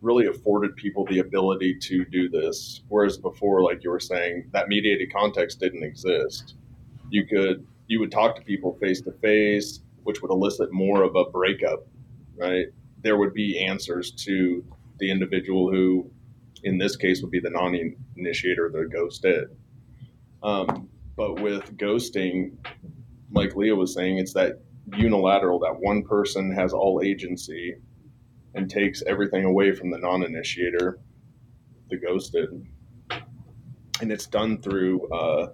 really 0.00 0.26
afforded 0.26 0.76
people 0.76 1.04
the 1.06 1.18
ability 1.18 1.76
to 1.76 2.04
do 2.04 2.28
this. 2.28 2.82
Whereas 2.88 3.18
before 3.18 3.62
like 3.62 3.82
you 3.84 3.90
were 3.90 4.00
saying 4.00 4.48
that 4.52 4.68
mediated 4.68 5.12
context 5.12 5.60
didn't 5.60 5.82
exist. 5.82 6.54
You 7.10 7.26
could 7.26 7.66
you 7.86 8.00
would 8.00 8.12
talk 8.12 8.36
to 8.36 8.42
people 8.42 8.78
face 8.80 9.00
to 9.02 9.12
face 9.12 9.80
which 10.04 10.22
would 10.22 10.30
elicit 10.30 10.72
more 10.72 11.02
of 11.02 11.16
a 11.16 11.24
breakup 11.26 11.86
right 12.38 12.66
there 13.02 13.16
would 13.16 13.34
be 13.34 13.64
answers 13.64 14.10
to 14.10 14.64
the 14.98 15.10
individual 15.10 15.70
who, 15.70 16.10
in 16.64 16.78
this 16.78 16.96
case, 16.96 17.22
would 17.22 17.30
be 17.30 17.40
the 17.40 17.50
non-initiator, 17.50 18.70
the 18.72 18.88
ghosted. 18.92 19.48
Um, 20.42 20.88
but 21.16 21.40
with 21.40 21.76
ghosting, 21.76 22.56
like 23.32 23.54
Leah 23.56 23.76
was 23.76 23.94
saying, 23.94 24.18
it's 24.18 24.32
that 24.34 24.60
unilateral 24.96 25.58
that 25.60 25.76
one 25.78 26.02
person 26.02 26.52
has 26.54 26.72
all 26.72 27.00
agency 27.04 27.76
and 28.54 28.70
takes 28.70 29.02
everything 29.06 29.44
away 29.44 29.72
from 29.72 29.90
the 29.90 29.98
non-initiator, 29.98 30.98
the 31.90 31.96
ghosted, 31.96 32.66
and 34.00 34.12
it's 34.12 34.26
done 34.26 34.60
through 34.60 35.08
uh, 35.10 35.48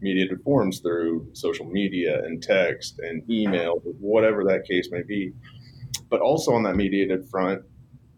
mediated 0.00 0.42
forms, 0.42 0.80
through 0.80 1.28
social 1.32 1.66
media 1.66 2.24
and 2.24 2.42
text 2.42 2.98
and 3.00 3.28
email, 3.30 3.76
whatever 4.00 4.44
that 4.44 4.64
case 4.66 4.88
may 4.90 5.02
be. 5.02 5.32
But 6.12 6.20
also 6.20 6.52
on 6.52 6.62
that 6.64 6.76
mediated 6.76 7.24
front, 7.30 7.62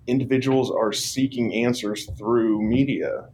individuals 0.09 0.68
are 0.68 0.92
seeking 0.92 1.54
answers 1.54 2.11
through 2.18 2.61
media. 2.61 3.28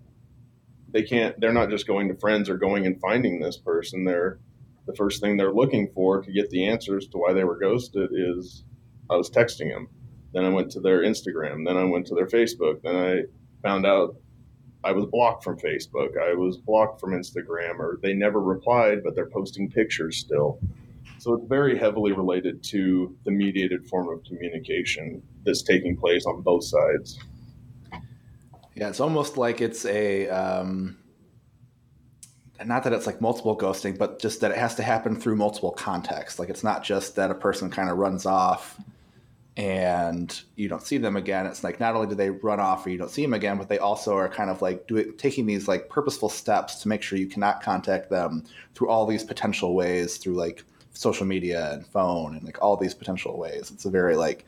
They 0.90 1.02
can't, 1.02 1.40
they're 1.40 1.54
not 1.54 1.70
just 1.70 1.86
going 1.86 2.08
to 2.08 2.14
friends 2.14 2.50
or 2.50 2.58
going 2.58 2.84
and 2.84 3.00
finding 3.00 3.40
this 3.40 3.56
person. 3.56 4.04
They're, 4.04 4.38
the 4.86 4.94
first 4.94 5.22
thing 5.22 5.38
they're 5.38 5.50
looking 5.50 5.90
for 5.94 6.20
to 6.20 6.30
get 6.30 6.50
the 6.50 6.66
answers 6.68 7.08
to 7.08 7.16
why 7.16 7.32
they 7.32 7.42
were 7.42 7.58
ghosted 7.58 8.10
is 8.12 8.64
I 9.08 9.16
was 9.16 9.30
texting 9.30 9.72
them. 9.72 9.88
Then 10.34 10.44
I 10.44 10.50
went 10.50 10.70
to 10.72 10.80
their 10.80 11.04
Instagram. 11.04 11.64
Then 11.64 11.78
I 11.78 11.84
went 11.84 12.06
to 12.08 12.14
their 12.14 12.26
Facebook. 12.26 12.82
Then 12.82 12.96
I 12.96 13.22
found 13.66 13.86
out 13.86 14.16
I 14.84 14.92
was 14.92 15.06
blocked 15.06 15.42
from 15.42 15.58
Facebook. 15.58 16.18
I 16.20 16.34
was 16.34 16.58
blocked 16.58 17.00
from 17.00 17.12
Instagram, 17.12 17.78
or 17.78 17.98
they 18.02 18.12
never 18.12 18.42
replied, 18.42 19.02
but 19.02 19.14
they're 19.14 19.30
posting 19.30 19.70
pictures 19.70 20.18
still. 20.18 20.60
So 21.20 21.34
it's 21.34 21.44
very 21.46 21.76
heavily 21.76 22.12
related 22.12 22.64
to 22.64 23.14
the 23.24 23.30
mediated 23.30 23.86
form 23.86 24.08
of 24.08 24.24
communication 24.24 25.22
that's 25.44 25.62
taking 25.62 25.94
place 25.94 26.24
on 26.24 26.40
both 26.40 26.64
sides. 26.64 27.18
Yeah, 28.74 28.88
it's 28.88 29.00
almost 29.00 29.36
like 29.36 29.60
it's 29.60 29.84
a 29.84 30.30
um, 30.30 30.96
not 32.64 32.84
that 32.84 32.94
it's 32.94 33.06
like 33.06 33.20
multiple 33.20 33.56
ghosting, 33.56 33.98
but 33.98 34.18
just 34.18 34.40
that 34.40 34.50
it 34.50 34.56
has 34.56 34.74
to 34.76 34.82
happen 34.82 35.14
through 35.14 35.36
multiple 35.36 35.72
contexts. 35.72 36.38
Like 36.38 36.48
it's 36.48 36.64
not 36.64 36.82
just 36.82 37.16
that 37.16 37.30
a 37.30 37.34
person 37.34 37.68
kind 37.68 37.90
of 37.90 37.98
runs 37.98 38.24
off 38.24 38.80
and 39.58 40.40
you 40.56 40.70
don't 40.70 40.82
see 40.82 40.96
them 40.96 41.16
again. 41.16 41.44
It's 41.44 41.62
like 41.62 41.80
not 41.80 41.94
only 41.94 42.06
do 42.06 42.14
they 42.14 42.30
run 42.30 42.60
off 42.60 42.86
or 42.86 42.90
you 42.90 42.96
don't 42.96 43.10
see 43.10 43.20
them 43.20 43.34
again, 43.34 43.58
but 43.58 43.68
they 43.68 43.78
also 43.78 44.16
are 44.16 44.30
kind 44.30 44.48
of 44.48 44.62
like 44.62 44.86
doing 44.86 45.12
taking 45.18 45.44
these 45.44 45.68
like 45.68 45.90
purposeful 45.90 46.30
steps 46.30 46.76
to 46.76 46.88
make 46.88 47.02
sure 47.02 47.18
you 47.18 47.26
cannot 47.26 47.62
contact 47.62 48.08
them 48.08 48.46
through 48.74 48.88
all 48.88 49.04
these 49.04 49.22
potential 49.22 49.74
ways 49.74 50.16
through 50.16 50.32
like 50.32 50.64
social 51.00 51.24
media 51.24 51.72
and 51.72 51.86
phone 51.86 52.36
and 52.36 52.44
like 52.44 52.60
all 52.60 52.76
these 52.76 52.94
potential 52.94 53.38
ways. 53.38 53.70
It's 53.70 53.86
a 53.86 53.90
very 53.90 54.16
like 54.16 54.44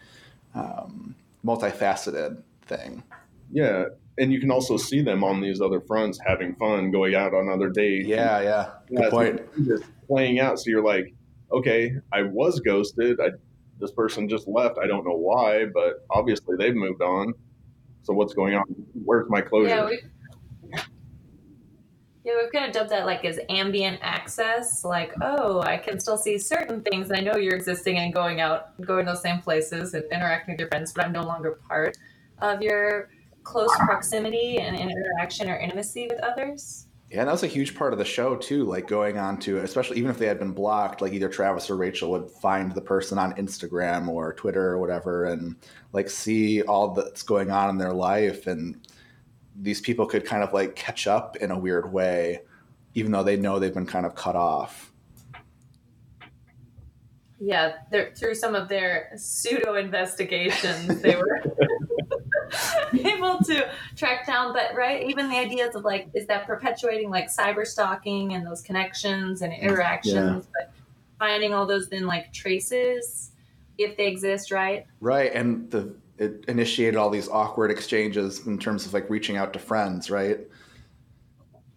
um, 0.55 1.15
multifaceted 1.43 2.43
thing. 2.67 3.03
Yeah, 3.51 3.87
and 4.19 4.31
you 4.31 4.39
can 4.39 4.51
also 4.51 4.77
see 4.77 5.01
them 5.01 5.25
on 5.25 5.41
these 5.41 5.63
other 5.63 5.81
fronts 5.81 6.21
having 6.27 6.55
fun, 6.57 6.91
going 6.91 7.15
out 7.15 7.33
on 7.33 7.49
other 7.49 7.71
dates. 7.71 8.07
Yeah, 8.07 8.43
yeah. 8.43 8.71
Good 8.89 8.99
yeah, 9.01 9.11
point. 9.11 9.41
Just 9.65 9.85
playing 10.07 10.41
out. 10.41 10.59
So 10.59 10.65
you're 10.67 10.85
like, 10.85 11.15
okay, 11.51 11.95
I 12.13 12.23
was 12.23 12.61
ghosted. 12.61 13.19
I 13.19 13.31
this 13.81 13.91
person 13.91 14.29
just 14.29 14.47
left. 14.47 14.77
I 14.79 14.87
don't 14.87 15.07
know 15.07 15.17
why, 15.17 15.65
but 15.73 16.05
obviously 16.11 16.57
they've 16.59 16.75
moved 16.75 17.01
on. 17.01 17.33
So 18.03 18.13
what's 18.13 18.35
going 18.35 18.55
on? 18.55 18.65
Where's 19.05 19.29
my 19.31 19.41
closure? 19.41 19.69
Yeah, 19.69 19.89
Yeah, 22.25 22.35
we've 22.41 22.53
kind 22.53 22.67
of 22.67 22.73
dubbed 22.73 22.91
that 22.91 23.05
like 23.05 23.25
as 23.25 23.41
ambient 23.49 23.99
access. 24.01 24.85
Like, 24.85 25.13
oh, 25.21 25.61
I 25.63 25.77
can 25.77 25.99
still 25.99 26.17
see 26.17 26.39
certain 26.39 26.81
things. 26.83 27.11
I 27.11 27.21
know 27.21 27.37
you're 27.37 27.57
existing 27.57 27.99
and 27.99 28.15
going 28.15 28.41
out, 28.41 28.81
going 28.81 29.07
to 29.07 29.13
those 29.13 29.23
same 29.23 29.41
places 29.41 29.95
and 29.95 30.05
interacting 30.13 30.55
with 30.55 30.61
your 30.61 30.69
friends, 30.69 30.93
but 30.93 31.05
I'm 31.05 31.13
no 31.13 31.23
longer 31.23 31.59
part 31.69 31.97
of 32.39 32.63
your 32.63 33.09
close 33.43 33.75
proximity 33.79 34.59
and 34.59 34.77
interaction 34.77 35.51
or 35.51 35.57
intimacy 35.57 36.07
with 36.09 36.21
others. 36.21 36.87
Yeah, 37.11 37.21
and 37.21 37.29
that 37.29 37.33
was 37.33 37.43
a 37.43 37.49
huge 37.49 37.75
part 37.75 37.93
of 37.93 37.99
the 37.99 38.05
show 38.05 38.37
too. 38.37 38.65
Like 38.65 38.87
going 38.87 39.19
on 39.19 39.39
to, 39.41 39.59
especially 39.59 39.99
even 39.99 40.11
if 40.11 40.17
they 40.17 40.27
had 40.27 40.39
been 40.39 40.53
blocked, 40.53 41.03
like 41.03 41.13
either 41.13 41.29
Travis 41.29 41.69
or 41.69 41.77
Rachel 41.77 42.11
would 42.13 42.31
find 42.31 42.73
the 42.73 42.81
person 42.81 43.19
on 43.19 43.35
Instagram 43.35 44.09
or 44.09 44.33
Twitter 44.33 44.71
or 44.71 44.79
whatever, 44.79 45.27
and 45.27 45.57
like 45.93 46.09
see 46.09 46.63
all 46.63 46.95
that's 46.95 47.23
going 47.23 47.51
on 47.51 47.69
in 47.69 47.79
their 47.79 47.93
life, 47.93 48.47
and 48.47 48.81
these 49.61 49.81
people 49.81 50.07
could 50.07 50.25
kind 50.25 50.43
of 50.43 50.53
like 50.53 50.75
catch 50.77 51.07
up 51.07 51.37
in 51.37 51.51
a 51.51 51.59
weird 51.59 51.93
way, 51.93 52.43
even 52.95 53.13
though 53.13 53.23
they 53.23 53.37
know 53.37 53.59
they've 53.59 53.75
been 53.75 53.87
kind 53.87 54.07
of 54.07 54.15
cut 54.15 54.37
off. 54.37 54.93
Yeah, 57.45 57.73
through 58.17 58.37
some 58.37 58.55
of 58.55 58.69
their 58.69 59.11
pseudo 59.17 59.75
investigations, 59.75 61.01
they 61.03 61.17
were 61.17 61.43
able 62.93 63.39
to 63.39 63.69
track 63.97 64.27
down. 64.27 64.53
But 64.53 64.77
right, 64.77 65.09
even 65.09 65.29
the 65.29 65.37
ideas 65.37 65.75
of 65.75 65.85
like, 65.85 66.09
is 66.15 66.27
that 66.29 66.47
perpetuating 66.47 67.11
like 67.11 67.29
cyber 67.29 67.67
stalking 67.67 68.35
and 68.35 68.47
those 68.47 68.63
connections 68.63 69.43
and 69.43 69.53
interactions, 69.53 70.15
yeah. 70.15 70.41
but 70.55 70.73
finding 71.19 71.53
all 71.53 71.67
those 71.67 71.89
then 71.89 72.07
like 72.07 72.33
traces 72.33 73.33
if 73.77 73.97
they 73.97 74.07
exist, 74.07 74.53
right? 74.53 74.87
Right, 75.01 75.33
and 75.35 75.71
the 75.71 75.95
it 76.23 76.45
initiated 76.49 76.97
all 76.97 77.11
these 77.11 77.29
awkward 77.29 77.71
exchanges 77.71 78.47
in 78.47 78.59
terms 78.59 78.87
of 78.87 78.95
like 78.95 79.09
reaching 79.11 79.37
out 79.37 79.53
to 79.53 79.59
friends, 79.59 80.11
right? 80.11 80.41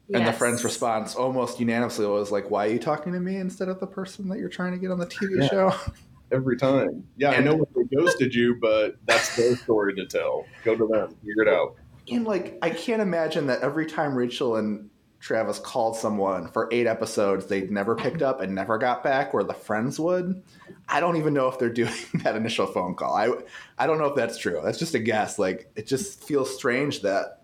Yes. 0.07 0.19
And 0.19 0.27
the 0.27 0.33
friend's 0.33 0.63
response 0.63 1.15
almost 1.15 1.59
unanimously 1.59 2.05
was 2.05 2.31
like, 2.31 2.51
"Why 2.51 2.67
are 2.67 2.71
you 2.71 2.79
talking 2.79 3.13
to 3.13 3.19
me 3.19 3.37
instead 3.37 3.69
of 3.69 3.79
the 3.79 3.87
person 3.87 4.29
that 4.29 4.37
you're 4.37 4.49
trying 4.49 4.73
to 4.73 4.77
get 4.77 4.91
on 4.91 4.99
the 4.99 5.07
TV 5.07 5.41
yeah. 5.41 5.47
show?" 5.47 5.73
every 6.31 6.57
time. 6.57 7.07
Yeah, 7.17 7.31
and, 7.31 7.37
I 7.37 7.51
know 7.51 7.55
when 7.55 7.67
they 7.89 7.95
ghosted 7.95 8.33
you, 8.33 8.57
but 8.61 8.97
that's 9.05 9.35
their 9.35 9.55
story 9.55 9.95
to 9.95 10.05
tell. 10.05 10.45
Go 10.63 10.75
to 10.75 10.87
them, 10.87 11.15
figure 11.25 11.43
it 11.43 11.47
out. 11.47 11.75
And 12.11 12.25
like, 12.25 12.57
I 12.61 12.69
can't 12.69 13.01
imagine 13.01 13.47
that 13.47 13.61
every 13.61 13.85
time 13.85 14.15
Rachel 14.15 14.57
and 14.57 14.89
Travis 15.25 15.57
called 15.57 15.97
someone 15.97 16.47
for 16.49 16.69
eight 16.71 16.85
episodes, 16.85 17.47
they'd 17.47 17.71
never 17.71 17.95
picked 17.95 18.21
up 18.21 18.41
and 18.41 18.53
never 18.53 18.77
got 18.77 19.03
back, 19.03 19.33
where 19.33 19.43
the 19.43 19.55
friends 19.55 19.99
would. 19.99 20.43
I 20.87 20.99
don't 20.99 21.17
even 21.17 21.33
know 21.33 21.47
if 21.47 21.57
they're 21.57 21.69
doing 21.73 21.91
that 22.23 22.35
initial 22.35 22.67
phone 22.67 22.93
call. 22.93 23.15
I, 23.15 23.31
I 23.79 23.87
don't 23.87 23.97
know 23.97 24.05
if 24.05 24.15
that's 24.15 24.37
true. 24.37 24.61
That's 24.63 24.77
just 24.77 24.93
a 24.93 24.99
guess. 24.99 25.39
Like, 25.39 25.71
it 25.75 25.87
just 25.87 26.23
feels 26.23 26.55
strange 26.55 27.01
that 27.01 27.41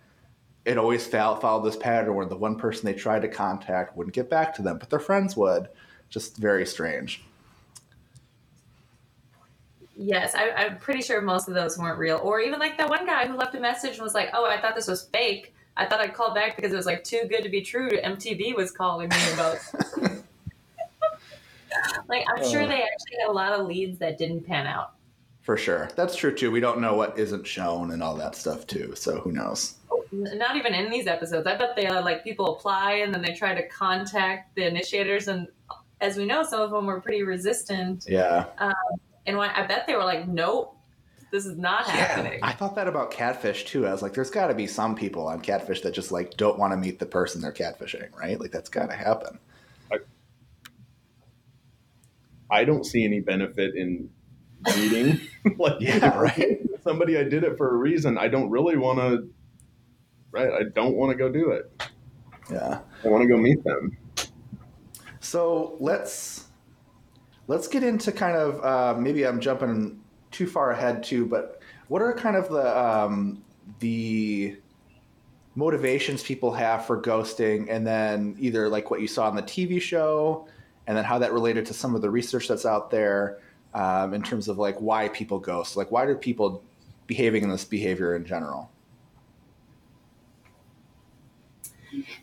it 0.63 0.77
always 0.77 1.07
followed 1.07 1.65
this 1.65 1.75
pattern 1.75 2.13
where 2.13 2.27
the 2.27 2.37
one 2.37 2.55
person 2.55 2.85
they 2.85 2.93
tried 2.93 3.23
to 3.23 3.27
contact 3.27 3.97
wouldn't 3.97 4.13
get 4.13 4.29
back 4.29 4.53
to 4.57 4.61
them, 4.61 4.77
but 4.77 4.91
their 4.91 4.99
friends 4.99 5.35
would. 5.35 5.67
Just 6.07 6.37
very 6.37 6.67
strange. 6.67 7.23
Yes, 9.95 10.35
I, 10.35 10.49
am 10.65 10.77
pretty 10.77 11.01
sure 11.01 11.19
most 11.19 11.47
of 11.47 11.55
those 11.55 11.79
weren't 11.79 11.97
real. 11.97 12.19
Or 12.21 12.41
even 12.41 12.59
like 12.59 12.77
that 12.77 12.89
one 12.91 13.07
guy 13.07 13.25
who 13.25 13.35
left 13.35 13.55
a 13.55 13.59
message 13.59 13.93
and 13.93 14.03
was 14.03 14.13
like, 14.13 14.29
"Oh, 14.35 14.45
I 14.45 14.61
thought 14.61 14.75
this 14.75 14.87
was 14.87 15.09
fake. 15.11 15.55
I 15.77 15.85
thought 15.85 15.99
I'd 15.99 16.13
call 16.13 16.33
back 16.33 16.55
because 16.55 16.73
it 16.73 16.75
was 16.75 16.85
like 16.85 17.03
too 17.03 17.23
good 17.29 17.43
to 17.43 17.49
be 17.49 17.61
true." 17.61 17.89
MTV 17.89 18.55
was 18.55 18.71
calling 18.71 19.09
me 19.09 19.33
about. 19.33 19.57
like 22.07 22.25
I'm 22.29 22.43
sure 22.49 22.67
they 22.67 22.81
actually 22.81 23.17
had 23.19 23.29
a 23.29 23.31
lot 23.31 23.53
of 23.53 23.67
leads 23.67 23.97
that 23.99 24.17
didn't 24.17 24.45
pan 24.45 24.67
out. 24.67 24.93
For 25.41 25.57
sure, 25.57 25.89
that's 25.95 26.15
true 26.15 26.33
too. 26.33 26.51
We 26.51 26.59
don't 26.59 26.79
know 26.79 26.95
what 26.95 27.17
isn't 27.17 27.47
shown 27.47 27.91
and 27.91 28.03
all 28.03 28.15
that 28.15 28.35
stuff 28.35 28.67
too. 28.67 28.93
So 28.95 29.19
who 29.19 29.31
knows? 29.31 29.75
Not 30.11 30.55
even 30.57 30.73
in 30.73 30.91
these 30.91 31.07
episodes. 31.07 31.47
I 31.47 31.55
bet 31.55 31.75
they 31.75 31.87
are 31.87 32.01
like 32.01 32.23
people 32.23 32.55
apply 32.55 32.95
and 32.95 33.13
then 33.13 33.21
they 33.21 33.33
try 33.33 33.55
to 33.55 33.67
contact 33.69 34.55
the 34.55 34.67
initiators, 34.67 35.27
and 35.27 35.47
as 36.01 36.17
we 36.17 36.25
know, 36.25 36.43
some 36.43 36.61
of 36.61 36.71
them 36.71 36.85
were 36.85 36.99
pretty 36.99 37.23
resistant. 37.23 38.05
Yeah. 38.07 38.45
Um, 38.57 38.73
and 39.25 39.37
I 39.39 39.65
bet 39.67 39.87
they 39.87 39.95
were 39.95 40.03
like, 40.03 40.27
nope, 40.27 40.75
this 41.31 41.45
is 41.45 41.57
not 41.57 41.87
yeah, 41.87 41.93
happening. 41.93 42.39
I 42.43 42.51
thought 42.51 42.75
that 42.75 42.87
about 42.87 43.09
catfish 43.09 43.63
too. 43.63 43.87
I 43.87 43.91
was 43.91 44.01
like, 44.01 44.13
there's 44.13 44.29
got 44.29 44.47
to 44.47 44.53
be 44.53 44.67
some 44.67 44.95
people 44.95 45.27
on 45.27 45.39
catfish 45.39 45.81
that 45.81 45.93
just 45.93 46.11
like 46.11 46.35
don't 46.35 46.59
want 46.59 46.73
to 46.73 46.77
meet 46.77 46.99
the 46.99 47.05
person 47.05 47.41
they're 47.41 47.53
catfishing, 47.53 48.13
right? 48.17 48.39
Like 48.39 48.51
that's 48.51 48.69
got 48.69 48.89
to 48.89 48.95
happen. 48.95 49.39
I, 49.91 49.97
I 52.49 52.65
don't 52.65 52.85
see 52.85 53.05
any 53.05 53.21
benefit 53.21 53.75
in 53.75 54.09
meeting 54.75 55.21
like 55.57 55.79
yeah, 55.79 56.17
right. 56.17 56.59
Somebody 56.83 57.17
I 57.17 57.23
did 57.23 57.43
it 57.45 57.57
for 57.57 57.73
a 57.73 57.77
reason. 57.77 58.17
I 58.17 58.27
don't 58.27 58.49
really 58.49 58.77
want 58.77 58.99
to. 58.99 59.29
Right, 60.31 60.49
I 60.49 60.63
don't 60.73 60.95
want 60.95 61.11
to 61.11 61.17
go 61.17 61.29
do 61.29 61.51
it. 61.51 61.71
Yeah, 62.49 62.79
I 63.03 63.07
want 63.07 63.21
to 63.21 63.27
go 63.27 63.37
meet 63.37 63.63
them. 63.63 63.97
So 65.19 65.77
let's 65.79 66.47
let's 67.47 67.67
get 67.67 67.83
into 67.83 68.11
kind 68.11 68.35
of 68.35 68.63
uh, 68.63 68.99
maybe 68.99 69.25
I'm 69.25 69.39
jumping 69.39 70.00
too 70.31 70.47
far 70.47 70.71
ahead 70.71 71.03
too, 71.03 71.25
but 71.25 71.61
what 71.87 72.01
are 72.01 72.13
kind 72.13 72.35
of 72.35 72.49
the 72.49 72.79
um, 72.79 73.43
the 73.79 74.57
motivations 75.55 76.23
people 76.23 76.53
have 76.53 76.85
for 76.85 77.01
ghosting, 77.01 77.67
and 77.69 77.85
then 77.85 78.35
either 78.39 78.69
like 78.69 78.89
what 78.89 79.01
you 79.01 79.07
saw 79.07 79.27
on 79.27 79.35
the 79.35 79.43
TV 79.43 79.81
show, 79.81 80.47
and 80.87 80.97
then 80.97 81.03
how 81.03 81.19
that 81.19 81.33
related 81.33 81.65
to 81.65 81.73
some 81.73 81.95
of 81.95 82.01
the 82.01 82.09
research 82.09 82.47
that's 82.47 82.65
out 82.65 82.89
there 82.89 83.39
um, 83.73 84.13
in 84.13 84.23
terms 84.23 84.47
of 84.47 84.57
like 84.57 84.77
why 84.77 85.09
people 85.09 85.39
ghost, 85.39 85.75
like 85.75 85.91
why 85.91 86.05
do 86.05 86.15
people 86.15 86.63
behaving 87.07 87.43
in 87.43 87.49
this 87.49 87.65
behavior 87.65 88.15
in 88.15 88.25
general? 88.25 88.71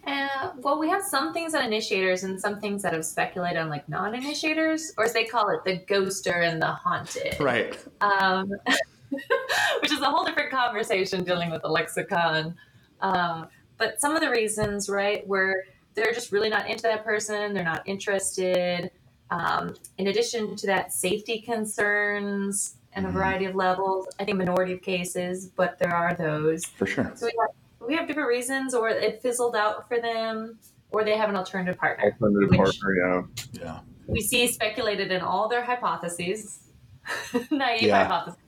Uh, 0.07 0.51
well, 0.57 0.79
we 0.79 0.89
have 0.89 1.03
some 1.03 1.33
things 1.33 1.55
on 1.55 1.65
initiators 1.65 2.25
and 2.25 2.41
some 2.41 2.61
things 2.61 2.83
that 2.83 2.93
have 2.93 3.05
speculated 3.05 3.59
on 3.59 3.69
like 3.69 3.89
non-initiators, 3.89 4.93
or 4.97 5.05
as 5.05 5.13
they 5.13 5.25
call 5.25 5.51
it, 5.51 5.65
the 5.65 5.79
ghoster 5.93 6.49
and 6.49 6.61
the 6.61 6.67
haunted. 6.67 7.37
Right. 7.41 7.79
Um, 8.01 8.53
which 9.81 9.93
is 9.93 10.01
a 10.01 10.07
whole 10.07 10.25
different 10.25 10.51
conversation 10.51 11.25
dealing 11.25 11.51
with 11.51 11.63
the 11.63 11.69
lexicon. 11.69 12.55
Uh, 13.01 13.47
but 13.77 14.01
some 14.01 14.15
of 14.15 14.21
the 14.21 14.31
reasons, 14.31 14.89
right, 14.89 15.27
where 15.27 15.65
they're 15.95 16.13
just 16.13 16.33
really 16.33 16.49
not 16.49 16.69
into 16.69 16.83
that 16.83 17.05
person, 17.05 17.55
they're 17.55 17.65
not 17.65 17.83
interested. 17.87 18.91
Um, 19.31 19.75
in 19.99 20.09
addition 20.09 20.57
to 20.57 20.67
that, 20.67 20.93
safety 20.93 21.41
concerns 21.41 22.77
and 22.95 23.05
a 23.05 23.09
mm-hmm. 23.09 23.19
variety 23.19 23.45
of 23.45 23.55
levels. 23.55 24.09
I 24.19 24.25
think 24.25 24.39
minority 24.39 24.73
of 24.73 24.83
cases, 24.83 25.47
but 25.47 25.79
there 25.79 25.95
are 25.95 26.15
those. 26.15 26.65
For 26.65 26.87
sure. 26.87 27.13
So 27.15 27.27
we 27.27 27.33
have 27.41 27.51
we 27.87 27.95
have 27.95 28.07
different 28.07 28.29
reasons, 28.29 28.75
or 28.75 28.89
it 28.89 29.23
fizzled 29.23 29.57
out 29.57 29.89
for 29.89 30.01
them, 30.01 30.59
or 30.91 31.05
they 31.05 31.17
have 31.17 31.29
an 31.29 31.37
alternative 31.37 31.79
partner. 31.79 32.17
Alternative 32.21 32.57
partner, 32.57 32.95
yeah. 32.97 33.23
Yeah. 33.53 33.81
We 34.07 34.21
see 34.21 34.47
speculated 34.49 35.13
in 35.13 35.21
all 35.21 35.49
their 35.49 35.65
hypotheses, 35.65 36.61
naive 37.51 37.83
yeah. 37.83 38.05
hypotheses. 38.05 38.41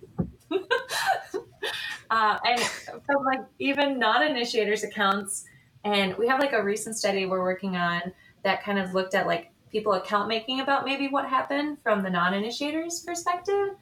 uh, 2.11 2.39
and 2.45 2.61
from 2.61 3.25
like 3.25 3.41
even 3.59 3.99
non-initiators 3.99 4.83
accounts, 4.83 5.45
and 5.85 6.17
we 6.17 6.27
have 6.27 6.41
like 6.41 6.53
a 6.53 6.63
recent 6.63 6.97
study 6.97 7.27
we're 7.27 7.43
working 7.43 7.77
on 7.77 8.01
that 8.43 8.63
kind 8.63 8.79
of 8.79 8.95
looked 8.95 9.15
at 9.15 9.27
like 9.27 9.53
people 9.71 9.93
account 9.93 10.29
making 10.29 10.61
about 10.61 10.85
maybe 10.85 11.09
what 11.09 11.29
happened 11.29 11.79
from 11.83 12.03
the 12.03 12.11
non-initiators 12.11 13.01
perspective. 13.01 13.77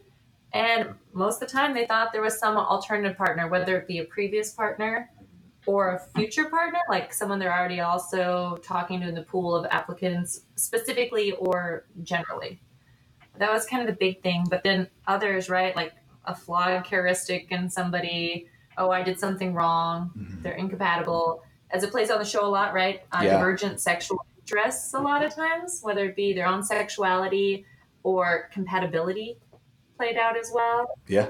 And 0.52 0.94
most 1.12 1.42
of 1.42 1.48
the 1.48 1.52
time, 1.52 1.74
they 1.74 1.87
thought 1.87 2.12
there 2.12 2.22
was 2.22 2.38
some 2.38 2.56
alternative 2.56 3.16
partner, 3.16 3.48
whether 3.48 3.76
it 3.76 3.87
be 3.87 3.98
a 3.98 4.04
previous 4.04 4.52
partner 4.52 5.11
or 5.68 5.96
a 5.96 6.18
future 6.18 6.46
partner, 6.46 6.78
like 6.88 7.12
someone 7.12 7.38
they're 7.38 7.54
already 7.54 7.81
also 7.81 8.59
talking 8.62 9.02
to 9.02 9.07
in 9.07 9.14
the 9.14 9.22
pool 9.22 9.54
of 9.54 9.66
applicants 9.70 10.46
specifically 10.54 11.33
or 11.33 11.85
generally. 12.02 12.59
That 13.37 13.52
was 13.52 13.66
kind 13.66 13.83
of 13.83 13.87
the 13.87 13.98
big 14.00 14.22
thing. 14.22 14.46
But 14.48 14.64
then 14.64 14.88
others, 15.07 15.50
right, 15.50 15.76
like 15.76 15.92
a 16.24 16.35
flawed 16.35 16.87
characteristic 16.87 17.52
in 17.52 17.68
somebody, 17.68 18.48
oh, 18.78 18.90
I 18.90 19.02
did 19.02 19.20
something 19.20 19.52
wrong, 19.52 20.11
mm-hmm. 20.16 20.42
they're 20.42 20.54
incompatible. 20.54 21.42
As 21.70 21.83
it 21.83 21.90
plays 21.90 22.11
on 22.11 22.18
the 22.18 22.24
show 22.24 22.46
a 22.46 22.48
lot, 22.48 22.72
right? 22.72 23.02
Uh, 23.12 23.20
yeah. 23.24 23.37
Divergent 23.37 23.78
sexual 23.78 24.24
interests 24.40 24.94
a 24.94 24.98
lot 24.98 25.22
of 25.22 25.35
times, 25.35 25.81
whether 25.83 26.07
it 26.07 26.16
be 26.16 26.33
their 26.33 26.46
own 26.46 26.62
sexuality 26.62 27.66
or 28.04 28.48
compatibility 28.54 29.37
played 29.98 30.16
out 30.16 30.35
as 30.38 30.50
well. 30.54 30.87
Yeah. 31.07 31.28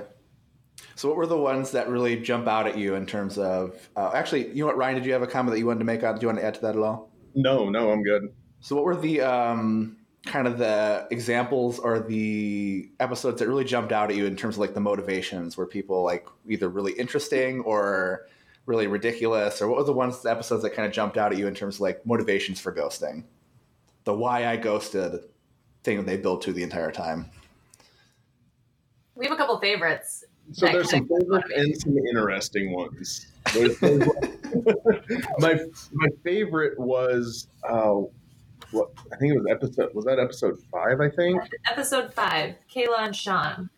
So, 0.98 1.06
what 1.06 1.16
were 1.16 1.26
the 1.28 1.36
ones 1.36 1.70
that 1.70 1.88
really 1.88 2.16
jump 2.16 2.48
out 2.48 2.66
at 2.66 2.76
you 2.76 2.96
in 2.96 3.06
terms 3.06 3.38
of? 3.38 3.88
Uh, 3.94 4.10
actually, 4.14 4.48
you 4.48 4.62
know 4.62 4.66
what, 4.66 4.76
Ryan? 4.76 4.96
Did 4.96 5.06
you 5.06 5.12
have 5.12 5.22
a 5.22 5.28
comment 5.28 5.54
that 5.54 5.60
you 5.60 5.66
wanted 5.66 5.78
to 5.78 5.84
make? 5.84 6.02
On? 6.02 6.16
Do 6.16 6.22
you 6.22 6.26
want 6.26 6.40
to 6.40 6.44
add 6.44 6.54
to 6.54 6.60
that 6.62 6.74
at 6.74 6.82
all? 6.82 7.08
No, 7.36 7.70
no, 7.70 7.92
I'm 7.92 8.02
good. 8.02 8.34
So, 8.58 8.74
what 8.74 8.84
were 8.84 8.96
the 8.96 9.20
um, 9.20 9.96
kind 10.26 10.48
of 10.48 10.58
the 10.58 11.06
examples 11.12 11.78
or 11.78 12.00
the 12.00 12.90
episodes 12.98 13.38
that 13.38 13.46
really 13.46 13.62
jumped 13.62 13.92
out 13.92 14.10
at 14.10 14.16
you 14.16 14.26
in 14.26 14.34
terms 14.34 14.56
of 14.56 14.58
like 14.58 14.74
the 14.74 14.80
motivations? 14.80 15.56
Were 15.56 15.66
people 15.66 16.02
like 16.02 16.26
either 16.48 16.68
really 16.68 16.94
interesting 16.94 17.60
or 17.60 18.26
really 18.66 18.88
ridiculous, 18.88 19.62
or 19.62 19.68
what 19.68 19.78
were 19.78 19.84
the 19.84 19.92
ones 19.92 20.20
the 20.22 20.32
episodes 20.32 20.64
that 20.64 20.70
kind 20.70 20.84
of 20.84 20.92
jumped 20.92 21.16
out 21.16 21.30
at 21.30 21.38
you 21.38 21.46
in 21.46 21.54
terms 21.54 21.76
of 21.76 21.82
like 21.82 22.04
motivations 22.04 22.58
for 22.58 22.72
ghosting? 22.72 23.22
The 24.02 24.14
why 24.14 24.48
I 24.48 24.56
ghosted 24.56 25.20
thing 25.84 25.98
that 25.98 26.06
they 26.06 26.16
built 26.16 26.42
to 26.42 26.52
the 26.52 26.64
entire 26.64 26.90
time. 26.90 27.30
We 29.14 29.26
have 29.26 29.32
a 29.32 29.36
couple 29.36 29.60
favorites. 29.60 30.24
So 30.52 30.66
there's 30.66 30.90
some 30.90 31.06
favorite 31.08 31.44
and 31.56 31.80
some 31.80 31.96
interesting 31.98 32.72
ones. 32.74 33.26
There's- 33.54 33.78
there's- 33.78 34.08
my 35.38 35.58
my 35.92 36.08
favorite 36.24 36.78
was 36.78 37.48
uh, 37.68 37.94
what 38.70 38.90
I 39.12 39.16
think 39.16 39.34
it 39.34 39.38
was 39.38 39.46
episode 39.50 39.94
was 39.94 40.04
that 40.06 40.18
episode 40.18 40.58
five 40.72 41.00
I 41.00 41.10
think? 41.10 41.40
Episode 41.70 42.12
five, 42.14 42.54
Kayla 42.74 43.00
and 43.06 43.16
Sean. 43.16 43.70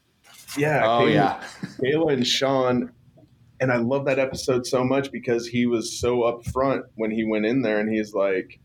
yeah 0.57 0.83
oh 0.85 1.05
Kayla- 1.05 1.13
yeah, 1.15 1.45
Kayla 1.83 2.13
and 2.13 2.27
Sean 2.27 2.93
and 3.61 3.71
I 3.73 3.77
love 3.77 4.07
that 4.07 4.19
episode 4.19 4.67
so 4.67 4.85
much 4.85 5.13
because 5.13 5.47
he 5.49 5.67
was 5.67 5.99
so 6.01 6.21
upfront 6.21 6.83
when 6.95 7.11
he 7.11 7.25
went 7.25 7.45
in 7.47 7.63
there 7.63 7.79
and 7.79 7.93
he's 7.93 8.15
like 8.15 8.59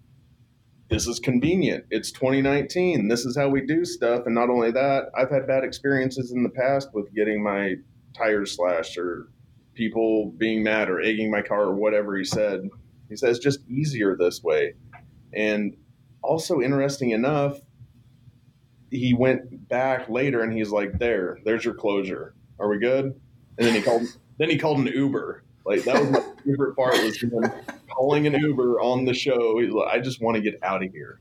this 0.89 1.07
is 1.07 1.19
convenient. 1.19 1.85
It's 1.89 2.11
2019 2.11 3.07
this 3.07 3.25
is 3.25 3.35
how 3.35 3.49
we 3.49 3.61
do 3.65 3.83
stuff. 3.85 4.27
And 4.27 4.35
not 4.35 4.49
only 4.51 4.69
that 4.71 5.05
I've 5.17 5.31
had 5.31 5.47
bad 5.47 5.63
experiences 5.63 6.31
in 6.31 6.43
the 6.43 6.49
past 6.49 6.89
with 6.93 7.11
getting 7.13 7.43
my 7.43 7.75
tires 8.15 8.55
slashed 8.55 8.97
or 8.97 9.29
people 9.73 10.31
being 10.37 10.63
mad 10.63 10.89
or 10.89 11.01
egging 11.01 11.29
my 11.29 11.41
car 11.41 11.63
or 11.63 11.75
whatever 11.75 12.17
he 12.17 12.23
said. 12.23 12.69
He 13.09 13.15
says 13.15 13.39
just 13.39 13.59
easier 13.67 14.15
this 14.15 14.41
way. 14.41 14.73
And 15.33 15.75
also 16.21 16.61
interesting 16.61 17.11
enough 17.11 17.59
he 18.91 19.13
went 19.13 19.67
back 19.67 20.09
later 20.09 20.41
and 20.41 20.53
he's 20.53 20.71
like 20.71 20.97
there 20.97 21.39
there's 21.43 21.65
your 21.65 21.73
closure. 21.73 22.33
Are 22.59 22.69
we 22.69 22.79
good? 22.79 23.05
And 23.57 23.67
then 23.67 23.75
he 23.75 23.81
called 23.81 24.03
then 24.37 24.49
he 24.49 24.57
called 24.57 24.79
an 24.79 24.87
uber. 24.87 25.43
Like 25.65 25.83
that 25.83 25.99
was 25.99 26.11
my 26.11 26.23
favorite 26.45 26.75
part 26.75 26.93
was 27.03 27.23
calling 27.89 28.27
an 28.27 28.33
uber 28.33 28.79
on 28.79 29.05
the 29.05 29.13
show. 29.13 29.59
He's 29.59 29.71
like 29.71 29.89
i 29.89 29.99
just 29.99 30.21
want 30.21 30.35
to 30.35 30.41
get 30.41 30.59
out 30.63 30.83
of 30.83 30.91
here. 30.91 31.19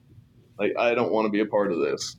Like 0.59 0.74
i 0.78 0.94
don't 0.94 1.12
want 1.12 1.26
to 1.26 1.30
be 1.30 1.40
a 1.40 1.46
part 1.46 1.72
of 1.72 1.80
this 1.80 2.16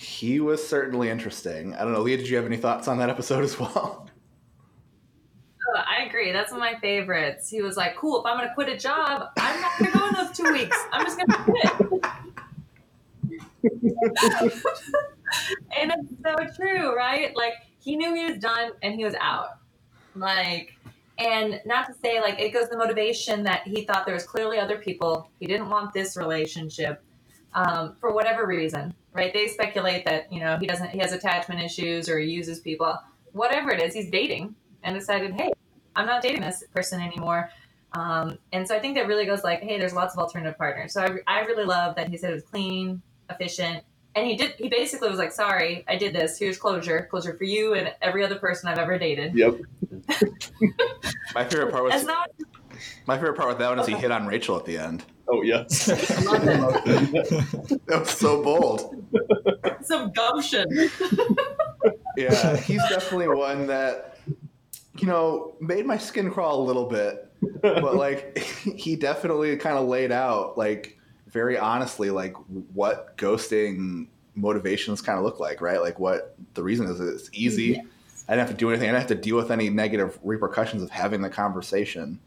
he 0.00 0.40
was 0.40 0.66
certainly 0.66 1.10
interesting. 1.10 1.74
I 1.74 1.80
don't 1.80 1.92
know, 1.92 2.00
Leah. 2.00 2.16
Did 2.16 2.26
you 2.26 2.36
have 2.36 2.46
any 2.46 2.56
thoughts 2.56 2.88
on 2.88 2.96
that 2.98 3.10
episode 3.10 3.44
as 3.44 3.58
well? 3.58 4.06
Oh, 5.72 5.82
I 5.88 6.04
agree. 6.04 6.32
That's 6.32 6.50
one 6.50 6.60
of 6.60 6.72
my 6.72 6.80
favorites. 6.80 7.48
He 7.48 7.62
was 7.62 7.76
like, 7.76 7.94
"Cool. 7.94 8.18
If 8.18 8.26
I'm 8.26 8.36
going 8.36 8.48
to 8.48 8.54
quit 8.54 8.68
a 8.70 8.76
job, 8.76 9.28
I'm 9.38 9.60
not 9.60 9.78
going 9.78 9.92
to 9.92 9.98
go 9.98 10.08
in 10.08 10.14
those 10.14 10.36
two 10.36 10.52
weeks. 10.52 10.76
I'm 10.90 11.04
just 11.04 11.16
going 11.16 11.28
to 11.28 11.36
quit." 11.44 11.70
and 15.78 15.92
it's 15.92 16.12
so 16.24 16.34
true, 16.56 16.96
right? 16.96 17.36
Like 17.36 17.52
he 17.78 17.94
knew 17.94 18.12
he 18.16 18.24
was 18.24 18.38
done 18.38 18.72
and 18.82 18.96
he 18.96 19.04
was 19.04 19.14
out. 19.20 19.58
Like, 20.16 20.76
and 21.18 21.60
not 21.66 21.86
to 21.86 21.94
say 22.02 22.20
like 22.20 22.40
it 22.40 22.52
goes 22.52 22.68
the 22.68 22.76
motivation 22.76 23.44
that 23.44 23.68
he 23.68 23.84
thought 23.84 24.06
there 24.06 24.14
was 24.14 24.24
clearly 24.24 24.58
other 24.58 24.78
people. 24.78 25.30
He 25.38 25.46
didn't 25.46 25.68
want 25.68 25.92
this 25.92 26.16
relationship 26.16 27.00
um, 27.54 27.96
for 28.00 28.12
whatever 28.12 28.46
reason, 28.46 28.94
right? 29.12 29.32
They 29.32 29.46
speculate 29.48 30.04
that 30.04 30.32
you 30.32 30.40
know 30.40 30.56
he 30.58 30.66
doesn't, 30.66 30.90
he 30.90 30.98
has 30.98 31.12
attachment 31.12 31.60
issues 31.60 32.08
or 32.08 32.18
he 32.18 32.30
uses 32.30 32.60
people, 32.60 32.96
whatever 33.32 33.70
it 33.70 33.82
is. 33.82 33.94
He's 33.94 34.10
dating 34.10 34.54
and 34.82 34.98
decided, 34.98 35.32
hey, 35.32 35.52
I'm 35.96 36.06
not 36.06 36.22
dating 36.22 36.42
this 36.42 36.64
person 36.74 37.00
anymore. 37.00 37.50
Um, 37.92 38.38
and 38.52 38.66
so 38.66 38.76
I 38.76 38.78
think 38.78 38.94
that 38.94 39.08
really 39.08 39.26
goes 39.26 39.42
like, 39.42 39.62
hey, 39.62 39.78
there's 39.78 39.92
lots 39.92 40.14
of 40.14 40.20
alternative 40.20 40.56
partners. 40.56 40.92
So 40.92 41.02
I, 41.26 41.40
I 41.40 41.40
really 41.40 41.64
love 41.64 41.96
that 41.96 42.08
he 42.08 42.16
said 42.16 42.30
it 42.30 42.34
was 42.34 42.44
clean, 42.44 43.02
efficient, 43.28 43.82
and 44.14 44.26
he 44.26 44.36
did. 44.36 44.52
He 44.52 44.68
basically 44.68 45.08
was 45.08 45.18
like, 45.18 45.32
sorry, 45.32 45.84
I 45.88 45.96
did 45.96 46.14
this. 46.14 46.38
Here's 46.38 46.56
closure, 46.56 47.08
closure 47.10 47.36
for 47.36 47.44
you 47.44 47.74
and 47.74 47.92
every 48.00 48.24
other 48.24 48.36
person 48.36 48.68
I've 48.68 48.78
ever 48.78 48.98
dated. 48.98 49.34
yep 49.34 49.60
My 51.34 51.44
favorite 51.44 51.72
part 51.72 51.84
was 51.84 52.04
not 52.04 52.30
my 53.06 53.16
favorite 53.16 53.36
part 53.36 53.48
with 53.48 53.58
that 53.58 53.68
one 53.68 53.78
is 53.78 53.86
he 53.86 53.94
hit 53.94 54.10
on 54.10 54.26
Rachel 54.26 54.56
at 54.56 54.64
the 54.64 54.78
end. 54.78 55.04
Oh 55.30 55.42
yes 55.42 55.86
That 57.86 58.00
was 58.00 58.10
so 58.10 58.42
bold. 58.42 59.04
some 59.82 60.12
gumption. 60.12 60.66
Yeah, 62.16 62.56
he's 62.56 62.82
definitely 62.88 63.28
one 63.28 63.66
that 63.68 64.18
you 64.98 65.06
know 65.06 65.54
made 65.60 65.86
my 65.86 65.98
skin 65.98 66.30
crawl 66.30 66.62
a 66.62 66.64
little 66.64 66.86
bit, 66.86 67.30
but 67.62 67.94
like 67.96 68.38
he 68.76 68.96
definitely 68.96 69.56
kind 69.56 69.76
of 69.78 69.88
laid 69.88 70.12
out 70.12 70.58
like 70.58 70.98
very 71.28 71.56
honestly 71.58 72.10
like 72.10 72.34
what 72.74 73.16
ghosting 73.16 74.08
motivations 74.34 75.00
kind 75.00 75.18
of 75.18 75.24
look 75.24 75.40
like, 75.40 75.60
right? 75.60 75.80
Like 75.80 75.98
what 75.98 76.34
the 76.54 76.62
reason 76.62 76.86
is. 76.86 77.00
It's 77.00 77.30
easy. 77.32 77.78
I 78.28 78.34
didn't 78.34 78.46
have 78.48 78.50
to 78.50 78.56
do 78.56 78.68
anything. 78.70 78.88
I 78.88 78.92
didn't 78.92 79.08
have 79.08 79.18
to 79.18 79.22
deal 79.22 79.36
with 79.36 79.50
any 79.50 79.70
negative 79.70 80.18
repercussions 80.22 80.82
of 80.82 80.90
having 80.90 81.20
the 81.20 81.30
conversation. 81.30 82.20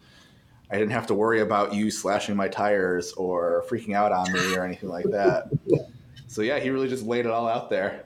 I 0.73 0.77
didn't 0.77 0.93
have 0.93 1.05
to 1.07 1.13
worry 1.13 1.41
about 1.41 1.75
you 1.75 1.91
slashing 1.91 2.35
my 2.35 2.47
tires 2.47 3.13
or 3.13 3.63
freaking 3.69 3.93
out 3.93 4.11
on 4.11 4.33
me 4.33 4.55
or 4.55 4.65
anything 4.65 4.89
like 4.89 5.05
that. 5.11 5.45
So 6.25 6.41
yeah, 6.41 6.57
he 6.57 6.71
really 6.71 6.89
just 6.89 7.05
laid 7.05 7.27
it 7.27 7.31
all 7.31 7.47
out 7.47 7.69
there. 7.69 8.05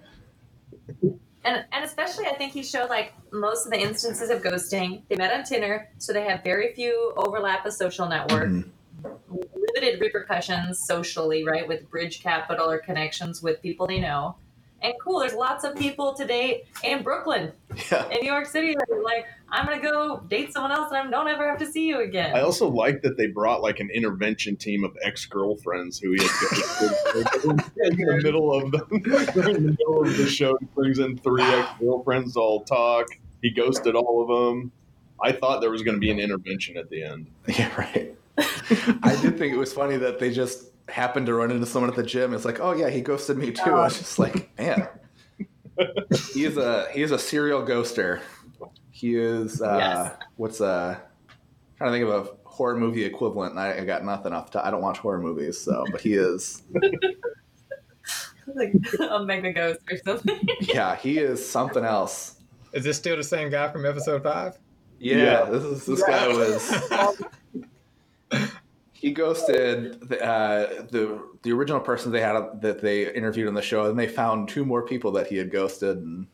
And, 1.45 1.63
and 1.71 1.85
especially, 1.85 2.25
I 2.25 2.35
think 2.35 2.51
he 2.51 2.61
showed 2.63 2.89
like 2.89 3.13
most 3.31 3.65
of 3.65 3.71
the 3.71 3.79
instances 3.79 4.29
of 4.29 4.41
ghosting. 4.41 5.03
They 5.07 5.15
met 5.15 5.31
on 5.31 5.45
Tinder, 5.45 5.87
so 5.97 6.11
they 6.11 6.25
have 6.25 6.43
very 6.43 6.73
few 6.73 7.13
overlap 7.15 7.65
of 7.65 7.71
social 7.71 8.05
network, 8.09 8.49
Mhm. 8.49 8.69
limited 9.55 10.01
repercussions 10.01 10.85
socially, 10.85 11.45
right, 11.45 11.65
with 11.65 11.89
bridge 11.89 12.21
capital 12.21 12.69
or 12.69 12.79
connections 12.79 13.41
with 13.41 13.61
people 13.61 13.87
they 13.87 14.01
know. 14.01 14.35
And 14.81 14.93
cool, 15.03 15.19
there's 15.19 15.33
lots 15.33 15.63
of 15.63 15.75
people 15.75 16.13
to 16.13 16.25
date 16.25 16.65
in 16.83 17.01
Brooklyn, 17.03 17.51
Yeah. 17.91 18.07
in 18.09 18.21
New 18.21 18.31
York 18.31 18.45
City, 18.45 18.75
like, 19.03 19.25
I'm 19.49 19.65
gonna 19.65 19.81
go 19.81 20.19
date 20.27 20.53
someone 20.53 20.71
else 20.71 20.91
and 20.91 21.07
I 21.07 21.09
don't 21.09 21.27
ever 21.27 21.47
have 21.49 21.57
to 21.59 21.65
see 21.65 21.87
you 21.87 22.01
again. 22.01 22.35
I 22.35 22.41
also 22.41 22.67
like 22.67 23.01
that 23.01 23.17
they 23.17 23.27
brought 23.27 23.61
like 23.61 23.79
an 23.79 23.89
intervention 23.89 24.55
team 24.55 24.83
of 24.83 24.95
ex 25.03 25.25
girlfriends 25.25 25.97
who 25.99 26.11
he 26.11 26.21
had 26.21 26.31
ghosted. 26.41 27.51
in 27.77 27.95
the 27.97 28.19
middle 28.21 28.53
of 28.53 28.71
the 28.71 28.85
in 28.91 29.53
the 29.53 29.59
middle 29.71 30.01
of 30.01 30.17
the 30.17 30.27
show. 30.27 30.57
He 30.59 30.65
brings 30.75 30.99
in 30.99 31.17
three 31.17 31.43
ex 31.43 31.69
girlfriends 31.79 32.35
all 32.35 32.63
talk. 32.65 33.07
He 33.41 33.49
ghosted 33.51 33.95
all 33.95 34.21
of 34.21 34.27
them. 34.27 34.71
I 35.23 35.31
thought 35.31 35.61
there 35.61 35.71
was 35.71 35.81
going 35.81 35.95
to 35.95 35.99
be 36.01 36.11
an 36.11 36.19
intervention 36.19 36.77
at 36.77 36.89
the 36.89 37.03
end. 37.03 37.27
Yeah, 37.47 37.73
right. 37.75 38.15
I 38.37 39.17
did 39.21 39.37
think 39.37 39.53
it 39.53 39.57
was 39.57 39.73
funny 39.73 39.97
that 39.97 40.19
they 40.19 40.31
just 40.31 40.65
happened 40.89 41.25
to 41.27 41.33
run 41.33 41.51
into 41.51 41.65
someone 41.65 41.89
at 41.89 41.95
the 41.95 42.03
gym. 42.03 42.33
It's 42.33 42.45
like, 42.45 42.59
oh 42.59 42.71
yeah, 42.73 42.89
he 42.89 43.01
ghosted 43.01 43.37
me 43.37 43.51
too. 43.51 43.61
I 43.71 43.71
was 43.83 43.97
just 43.97 44.19
like, 44.19 44.57
man, 44.57 44.87
he 46.33 46.45
is 46.45 46.57
a 46.57 46.87
he 46.91 47.01
is 47.01 47.11
a 47.11 47.19
serial 47.19 47.61
ghoster. 47.63 48.21
He 48.91 49.15
is 49.15 49.61
uh, 49.61 49.77
Yes. 49.77 50.13
what's 50.37 50.61
uh 50.61 50.97
trying 51.77 51.91
to 51.91 51.97
think 51.97 52.09
of 52.09 52.25
a 52.27 52.49
horror 52.49 52.75
movie 52.77 53.03
equivalent. 53.05 53.51
And 53.51 53.59
I, 53.59 53.77
I 53.79 53.85
got 53.85 54.03
nothing 54.03 54.33
off. 54.33 54.49
The, 54.51 54.65
I 54.65 54.71
don't 54.71 54.81
watch 54.81 54.97
horror 54.97 55.19
movies, 55.21 55.59
so 55.59 55.85
but 55.91 56.01
he 56.01 56.13
is. 56.15 56.63
like 58.55 58.73
a 58.99 59.23
mega 59.23 59.53
ghost 59.53 59.79
or 59.91 59.97
something. 59.97 60.39
Yeah, 60.61 60.95
he 60.95 61.19
is 61.19 61.47
something 61.47 61.83
else. 61.83 62.35
Is 62.73 62.83
this 62.83 62.97
still 62.97 63.15
the 63.17 63.23
same 63.23 63.49
guy 63.51 63.71
from 63.71 63.85
episode 63.85 64.23
five? 64.23 64.57
Yeah, 64.99 65.17
Yeah. 65.17 65.45
this 65.45 65.63
is 65.63 65.85
this 65.85 66.01
guy 66.03 66.27
was. 66.29 66.73
He 68.99 69.11
ghosted 69.11 70.01
the, 70.09 70.23
uh, 70.25 70.81
the 70.89 71.21
the 71.43 71.51
original 71.51 71.79
person 71.79 72.11
they 72.11 72.21
had 72.21 72.61
that 72.61 72.81
they 72.81 73.13
interviewed 73.13 73.47
on 73.47 73.53
the 73.53 73.61
show, 73.61 73.85
and 73.89 73.97
they 73.97 74.07
found 74.07 74.49
two 74.49 74.65
more 74.65 74.81
people 74.85 75.11
that 75.13 75.27
he 75.27 75.37
had 75.37 75.51
ghosted, 75.51 75.97
and 75.97 76.27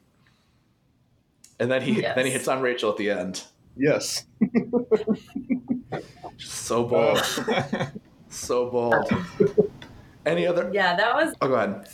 and 1.59 1.69
then 1.69 1.81
he 1.81 2.01
Yes. 2.01 2.15
then 2.15 2.25
he 2.25 2.31
hits 2.31 2.47
on 2.47 2.61
Rachel 2.61 2.89
at 2.91 2.97
the 2.97 3.09
end. 3.11 3.43
Yes. 3.75 4.25
Just 6.37 6.53
so 6.65 6.83
bold, 6.85 7.19
so 8.29 8.69
bold. 8.69 9.11
Any 10.25 10.47
other? 10.47 10.69
yeah, 10.73 10.95
that 10.95 11.13
was 11.15 11.33
Oh, 11.41 11.47
go 11.49 11.55
ahead. 11.55 11.87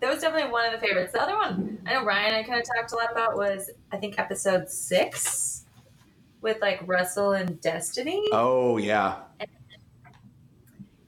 that 0.00 0.10
was 0.10 0.20
definitely 0.22 0.50
one 0.50 0.72
of 0.72 0.80
the 0.80 0.86
favorites. 0.86 1.12
The 1.12 1.20
other 1.22 1.36
one 1.36 1.78
I 1.86 1.94
know 1.94 2.04
Ryan 2.04 2.34
I 2.34 2.42
kind 2.44 2.60
of 2.60 2.66
talked 2.66 2.92
a 2.92 2.96
lot 2.96 3.12
about 3.12 3.36
was 3.36 3.70
I 3.92 3.98
think 3.98 4.18
episode 4.18 4.68
six 4.70 5.66
with 6.40 6.58
like 6.62 6.80
Russell 6.86 7.32
and 7.32 7.60
Destiny. 7.60 8.24
Oh 8.32 8.78
yeah, 8.78 9.16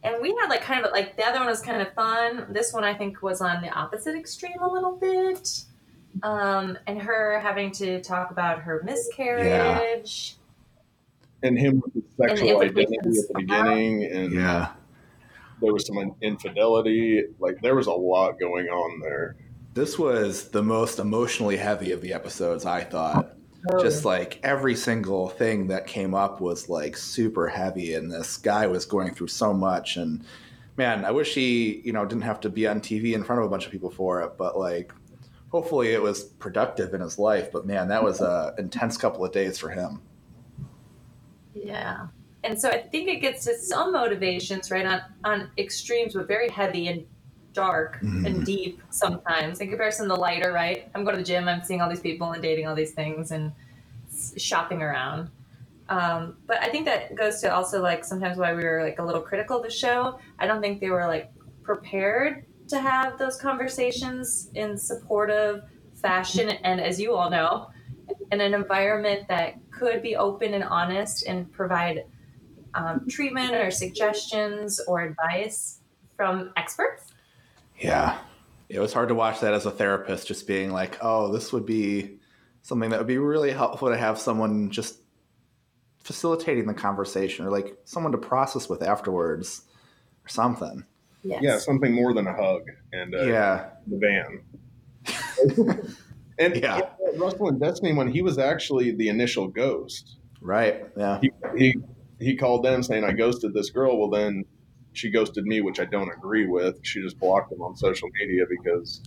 And 0.05 0.17
we 0.21 0.37
had 0.41 0.49
like 0.49 0.63
kind 0.63 0.85
of 0.85 0.93
like 0.93 1.17
the 1.17 1.25
other 1.25 1.39
one 1.39 1.49
was 1.49 1.61
kind 1.61 1.81
of 1.81 1.93
fun. 1.95 2.47
This 2.51 2.73
one 2.73 2.85
I 2.85 2.95
think 2.95 3.23
was 3.23 3.41
on 3.41 3.63
the 3.63 3.71
opposite 3.71 4.17
extreme 4.17 4.61
a 4.61 4.69
little 4.69 4.97
bit. 4.97 5.65
Um, 6.23 6.77
and 6.87 7.01
her 7.01 7.39
having 7.41 7.71
to 7.73 8.01
talk 8.03 8.31
about 8.31 8.61
her 8.61 8.83
miscarriage. 8.85 10.37
And 11.43 11.59
him 11.59 11.83
with 11.85 11.95
his 11.95 12.05
sexual 12.17 12.61
identity 12.61 12.83
at 12.83 13.05
the 13.05 13.11
implications. 13.11 13.27
beginning, 13.35 14.05
and 14.05 14.33
yeah. 14.33 14.73
there 15.61 15.73
was 15.73 15.87
some 15.87 16.15
infidelity. 16.21 17.25
Like 17.39 17.61
there 17.63 17.75
was 17.75 17.87
a 17.87 17.93
lot 17.93 18.39
going 18.39 18.67
on 18.67 19.01
there. 19.01 19.37
This 19.75 19.99
was 19.99 20.51
the 20.51 20.63
most 20.63 20.99
emotionally 20.99 21.57
heavy 21.57 21.93
of 21.93 22.03
the 22.03 22.13
episodes, 22.13 22.67
I 22.67 22.85
thought. 22.85 23.35
Just 23.81 24.05
oh. 24.05 24.09
like 24.09 24.41
every 24.43 24.75
single 24.75 25.29
thing 25.29 25.69
that 25.69 25.87
came 25.87 26.15
up 26.15 26.41
was 26.41 26.69
like 26.69 26.97
super 26.97 27.49
heavy 27.49 27.95
and 27.95 28.11
this 28.11 28.37
guy 28.37 28.67
was 28.67 28.85
going 28.85 29.15
through 29.15 29.29
so 29.29 29.53
much 29.53 29.97
and 29.97 30.25
man 30.77 31.05
i 31.05 31.11
wish 31.11 31.35
he 31.35 31.81
you 31.85 31.93
know 31.93 32.05
didn't 32.05 32.23
have 32.23 32.41
to 32.41 32.51
be 32.51 32.67
on 32.67 32.81
tv 32.81 33.15
in 33.15 33.23
front 33.23 33.41
of 33.41 33.47
a 33.47 33.49
bunch 33.49 33.65
of 33.65 33.71
people 33.71 33.91
for 33.91 34.21
it 34.23 34.33
but 34.37 34.59
like 34.59 34.93
hopefully 35.51 35.93
it 35.93 36.03
was 36.03 36.25
productive 36.25 36.93
in 36.93 37.01
his 37.01 37.19
life 37.19 37.53
but 37.53 37.65
man 37.67 37.89
that 37.89 38.03
was 38.03 38.21
a 38.21 38.55
intense 38.59 38.97
couple 38.97 39.25
of 39.25 39.33
days 39.33 39.59
for 39.59 39.69
him 39.69 40.01
Yeah. 41.55 42.09
And 42.45 42.61
so 42.61 42.69
I 42.69 42.83
think 42.83 43.09
it 43.09 43.21
gets 43.21 43.45
to 43.45 43.57
some 43.57 43.93
motivations, 43.93 44.71
right, 44.71 44.85
on, 44.85 45.01
on 45.25 45.51
extremes, 45.59 46.15
but 46.15 46.27
very 46.27 46.49
heavy 46.49 46.89
and 46.89 47.07
dark 47.53 47.99
Mhm. 48.03 48.27
and 48.27 48.47
deep 48.47 48.83
sometimes 48.91 49.61
in 49.61 49.69
comparison 49.69 50.09
to 50.09 50.15
the 50.15 50.21
lighter, 50.21 50.53
right? 50.53 50.91
I'm 50.95 51.05
going 51.05 51.17
to 51.17 51.23
the 51.23 51.27
gym, 51.27 51.49
I'm 51.49 51.63
seeing 51.63 51.81
all 51.81 51.91
these 51.91 52.01
people 52.01 52.33
and 52.33 52.43
dating 52.43 52.67
all 52.67 52.75
these 52.75 52.93
things 52.93 53.31
and 53.31 53.53
shopping 54.37 54.83
around. 54.83 55.31
Um, 55.89 56.39
but 56.47 56.63
I 56.63 56.69
think 56.71 56.87
that 56.87 57.15
goes 57.15 57.41
to 57.41 57.53
also 57.55 57.83
like 57.83 58.05
sometimes 58.05 58.39
why 58.39 58.55
we 58.55 58.65
were 58.65 58.83
like 58.83 58.99
a 58.99 59.03
little 59.03 59.21
critical 59.21 59.59
of 59.59 59.65
the 59.65 59.71
show. 59.71 60.19
I 60.39 60.47
don't 60.47 60.61
think 60.61 60.81
they 60.81 60.91
were 60.91 61.07
like 61.07 61.31
prepared 61.63 62.47
to 62.69 62.81
have 62.81 63.19
those 63.19 63.37
conversations 63.37 64.51
in 64.55 64.79
supportive 64.79 65.63
fashion, 65.95 66.49
and 66.49 66.81
as 66.81 66.99
you 67.01 67.15
all 67.15 67.31
know, 67.31 67.69
in 68.31 68.41
an 68.41 68.55
environment 68.55 69.29
that 69.29 69.55
could 69.71 70.03
be 70.03 70.17
open 70.17 70.55
and 70.55 70.65
honest 70.65 71.27
and 71.27 71.51
provide 71.53 72.05
um, 72.75 73.07
treatment 73.09 73.55
or 73.55 73.71
suggestions 73.71 74.81
or 74.89 75.03
advice 75.03 75.81
from 76.17 76.53
experts. 76.57 77.12
Yeah. 77.81 78.19
It 78.69 78.79
was 78.81 78.93
hard 78.93 79.09
to 79.09 79.15
watch 79.15 79.41
that 79.41 79.53
as 79.55 79.67
a 79.67 79.71
therapist, 79.71 80.27
just 80.27 80.47
being 80.47 80.71
like, 80.73 80.97
oh, 81.03 81.31
this 81.33 81.53
would 81.53 81.67
be 81.67 82.19
something 82.63 82.91
that 82.91 82.99
would 82.99 83.07
be 83.09 83.19
really 83.19 83.51
helpful 83.51 83.89
to 83.91 83.97
have 83.97 84.19
someone 84.19 84.71
just 84.71 84.99
facilitating 86.05 86.67
the 86.67 86.75
conversation 86.75 87.47
or 87.47 87.51
like 87.51 87.77
someone 87.85 88.13
to 88.13 88.19
process 88.19 88.69
with 88.69 88.83
afterwards 88.83 89.63
or 90.25 90.29
something. 90.29 90.85
Yes. 91.23 91.41
Yeah, 91.43 91.59
something 91.59 91.93
more 91.95 92.15
than 92.15 92.27
a 92.27 92.35
hug 92.35 92.63
and 92.93 93.15
uh, 93.15 93.23
Yeah. 93.25 93.69
the 93.87 93.99
van. 93.99 94.43
and 96.39 96.57
Yeah. 96.57 96.79
yeah, 96.79 96.89
Russell 97.17 97.49
and 97.49 97.61
Destiny, 97.61 97.93
when 97.93 98.09
he 98.11 98.23
was 98.23 98.39
actually 98.39 98.93
the 98.93 99.09
initial 99.09 99.49
ghost, 99.49 100.17
Right. 100.41 100.87
Yeah. 100.97 101.21
he, 101.21 101.31
he 101.57 101.75
he 102.19 102.37
called 102.37 102.65
them 102.65 102.83
saying, 102.83 103.05
"I 103.05 103.13
ghosted 103.13 103.53
this 103.55 103.71
girl." 103.71 103.97
Well, 103.99 104.09
then 104.11 104.45
she 104.93 105.11
ghosted 105.11 105.45
me, 105.45 105.61
which 105.61 105.81
I 105.81 105.85
don't 105.85 106.11
agree 106.11 106.47
with. 106.47 106.79
She 106.83 107.01
just 107.01 107.19
blocked 107.19 107.53
him 107.53 107.63
on 107.63 107.77
social 107.77 108.09
media 108.21 108.45
because 108.49 109.03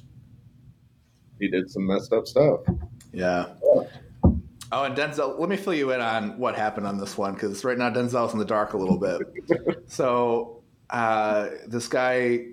he 1.39 1.48
did 1.48 1.69
some 1.69 1.86
messed 1.86 2.13
up 2.13 2.28
stuff. 2.28 2.62
Yeah. 3.12 3.48
Oh, 4.71 4.84
and 4.84 4.95
Denzel, 4.95 5.39
let 5.39 5.48
me 5.48 5.58
fill 5.58 5.74
you 5.74 5.91
in 5.91 6.02
on 6.02 6.38
what 6.39 6.56
happened 6.56 6.88
on 6.88 6.98
this 6.98 7.17
one 7.17 7.34
because 7.34 7.63
right 7.63 7.78
now 7.78 7.89
Denzel's 7.89 8.34
in 8.34 8.39
the 8.39 8.45
dark 8.45 8.74
a 8.74 8.78
little 8.78 8.98
bit. 8.98 9.21
so 9.88 10.63
uh, 10.89 11.50
this 11.67 11.88
guy 11.88 12.48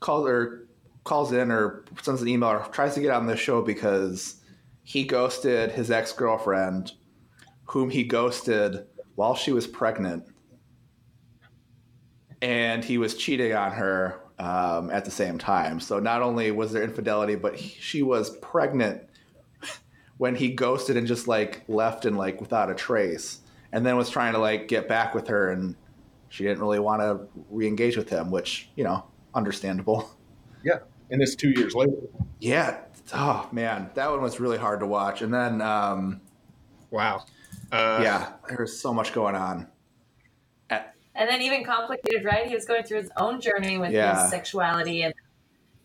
calls 0.00 0.26
or 0.26 0.68
calls 1.04 1.32
in 1.32 1.50
or 1.50 1.84
sends 2.00 2.22
an 2.22 2.28
email 2.28 2.50
or 2.50 2.66
tries 2.72 2.94
to 2.94 3.00
get 3.00 3.10
on 3.10 3.26
this 3.26 3.38
show 3.38 3.60
because 3.62 4.36
he 4.82 5.04
ghosted 5.04 5.72
his 5.72 5.90
ex 5.90 6.12
girlfriend, 6.12 6.92
whom 7.66 7.90
he 7.90 8.04
ghosted 8.04 8.86
while 9.14 9.34
she 9.34 9.52
was 9.52 9.66
pregnant, 9.66 10.24
and 12.42 12.84
he 12.84 12.98
was 12.98 13.14
cheating 13.14 13.54
on 13.54 13.70
her 13.72 14.20
um, 14.38 14.90
at 14.90 15.04
the 15.04 15.10
same 15.10 15.38
time. 15.38 15.80
So 15.80 15.98
not 16.00 16.20
only 16.20 16.50
was 16.50 16.72
there 16.72 16.82
infidelity, 16.82 17.36
but 17.36 17.54
he, 17.56 17.68
she 17.80 18.02
was 18.02 18.36
pregnant 18.38 19.02
when 20.18 20.34
he 20.34 20.50
ghosted 20.50 20.96
and 20.96 21.06
just 21.06 21.28
like 21.28 21.62
left 21.68 22.04
and 22.04 22.18
like 22.18 22.40
without 22.40 22.68
a 22.70 22.74
trace 22.74 23.38
and 23.72 23.86
then 23.86 23.96
was 23.96 24.10
trying 24.10 24.32
to 24.34 24.38
like 24.38 24.68
get 24.68 24.88
back 24.88 25.14
with 25.14 25.28
her 25.28 25.50
and 25.50 25.76
she 26.28 26.44
didn't 26.44 26.60
really 26.60 26.78
want 26.80 27.00
to 27.00 27.26
re-engage 27.50 27.96
with 27.96 28.08
him 28.08 28.30
which 28.30 28.68
you 28.74 28.84
know 28.84 29.04
understandable 29.34 30.10
Yeah, 30.64 30.78
and 31.10 31.20
it's 31.20 31.34
two 31.34 31.50
years 31.50 31.74
later. 31.74 31.92
yeah 32.40 32.80
oh 33.14 33.48
man 33.52 33.90
that 33.94 34.10
one 34.10 34.22
was 34.22 34.38
really 34.38 34.58
hard 34.58 34.80
to 34.80 34.86
watch 34.86 35.22
and 35.22 35.32
then 35.32 35.60
um 35.60 36.20
Wow. 36.90 37.24
Uh, 37.70 38.00
yeah 38.02 38.32
there's 38.48 38.78
so 38.78 38.92
much 38.94 39.12
going 39.12 39.34
on 39.34 39.66
And 41.14 41.28
then 41.28 41.42
even 41.42 41.62
complicated, 41.64 42.24
right? 42.24 42.46
He 42.46 42.54
was 42.54 42.64
going 42.64 42.84
through 42.84 42.98
his 43.02 43.10
own 43.18 43.40
journey 43.40 43.76
with 43.78 43.90
Yeah. 43.92 44.22
his 44.22 44.30
sexuality 44.30 45.02
and 45.02 45.12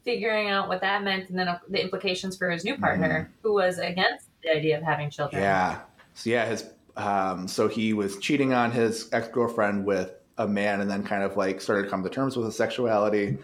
figuring 0.05 0.49
out 0.49 0.69
what 0.69 0.79
that 0.81 1.03
meant, 1.03 1.29
and 1.29 1.37
then 1.37 1.49
uh, 1.49 1.59
the 1.69 1.81
implications 1.81 2.37
for 2.37 2.49
his 2.49 2.63
new 2.63 2.77
partner, 2.77 3.29
who 3.43 3.53
was 3.53 3.77
against 3.77 4.27
the 4.41 4.55
idea 4.55 4.77
of 4.77 4.83
having 4.83 5.09
children. 5.09 5.41
yeah 5.41 5.79
so 6.13 6.29
yeah 6.29 6.45
his 6.45 6.69
um 6.95 7.47
so 7.47 7.67
he 7.67 7.91
was 7.93 8.17
cheating 8.19 8.53
on 8.53 8.71
his 8.71 9.09
ex-girlfriend 9.11 9.83
with 9.85 10.11
a 10.37 10.47
man 10.47 10.79
and 10.79 10.89
then 10.89 11.03
kind 11.03 11.23
of 11.23 11.35
like 11.35 11.59
started 11.59 11.83
to 11.83 11.89
come 11.89 12.03
to 12.03 12.09
terms 12.09 12.37
with 12.37 12.45
his 12.45 12.55
sexuality 12.55 13.37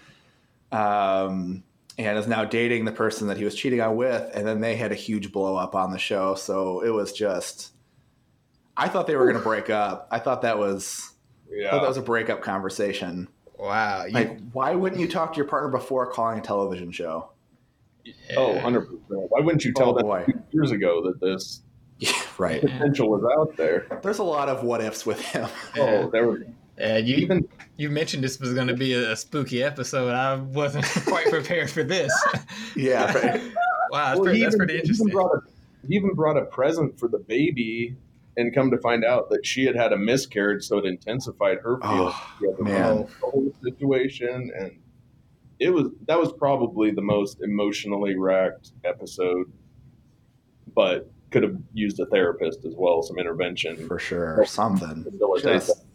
um 0.72 1.64
and 1.98 2.18
is 2.18 2.28
now 2.28 2.46
dating 2.46 2.86
the 2.86 2.92
person 2.92 3.28
that 3.28 3.38
he 3.38 3.44
was 3.44 3.54
cheating 3.56 3.82
on 3.82 3.96
with 3.96 4.30
and 4.34 4.48
then 4.48 4.62
they 4.62 4.76
had 4.76 4.92
a 4.92 4.96
huge 4.96 5.32
blow 5.32 5.56
up 5.56 5.76
on 5.76 5.92
the 5.92 6.00
show 6.00 6.34
so 6.36 6.82
it 6.82 6.90
was 6.90 7.12
just 7.12 7.72
i 8.78 8.88
thought 8.88 9.06
they 9.08 9.16
were 9.16 9.26
going 9.26 9.38
to 9.38 9.44
break 9.44 9.70
up 9.70 10.08
i 10.12 10.18
thought 10.20 10.42
that 10.44 10.58
was 10.58 11.13
I 11.56 11.70
thought 11.72 11.82
that 11.82 11.88
was 11.88 11.98
a 11.98 12.02
breakup 12.02 12.42
conversation 12.42 13.28
Wow. 13.60 14.06
You, 14.06 14.12
like 14.14 14.40
why 14.52 14.74
wouldn't 14.76 15.00
you 15.00 15.08
talk 15.08 15.34
to 15.34 15.38
your 15.38 15.46
partner 15.48 15.70
before 15.70 16.12
calling 16.12 16.40
a 16.40 16.42
television 16.42 16.92
show 16.92 17.30
oh, 18.36 18.54
100 18.54 18.82
percent. 18.82 19.02
Why 19.30 19.40
wouldn't 19.40 19.64
you 19.64 19.74
oh, 19.78 19.80
tell 19.80 19.90
Oh, 19.92 19.94
them 19.96 20.06
boy. 20.06 20.24
two 20.28 20.42
years 20.52 20.72
ago 20.72 21.02
that 21.04 21.20
this 21.22 21.62
yeah 22.00 22.12
right 22.38 22.60
potential 22.62 23.10
was 23.10 23.24
out 23.38 23.56
there? 23.56 23.88
there's 24.02 24.20
a 24.20 24.24
lot 24.24 24.50
of 24.50 24.64
what 24.64 24.82
ifs 24.82 25.06
with 25.06 25.22
him 25.22 25.48
Yeah. 25.76 25.84
Oh, 25.84 26.10
there 26.10 26.28
was 26.28 26.42
Yeah, 26.78 26.98
you 26.98 27.16
even 27.18 27.48
you 27.78 27.90
mentioned 27.90 28.24
this 28.24 28.40
was 28.40 28.54
going 28.54 28.68
to 28.68 28.74
be 28.76 28.94
a, 28.94 29.12
a 29.12 29.16
spooky 29.16 29.64
episode. 29.64 30.10
I 30.14 30.36
wasn't 30.36 30.86
quite 31.08 31.28
prepared 31.30 31.70
for 31.70 31.84
this. 31.84 32.12
yeah 32.76 33.14
right 33.18 33.42
Wow, 33.92 34.08
that's, 34.08 34.16
well, 34.18 34.24
pretty, 34.24 34.40
he 34.40 34.44
that's 34.44 34.56
even- 34.56 34.68
pretty 34.68 34.74
he 34.74 34.80
even 34.80 35.08
interesting. 35.08 35.20
a, 35.20 35.88
he 35.88 35.96
even 35.96 36.14
brought 36.16 36.38
a 36.38 36.46
present 36.46 36.98
for 37.00 37.08
the 37.08 37.20
baby, 37.20 37.96
and 38.38 38.54
come 38.54 38.72
to 38.72 38.78
find 38.80 39.04
out 39.06 39.30
that 39.30 39.46
she 39.46 39.66
had 39.66 39.76
had 39.76 39.94
a 39.94 39.98
miscarriage, 39.98 40.64
so 40.64 40.78
it 40.80 40.86
intensified 40.86 41.58
her 41.64 41.80
feelings. 41.82 42.14
Oh, 42.16 42.36
She 42.40 42.48
had 42.48 42.60
man. 42.60 42.98
the 42.98 43.08
whole 43.22 43.54
situation, 43.64 44.52
and 44.58 44.72
it 45.60 45.70
was 45.70 45.88
that 46.08 46.20
was 46.20 46.34
probably 46.34 46.92
the 46.92 47.02
most 47.02 47.42
emotionally 47.42 48.18
racked 48.18 48.72
episode, 48.84 49.52
but 50.76 51.10
could 51.32 51.44
have 51.44 51.56
used 51.74 52.00
a 52.00 52.06
therapist 52.08 52.66
as 52.66 52.74
well, 52.78 53.02
some 53.02 53.18
intervention. 53.18 53.88
for 53.88 53.98
sure 54.00 54.40
Or 54.40 54.46
something 54.46 55.06
Just- 55.42 55.86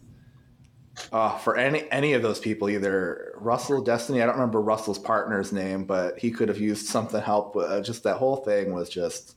uh, 1.13 1.37
for 1.37 1.55
any 1.55 1.89
any 1.91 2.13
of 2.13 2.21
those 2.21 2.39
people, 2.39 2.69
either 2.69 3.33
Russell, 3.37 3.81
Destiny, 3.81 4.21
I 4.21 4.25
don't 4.25 4.35
remember 4.35 4.59
Russell's 4.61 4.99
partner's 4.99 5.53
name, 5.53 5.85
but 5.85 6.19
he 6.19 6.29
could 6.29 6.49
have 6.49 6.59
used 6.59 6.87
something 6.87 7.21
help. 7.21 7.55
Uh, 7.55 7.79
just 7.81 8.03
that 8.03 8.17
whole 8.17 8.35
thing 8.37 8.73
was 8.73 8.89
just 8.89 9.35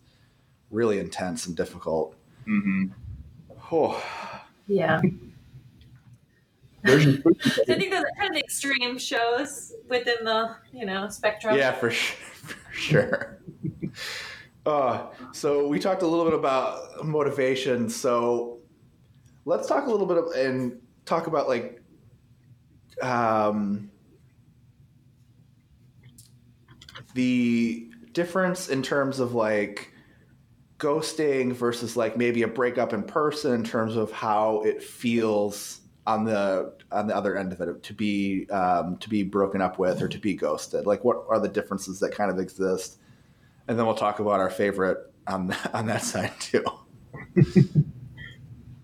really 0.70 0.98
intense 0.98 1.46
and 1.46 1.56
difficult. 1.56 2.16
Hmm 2.44 2.86
Oh, 3.70 4.02
Yeah. 4.66 5.00
There's 6.84 7.04
So 7.04 7.10
I 7.68 7.74
think 7.78 7.92
those 7.92 8.02
are 8.02 8.10
kind 8.18 8.34
of 8.34 8.38
extreme 8.38 8.98
shows 8.98 9.72
within 9.88 10.24
the, 10.24 10.56
you 10.72 10.84
know, 10.84 11.08
spectrum. 11.08 11.56
yeah, 11.56 11.72
for 11.72 11.90
sure. 11.90 12.18
For 12.42 12.72
sure. 12.72 13.38
Uh, 14.64 15.08
so 15.32 15.66
we 15.66 15.80
talked 15.80 16.02
a 16.02 16.06
little 16.06 16.24
bit 16.24 16.34
about 16.34 17.04
motivation. 17.04 17.88
So 17.88 18.60
let's 19.44 19.66
talk 19.66 19.86
a 19.86 19.90
little 19.90 20.06
bit 20.06 20.18
of, 20.18 20.26
and 20.36 20.80
talk 21.04 21.26
about 21.26 21.48
like 21.48 21.82
um, 23.02 23.90
the 27.14 27.90
difference 28.12 28.68
in 28.68 28.82
terms 28.82 29.18
of 29.18 29.34
like 29.34 29.91
ghosting 30.82 31.52
versus 31.52 31.96
like 31.96 32.16
maybe 32.16 32.42
a 32.42 32.48
breakup 32.48 32.92
in 32.92 33.04
person 33.04 33.54
in 33.54 33.62
terms 33.62 33.94
of 33.94 34.10
how 34.10 34.62
it 34.62 34.82
feels 34.82 35.80
on 36.06 36.24
the 36.24 36.74
on 36.90 37.06
the 37.06 37.14
other 37.14 37.36
end 37.36 37.52
of 37.52 37.60
it 37.60 37.82
to 37.84 37.94
be 37.94 38.48
um, 38.50 38.96
to 38.96 39.08
be 39.08 39.22
broken 39.22 39.60
up 39.60 39.78
with 39.78 40.02
or 40.02 40.08
to 40.08 40.18
be 40.18 40.34
ghosted. 40.34 40.84
Like 40.84 41.04
what 41.04 41.24
are 41.28 41.38
the 41.38 41.48
differences 41.48 42.00
that 42.00 42.12
kind 42.12 42.30
of 42.30 42.38
exist? 42.38 42.98
And 43.68 43.78
then 43.78 43.86
we'll 43.86 43.94
talk 43.94 44.18
about 44.18 44.40
our 44.40 44.50
favorite 44.50 44.98
on 45.28 45.54
on 45.72 45.86
that 45.86 46.02
side 46.02 46.32
too. 46.40 46.64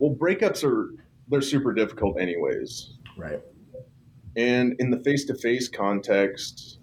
Well, 0.01 0.15
breakups 0.15 0.63
are 0.63 0.95
they're 1.29 1.43
super 1.43 1.75
difficult 1.75 2.21
anyways. 2.21 2.93
right. 3.17 3.41
And 4.37 4.77
in 4.79 4.91
the 4.91 5.01
face 5.01 5.25
to 5.25 5.35
face 5.35 5.69
context, 5.69 6.79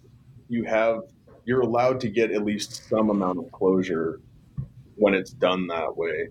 you 0.49 0.65
have 0.65 1.03
you're 1.45 1.61
allowed 1.61 2.01
to 2.01 2.09
get 2.09 2.31
at 2.31 2.43
least 2.43 2.89
some 2.89 3.09
amount 3.09 3.39
of 3.39 3.49
closure 3.53 4.19
when 4.95 5.13
it's 5.13 5.31
done 5.31 5.67
that 5.67 5.95
way 5.95 6.29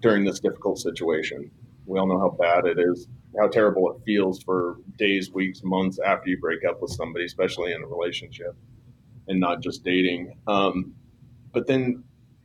during 0.00 0.24
this 0.24 0.40
difficult 0.40 0.78
situation. 0.78 1.50
We 1.86 1.98
all 1.98 2.06
know 2.06 2.18
how 2.18 2.30
bad 2.30 2.66
it 2.66 2.78
is, 2.78 3.08
how 3.38 3.48
terrible 3.48 3.90
it 3.90 4.02
feels 4.04 4.42
for 4.42 4.76
days, 4.96 5.32
weeks, 5.32 5.62
months 5.62 5.98
after 5.98 6.28
you 6.30 6.38
break 6.38 6.64
up 6.64 6.80
with 6.82 6.90
somebody, 6.90 7.24
especially 7.24 7.72
in 7.72 7.82
a 7.82 7.86
relationship 7.86 8.56
and 9.28 9.40
not 9.40 9.60
just 9.60 9.84
dating. 9.84 10.36
Um, 10.46 10.94
but 11.52 11.66
then 11.66 12.04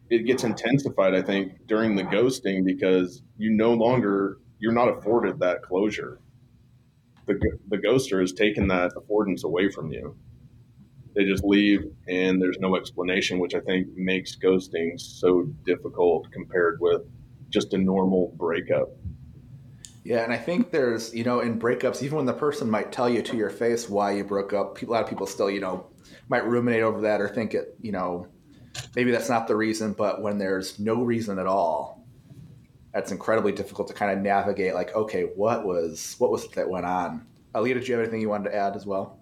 it 0.09 0.25
gets 0.25 0.43
intensified, 0.43 1.13
I 1.13 1.21
think, 1.21 1.67
during 1.67 1.95
the 1.95 2.03
ghosting 2.03 2.65
because 2.65 3.21
you 3.37 3.51
no 3.51 3.73
longer 3.73 4.37
you're 4.59 4.71
not 4.71 4.87
afforded 4.87 5.39
that 5.39 5.61
closure 5.61 6.19
the, 7.25 7.39
the 7.69 7.77
ghoster 7.77 8.21
has 8.21 8.33
taken 8.33 8.67
that 8.67 8.91
affordance 8.95 9.43
away 9.43 9.69
from 9.69 9.91
you. 9.91 10.15
They 11.15 11.25
just 11.25 11.43
leave 11.43 11.85
and 12.07 12.41
there's 12.41 12.59
no 12.59 12.75
explanation, 12.75 13.39
which 13.39 13.55
I 13.55 13.59
think 13.59 13.87
makes 13.95 14.35
ghosting 14.35 14.99
so 14.99 15.43
difficult 15.65 16.31
compared 16.31 16.79
with 16.79 17.01
just 17.49 17.73
a 17.73 17.77
normal 17.77 18.33
breakup. 18.35 18.89
yeah 20.03 20.23
and 20.23 20.33
i 20.33 20.37
think 20.37 20.71
there's 20.71 21.13
you 21.13 21.23
know 21.23 21.39
in 21.39 21.59
breakups 21.59 22.01
even 22.01 22.17
when 22.17 22.25
the 22.25 22.33
person 22.33 22.67
might 22.67 22.91
tell 22.91 23.07
you 23.07 23.21
to 23.21 23.37
your 23.37 23.51
face 23.51 23.87
why 23.87 24.11
you 24.11 24.23
broke 24.23 24.53
up 24.53 24.81
a 24.81 24.85
lot 24.85 25.03
of 25.03 25.07
people 25.07 25.27
still 25.27 25.51
you 25.51 25.61
know 25.61 25.85
might 26.29 26.45
ruminate 26.47 26.81
over 26.81 27.01
that 27.01 27.21
or 27.21 27.29
think 27.29 27.53
it 27.53 27.75
you 27.79 27.91
know 27.91 28.27
maybe 28.95 29.11
that's 29.11 29.29
not 29.29 29.47
the 29.47 29.55
reason 29.55 29.93
but 29.93 30.19
when 30.19 30.39
there's 30.39 30.79
no 30.79 31.03
reason 31.03 31.37
at 31.37 31.45
all 31.45 32.03
that's 32.93 33.11
incredibly 33.11 33.51
difficult 33.51 33.87
to 33.87 33.93
kind 33.93 34.11
of 34.11 34.23
navigate. 34.23 34.75
Like, 34.75 34.95
okay, 34.95 35.23
what 35.23 35.65
was 35.65 36.15
what 36.19 36.31
was 36.31 36.45
it 36.45 36.51
that 36.53 36.69
went 36.69 36.85
on? 36.85 37.25
Alita, 37.55 37.73
did 37.73 37.87
you 37.87 37.95
have 37.95 38.03
anything 38.03 38.21
you 38.21 38.29
wanted 38.29 38.51
to 38.51 38.55
add 38.55 38.75
as 38.75 38.85
well? 38.85 39.19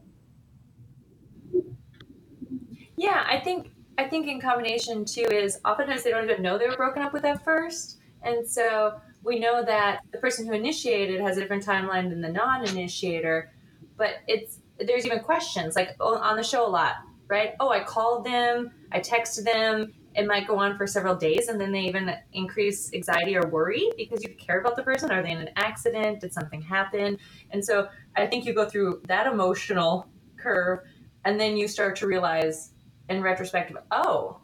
Yeah, 3.02 3.26
I 3.28 3.40
think 3.40 3.72
I 3.98 4.08
think 4.08 4.28
in 4.28 4.40
combination 4.40 5.06
too 5.06 5.26
is 5.32 5.60
oftentimes 5.66 6.04
they 6.04 6.12
don't 6.12 6.24
even 6.30 6.44
know 6.44 6.60
they 6.60 6.68
were 6.68 6.78
broken 6.78 7.02
up 7.02 7.14
with 7.14 7.26
at 7.26 7.44
first, 7.44 7.98
and 8.22 8.48
so 8.48 9.02
we 9.24 9.40
know 9.40 9.64
that 9.66 10.02
the 10.12 10.20
person 10.20 10.46
who 10.46 10.54
initiated 10.54 11.20
has 11.20 11.36
a 11.36 11.40
different 11.40 11.66
timeline 11.66 12.12
than 12.12 12.22
the 12.22 12.30
non-initiator, 12.30 13.52
but 13.98 14.18
it's 14.28 14.60
there's 14.78 15.08
even 15.08 15.20
questions 15.20 15.76
like 15.76 15.96
oh, 16.00 16.16
on 16.20 16.38
the 16.38 16.44
show 16.44 16.64
a 16.64 16.70
lot, 16.70 16.98
right? 17.28 17.54
Oh, 17.60 17.70
I 17.70 17.84
called 17.84 18.24
them, 18.24 18.70
I 18.92 19.00
texted 19.00 19.46
them. 19.46 19.94
It 20.14 20.28
might 20.28 20.46
go 20.46 20.60
on 20.60 20.78
for 20.78 20.86
several 20.86 21.16
days, 21.16 21.48
and 21.48 21.60
then 21.60 21.72
they 21.72 21.82
even 21.82 22.14
increase 22.34 22.94
anxiety 22.94 23.36
or 23.36 23.48
worry 23.48 23.90
because 23.98 24.22
you 24.22 24.30
care 24.36 24.60
about 24.60 24.76
the 24.76 24.84
person. 24.84 25.10
Are 25.10 25.24
they 25.24 25.32
in 25.32 25.40
an 25.40 25.50
accident? 25.56 26.20
Did 26.20 26.34
something 26.34 26.62
happen? 26.62 27.18
And 27.50 27.66
so 27.66 27.88
I 28.16 28.28
think 28.28 28.46
you 28.46 28.54
go 28.54 28.70
through 28.70 29.02
that 29.08 29.26
emotional 29.26 30.08
curve, 30.38 30.82
and 31.26 31.40
then 31.40 31.58
you 31.58 31.68
start 31.68 31.96
to 31.96 32.06
realize 32.06 32.74
in 33.12 33.22
retrospective, 33.22 33.78
oh, 33.92 34.40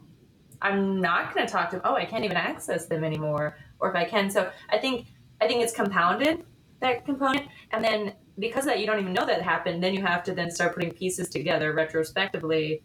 I'm 0.60 1.00
not 1.00 1.34
going 1.34 1.46
to 1.46 1.52
talk 1.52 1.70
to 1.70 1.76
them. 1.76 1.82
Oh, 1.84 1.94
I 1.94 2.04
can't 2.04 2.24
even 2.24 2.36
access 2.36 2.86
them 2.86 3.04
anymore, 3.04 3.56
or 3.80 3.90
if 3.90 3.96
I 3.96 4.04
can. 4.04 4.30
So 4.30 4.50
I 4.70 4.78
think 4.78 5.06
I 5.40 5.46
think 5.46 5.62
it's 5.62 5.72
compounded 5.72 6.44
that 6.80 7.04
component, 7.04 7.48
and 7.72 7.84
then 7.84 8.14
because 8.38 8.64
that 8.64 8.78
you 8.80 8.86
don't 8.86 9.00
even 9.00 9.12
know 9.12 9.26
that 9.26 9.42
happened, 9.42 9.82
then 9.82 9.94
you 9.94 10.02
have 10.02 10.22
to 10.24 10.34
then 10.34 10.50
start 10.50 10.74
putting 10.74 10.92
pieces 10.92 11.28
together 11.28 11.72
retrospectively. 11.72 12.82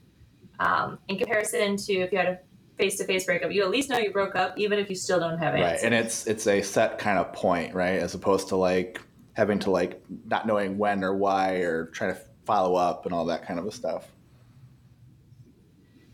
Um, 0.59 0.99
in 1.07 1.17
comparison 1.17 1.77
to 1.77 1.93
if 1.93 2.11
you 2.11 2.17
had 2.17 2.27
a 2.27 2.39
face-to-face 2.77 3.25
breakup, 3.25 3.51
you 3.51 3.63
at 3.63 3.69
least 3.69 3.89
know 3.89 3.97
you 3.97 4.11
broke 4.11 4.35
up, 4.35 4.57
even 4.57 4.79
if 4.79 4.89
you 4.89 4.95
still 4.95 5.19
don't 5.19 5.37
have 5.39 5.55
answers. 5.55 5.83
Right, 5.83 5.83
and 5.83 5.93
it's 5.93 6.27
it's 6.27 6.47
a 6.47 6.61
set 6.61 6.99
kind 6.99 7.17
of 7.17 7.33
point, 7.33 7.73
right, 7.73 7.99
as 7.99 8.13
opposed 8.13 8.49
to 8.49 8.55
like 8.55 9.01
having 9.33 9.59
to 9.59 9.71
like 9.71 10.03
not 10.25 10.45
knowing 10.45 10.77
when 10.77 11.03
or 11.03 11.15
why 11.15 11.55
or 11.55 11.87
trying 11.87 12.13
to 12.13 12.21
follow 12.45 12.75
up 12.75 13.05
and 13.05 13.13
all 13.13 13.25
that 13.25 13.47
kind 13.47 13.59
of 13.59 13.73
stuff. 13.73 14.07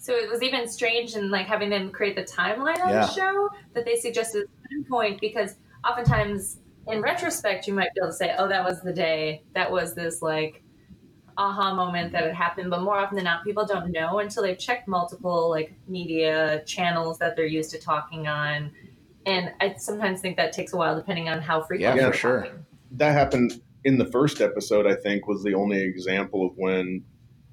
So 0.09 0.15
it 0.15 0.27
was 0.27 0.41
even 0.41 0.67
strange 0.67 1.15
in 1.15 1.29
like 1.29 1.45
having 1.45 1.69
them 1.69 1.91
create 1.91 2.15
the 2.15 2.23
timeline 2.23 2.81
on 2.81 2.89
yeah. 2.89 3.05
the 3.05 3.11
show 3.11 3.47
that 3.75 3.85
they 3.85 3.95
suggested 3.95 4.47
a 4.71 4.89
point 4.89 5.21
because 5.21 5.57
oftentimes 5.87 6.61
in 6.87 6.99
retrospect 6.99 7.67
you 7.67 7.75
might 7.75 7.93
be 7.93 8.01
able 8.01 8.09
to 8.09 8.17
say, 8.17 8.33
oh, 8.39 8.47
that 8.47 8.63
was 8.63 8.81
the 8.81 8.91
day, 8.91 9.43
that 9.53 9.71
was 9.71 9.93
this 9.93 10.23
like 10.23 10.63
aha 11.37 11.75
moment 11.75 12.11
that 12.13 12.23
had 12.23 12.33
happened. 12.33 12.71
But 12.71 12.81
more 12.81 12.97
often 12.97 13.17
than 13.17 13.25
not, 13.25 13.43
people 13.43 13.67
don't 13.67 13.91
know 13.91 14.17
until 14.17 14.41
they've 14.41 14.57
checked 14.57 14.87
multiple 14.87 15.47
like 15.47 15.75
media 15.87 16.63
channels 16.65 17.19
that 17.19 17.35
they're 17.35 17.45
used 17.45 17.69
to 17.69 17.79
talking 17.79 18.27
on. 18.27 18.71
And 19.27 19.51
I 19.61 19.75
sometimes 19.77 20.21
think 20.21 20.37
that 20.37 20.53
takes 20.53 20.73
a 20.73 20.77
while 20.77 20.95
depending 20.95 21.29
on 21.29 21.39
how 21.39 21.61
frequent. 21.61 21.97
Yeah, 21.97 22.09
for 22.09 22.17
sure. 22.17 22.47
That 22.93 23.11
happened 23.11 23.61
in 23.83 23.99
the 23.99 24.05
first 24.05 24.41
episode. 24.41 24.87
I 24.87 24.95
think 24.95 25.27
was 25.27 25.43
the 25.43 25.53
only 25.53 25.83
example 25.83 26.47
of 26.47 26.53
when 26.55 27.03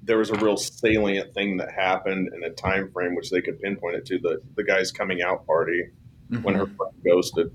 there 0.07 0.17
was 0.17 0.29
a 0.29 0.35
real 0.35 0.57
salient 0.57 1.33
thing 1.33 1.57
that 1.57 1.71
happened 1.71 2.29
in 2.33 2.43
a 2.43 2.49
time 2.49 2.89
frame 2.91 3.13
which 3.13 3.29
they 3.29 3.41
could 3.41 3.59
pinpoint 3.59 3.95
it 3.95 4.05
to 4.05 4.17
the 4.19 4.39
the 4.55 4.63
guy's 4.63 4.91
coming 4.91 5.21
out 5.21 5.45
party 5.45 5.83
mm-hmm. 6.31 6.41
when 6.43 6.55
her 6.55 6.65
friend 6.65 6.93
ghosted. 7.05 7.51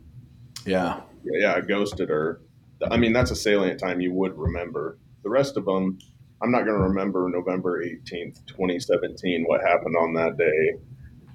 Yeah. 0.65 1.01
yeah, 1.25 1.57
yeah, 1.57 1.61
ghosted 1.61 2.09
her. 2.09 2.43
I 2.91 2.97
mean, 2.97 3.13
that's 3.13 3.31
a 3.31 3.37
salient 3.37 3.81
time 3.81 4.01
you 4.01 4.13
would 4.13 4.37
remember. 4.37 4.99
The 5.23 5.31
rest 5.31 5.57
of 5.57 5.65
them, 5.65 5.99
I'm 6.43 6.51
not 6.51 6.65
going 6.65 6.77
to 6.77 6.85
remember 6.85 7.29
November 7.29 7.85
18th, 7.85 8.47
2017, 8.47 9.45
what 9.47 9.61
happened 9.61 9.97
on 9.97 10.15
that 10.15 10.37
day. 10.37 10.75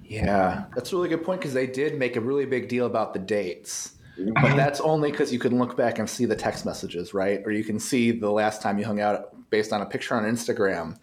Yeah, 0.03 0.65
that's 0.75 0.93
a 0.93 0.95
really 0.95 1.09
good 1.09 1.23
point 1.23 1.41
because 1.41 1.53
they 1.53 1.67
did 1.67 1.97
make 1.97 2.15
a 2.15 2.21
really 2.21 2.45
big 2.45 2.69
deal 2.69 2.85
about 2.85 3.13
the 3.13 3.19
dates. 3.19 3.95
Mm-hmm. 4.19 4.33
But 4.41 4.55
that's 4.55 4.79
only 4.81 5.11
because 5.11 5.31
you 5.31 5.39
can 5.39 5.57
look 5.57 5.77
back 5.77 5.99
and 5.99 6.09
see 6.09 6.25
the 6.25 6.35
text 6.35 6.65
messages, 6.65 7.13
right? 7.13 7.41
Or 7.45 7.51
you 7.51 7.63
can 7.63 7.79
see 7.79 8.11
the 8.11 8.31
last 8.31 8.61
time 8.61 8.79
you 8.79 8.85
hung 8.85 8.99
out 8.99 9.36
based 9.49 9.73
on 9.73 9.81
a 9.81 9.85
picture 9.85 10.15
on 10.15 10.23
Instagram. 10.23 10.97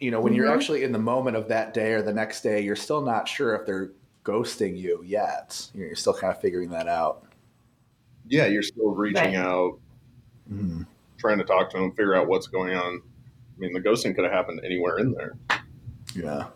You 0.00 0.10
know, 0.10 0.20
when 0.20 0.32
mm-hmm. 0.32 0.42
you're 0.42 0.52
actually 0.52 0.82
in 0.82 0.92
the 0.92 0.98
moment 0.98 1.36
of 1.36 1.48
that 1.48 1.74
day 1.74 1.92
or 1.92 2.02
the 2.02 2.12
next 2.12 2.42
day, 2.42 2.60
you're 2.60 2.76
still 2.76 3.02
not 3.02 3.28
sure 3.28 3.54
if 3.54 3.66
they're 3.66 3.92
ghosting 4.24 4.76
you 4.76 5.02
yet. 5.06 5.70
You're 5.74 5.94
still 5.94 6.14
kind 6.14 6.32
of 6.32 6.40
figuring 6.40 6.70
that 6.70 6.88
out. 6.88 7.24
Yeah, 8.26 8.46
you're 8.46 8.62
still 8.62 8.90
reaching 8.90 9.22
right. 9.22 9.36
out, 9.36 9.78
mm-hmm. 10.50 10.82
trying 11.18 11.38
to 11.38 11.44
talk 11.44 11.70
to 11.70 11.78
them, 11.78 11.90
figure 11.90 12.14
out 12.14 12.26
what's 12.26 12.46
going 12.46 12.74
on. 12.74 13.02
I 13.02 13.60
mean, 13.60 13.72
the 13.72 13.80
ghosting 13.80 14.14
could 14.14 14.24
have 14.24 14.32
happened 14.32 14.60
anywhere 14.64 14.98
in 14.98 15.12
there. 15.12 15.36
Yeah. 16.14 16.46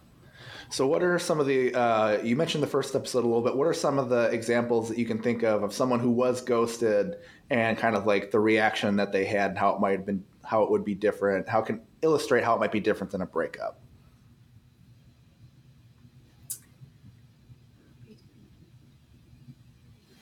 So, 0.70 0.86
what 0.86 1.02
are 1.02 1.18
some 1.18 1.40
of 1.40 1.46
the? 1.46 1.74
Uh, 1.74 2.20
you 2.22 2.36
mentioned 2.36 2.62
the 2.62 2.68
first 2.68 2.94
episode 2.94 3.24
a 3.24 3.26
little 3.26 3.42
bit. 3.42 3.56
What 3.56 3.66
are 3.66 3.74
some 3.74 3.98
of 3.98 4.08
the 4.08 4.24
examples 4.30 4.88
that 4.88 4.98
you 4.98 5.06
can 5.06 5.22
think 5.22 5.42
of 5.42 5.62
of 5.62 5.72
someone 5.72 6.00
who 6.00 6.10
was 6.10 6.42
ghosted 6.42 7.16
and 7.48 7.78
kind 7.78 7.96
of 7.96 8.06
like 8.06 8.30
the 8.30 8.40
reaction 8.40 8.96
that 8.96 9.12
they 9.12 9.24
had 9.24 9.50
and 9.50 9.58
how 9.58 9.74
it 9.74 9.80
might 9.80 9.92
have 9.92 10.04
been 10.04 10.24
how 10.48 10.62
it 10.62 10.70
would 10.70 10.82
be 10.82 10.94
different, 10.94 11.46
how 11.46 11.60
can 11.60 11.78
illustrate 12.00 12.42
how 12.42 12.54
it 12.56 12.58
might 12.58 12.72
be 12.72 12.80
different 12.80 13.10
than 13.10 13.20
a 13.20 13.26
breakup. 13.26 13.78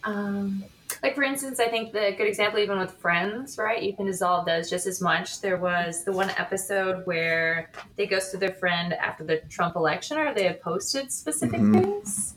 Um, 0.03 0.65
like 1.01 1.15
for 1.15 1.23
instance, 1.23 1.61
I 1.61 1.69
think 1.69 1.93
the 1.93 2.13
good 2.19 2.27
example, 2.27 2.59
even 2.59 2.77
with 2.77 2.91
friends, 2.91 3.57
right? 3.57 3.81
You 3.81 3.95
can 3.95 4.07
dissolve 4.07 4.47
those 4.47 4.69
just 4.69 4.89
as 4.89 5.01
much. 5.01 5.41
There 5.41 5.59
was 5.59 6.03
the 6.05 6.11
one 6.11 6.31
episode 6.31 7.07
where 7.07 7.71
they 7.95 8.07
go 8.07 8.17
ghosted 8.17 8.41
their 8.41 8.55
friend 8.55 8.95
after 8.95 9.23
the 9.23 9.43
Trump 9.49 9.77
election, 9.77 10.19
or 10.19 10.35
they 10.35 10.45
had 10.45 10.61
posted 10.61 11.13
specific 11.13 11.61
mm-hmm. 11.61 11.81
things. 11.81 12.35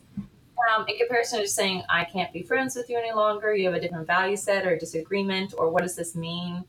Um, 0.76 0.86
in 0.88 0.98
comparison 0.98 1.40
to 1.42 1.48
saying, 1.48 1.84
"I 1.90 2.04
can't 2.06 2.32
be 2.34 2.44
friends 2.44 2.76
with 2.76 2.88
you 2.90 3.00
any 3.00 3.14
longer. 3.14 3.56
You 3.56 3.66
have 3.66 3.76
a 3.76 3.80
different 3.80 4.06
value 4.06 4.36
set 4.36 4.68
or 4.68 4.78
disagreement, 4.78 5.56
or 5.58 5.70
what 5.70 5.82
does 5.82 5.96
this 5.96 6.16
mean?" 6.16 6.66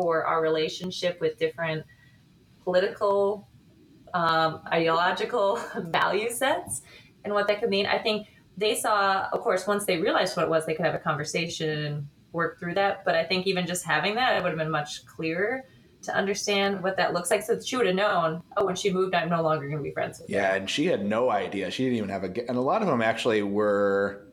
For 0.00 0.24
our 0.24 0.40
relationship 0.40 1.20
with 1.20 1.36
different 1.38 1.84
political, 2.62 3.48
um, 4.14 4.60
ideological 4.72 5.56
value 5.76 6.30
sets 6.30 6.82
and 7.24 7.34
what 7.34 7.48
that 7.48 7.58
could 7.60 7.68
mean. 7.68 7.84
I 7.86 7.98
think 7.98 8.28
they 8.56 8.76
saw, 8.76 9.28
of 9.32 9.40
course, 9.40 9.66
once 9.66 9.86
they 9.86 9.98
realized 9.98 10.36
what 10.36 10.44
it 10.44 10.48
was, 10.48 10.66
they 10.66 10.74
could 10.74 10.86
have 10.86 10.94
a 10.94 10.98
conversation 11.00 11.68
and 11.84 12.08
work 12.32 12.60
through 12.60 12.74
that. 12.74 13.04
But 13.04 13.16
I 13.16 13.24
think 13.24 13.46
even 13.48 13.66
just 13.66 13.84
having 13.84 14.14
that, 14.14 14.36
it 14.36 14.42
would 14.44 14.50
have 14.50 14.58
been 14.58 14.70
much 14.70 15.04
clearer 15.06 15.64
to 16.02 16.14
understand 16.14 16.80
what 16.80 16.96
that 16.96 17.12
looks 17.12 17.28
like. 17.32 17.42
So 17.42 17.58
she 17.60 17.76
would 17.76 17.86
have 17.86 17.96
known, 17.96 18.40
oh, 18.56 18.66
when 18.66 18.76
she 18.76 18.92
moved, 18.92 19.16
I'm 19.16 19.28
no 19.28 19.42
longer 19.42 19.66
going 19.66 19.78
to 19.78 19.82
be 19.82 19.90
friends 19.90 20.20
with 20.20 20.30
Yeah, 20.30 20.50
her. 20.50 20.56
and 20.58 20.70
she 20.70 20.86
had 20.86 21.04
no 21.04 21.28
idea. 21.30 21.72
She 21.72 21.82
didn't 21.82 21.98
even 21.98 22.08
have 22.10 22.22
a. 22.22 22.48
And 22.48 22.56
a 22.56 22.60
lot 22.60 22.82
of 22.82 22.88
them 22.88 23.02
actually 23.02 23.42
were 23.42 24.27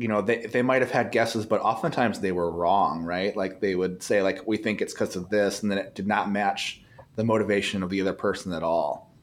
you 0.00 0.08
know 0.08 0.22
they, 0.22 0.46
they 0.46 0.62
might 0.62 0.80
have 0.80 0.90
had 0.90 1.12
guesses 1.12 1.44
but 1.44 1.60
oftentimes 1.60 2.20
they 2.20 2.32
were 2.32 2.50
wrong 2.50 3.04
right? 3.04 3.36
Like 3.36 3.60
they 3.60 3.74
would 3.74 4.02
say 4.02 4.22
like 4.22 4.46
we 4.46 4.56
think 4.56 4.80
it's 4.80 4.94
because 4.94 5.14
of 5.14 5.28
this 5.28 5.62
and 5.62 5.70
then 5.70 5.76
it 5.76 5.94
did 5.94 6.06
not 6.06 6.30
match 6.30 6.82
the 7.16 7.24
motivation 7.24 7.82
of 7.82 7.90
the 7.90 8.00
other 8.00 8.14
person 8.14 8.54
at 8.54 8.62
all. 8.62 9.14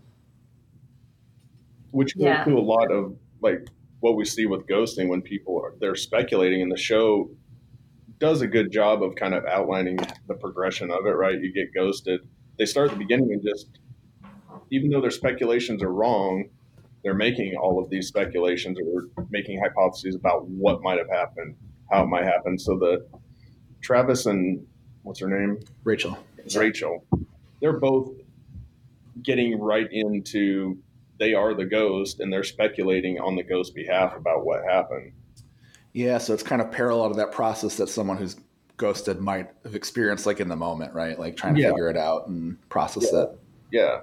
Which 1.89 2.15
goes 2.15 2.25
yeah. 2.25 2.43
to 2.43 2.55
a 2.55 2.61
lot 2.61 2.91
of 2.91 3.17
like 3.41 3.67
what 4.01 4.15
we 4.15 4.23
see 4.23 4.45
with 4.45 4.67
ghosting 4.67 5.07
when 5.07 5.23
people 5.23 5.59
are 5.59 5.73
they're 5.80 5.95
speculating 5.95 6.61
and 6.61 6.71
the 6.71 6.78
show 6.78 7.32
does 8.19 8.41
a 8.41 8.47
good 8.47 8.71
job 8.71 9.01
of 9.01 9.15
kind 9.15 9.34
of 9.34 9.45
outlining 9.45 9.97
the 10.28 10.36
progression 10.36 10.91
of 10.91 11.07
it 11.07 11.15
right? 11.15 11.41
You 11.41 11.51
get 11.51 11.73
ghosted. 11.73 12.21
They 12.59 12.67
start 12.67 12.91
at 12.91 12.93
the 12.93 13.03
beginning 13.03 13.32
and 13.34 13.41
just 13.41 13.80
even 14.69 14.91
though 14.91 15.01
their 15.01 15.09
speculations 15.09 15.82
are 15.82 15.91
wrong 15.91 16.49
they're 17.08 17.14
making 17.14 17.55
all 17.55 17.82
of 17.82 17.89
these 17.89 18.05
speculations 18.05 18.78
or 18.78 19.05
making 19.30 19.58
hypotheses 19.62 20.14
about 20.14 20.45
what 20.49 20.82
might 20.84 20.97
have 20.97 21.10
happened, 21.10 21.55
how 21.89 22.03
it 22.03 22.08
might 22.08 22.26
happen. 22.26 22.60
So 22.60 22.78
the 22.78 23.08
Travis 23.82 24.26
and 24.26 24.68
what's 25.03 25.22
her 25.22 25.30
name? 25.30 25.58
Rachel. 25.86 26.18
Rachel. 26.53 27.05
They're 27.62 27.80
both 27.80 28.12
getting 29.24 29.58
right 29.58 29.88
into 29.89 30.78
they 31.18 31.34
are 31.34 31.53
the 31.53 31.64
ghost 31.64 32.20
and 32.20 32.32
they're 32.32 32.43
speculating 32.43 33.22
on 33.22 33.38
the 33.38 33.43
ghost's 33.43 33.74
behalf 33.74 34.14
about 34.18 34.45
what 34.45 34.66
happened. 34.66 35.14
Yeah, 35.93 36.18
so 36.18 36.34
it's 36.34 36.43
kind 36.43 36.62
of 36.62 36.74
parallel 36.74 37.12
to 37.12 37.16
that 37.16 37.32
process 37.32 37.78
that 37.78 37.88
someone 37.88 38.18
who's 38.18 38.36
ghosted 38.76 39.22
might 39.22 39.49
have 39.64 39.76
experienced 39.76 40.26
like 40.26 40.41
in 40.41 40.49
the 40.49 40.58
moment, 40.58 40.93
right? 40.93 41.18
Like 41.18 41.38
trying 41.38 41.55
to 41.55 41.62
yeah. 41.62 41.70
figure 41.70 41.89
it 41.89 41.95
out 41.95 42.28
and 42.28 42.58
process 42.68 43.08
yeah. 43.14 43.22
it. 43.22 43.39
Yeah. 43.72 43.99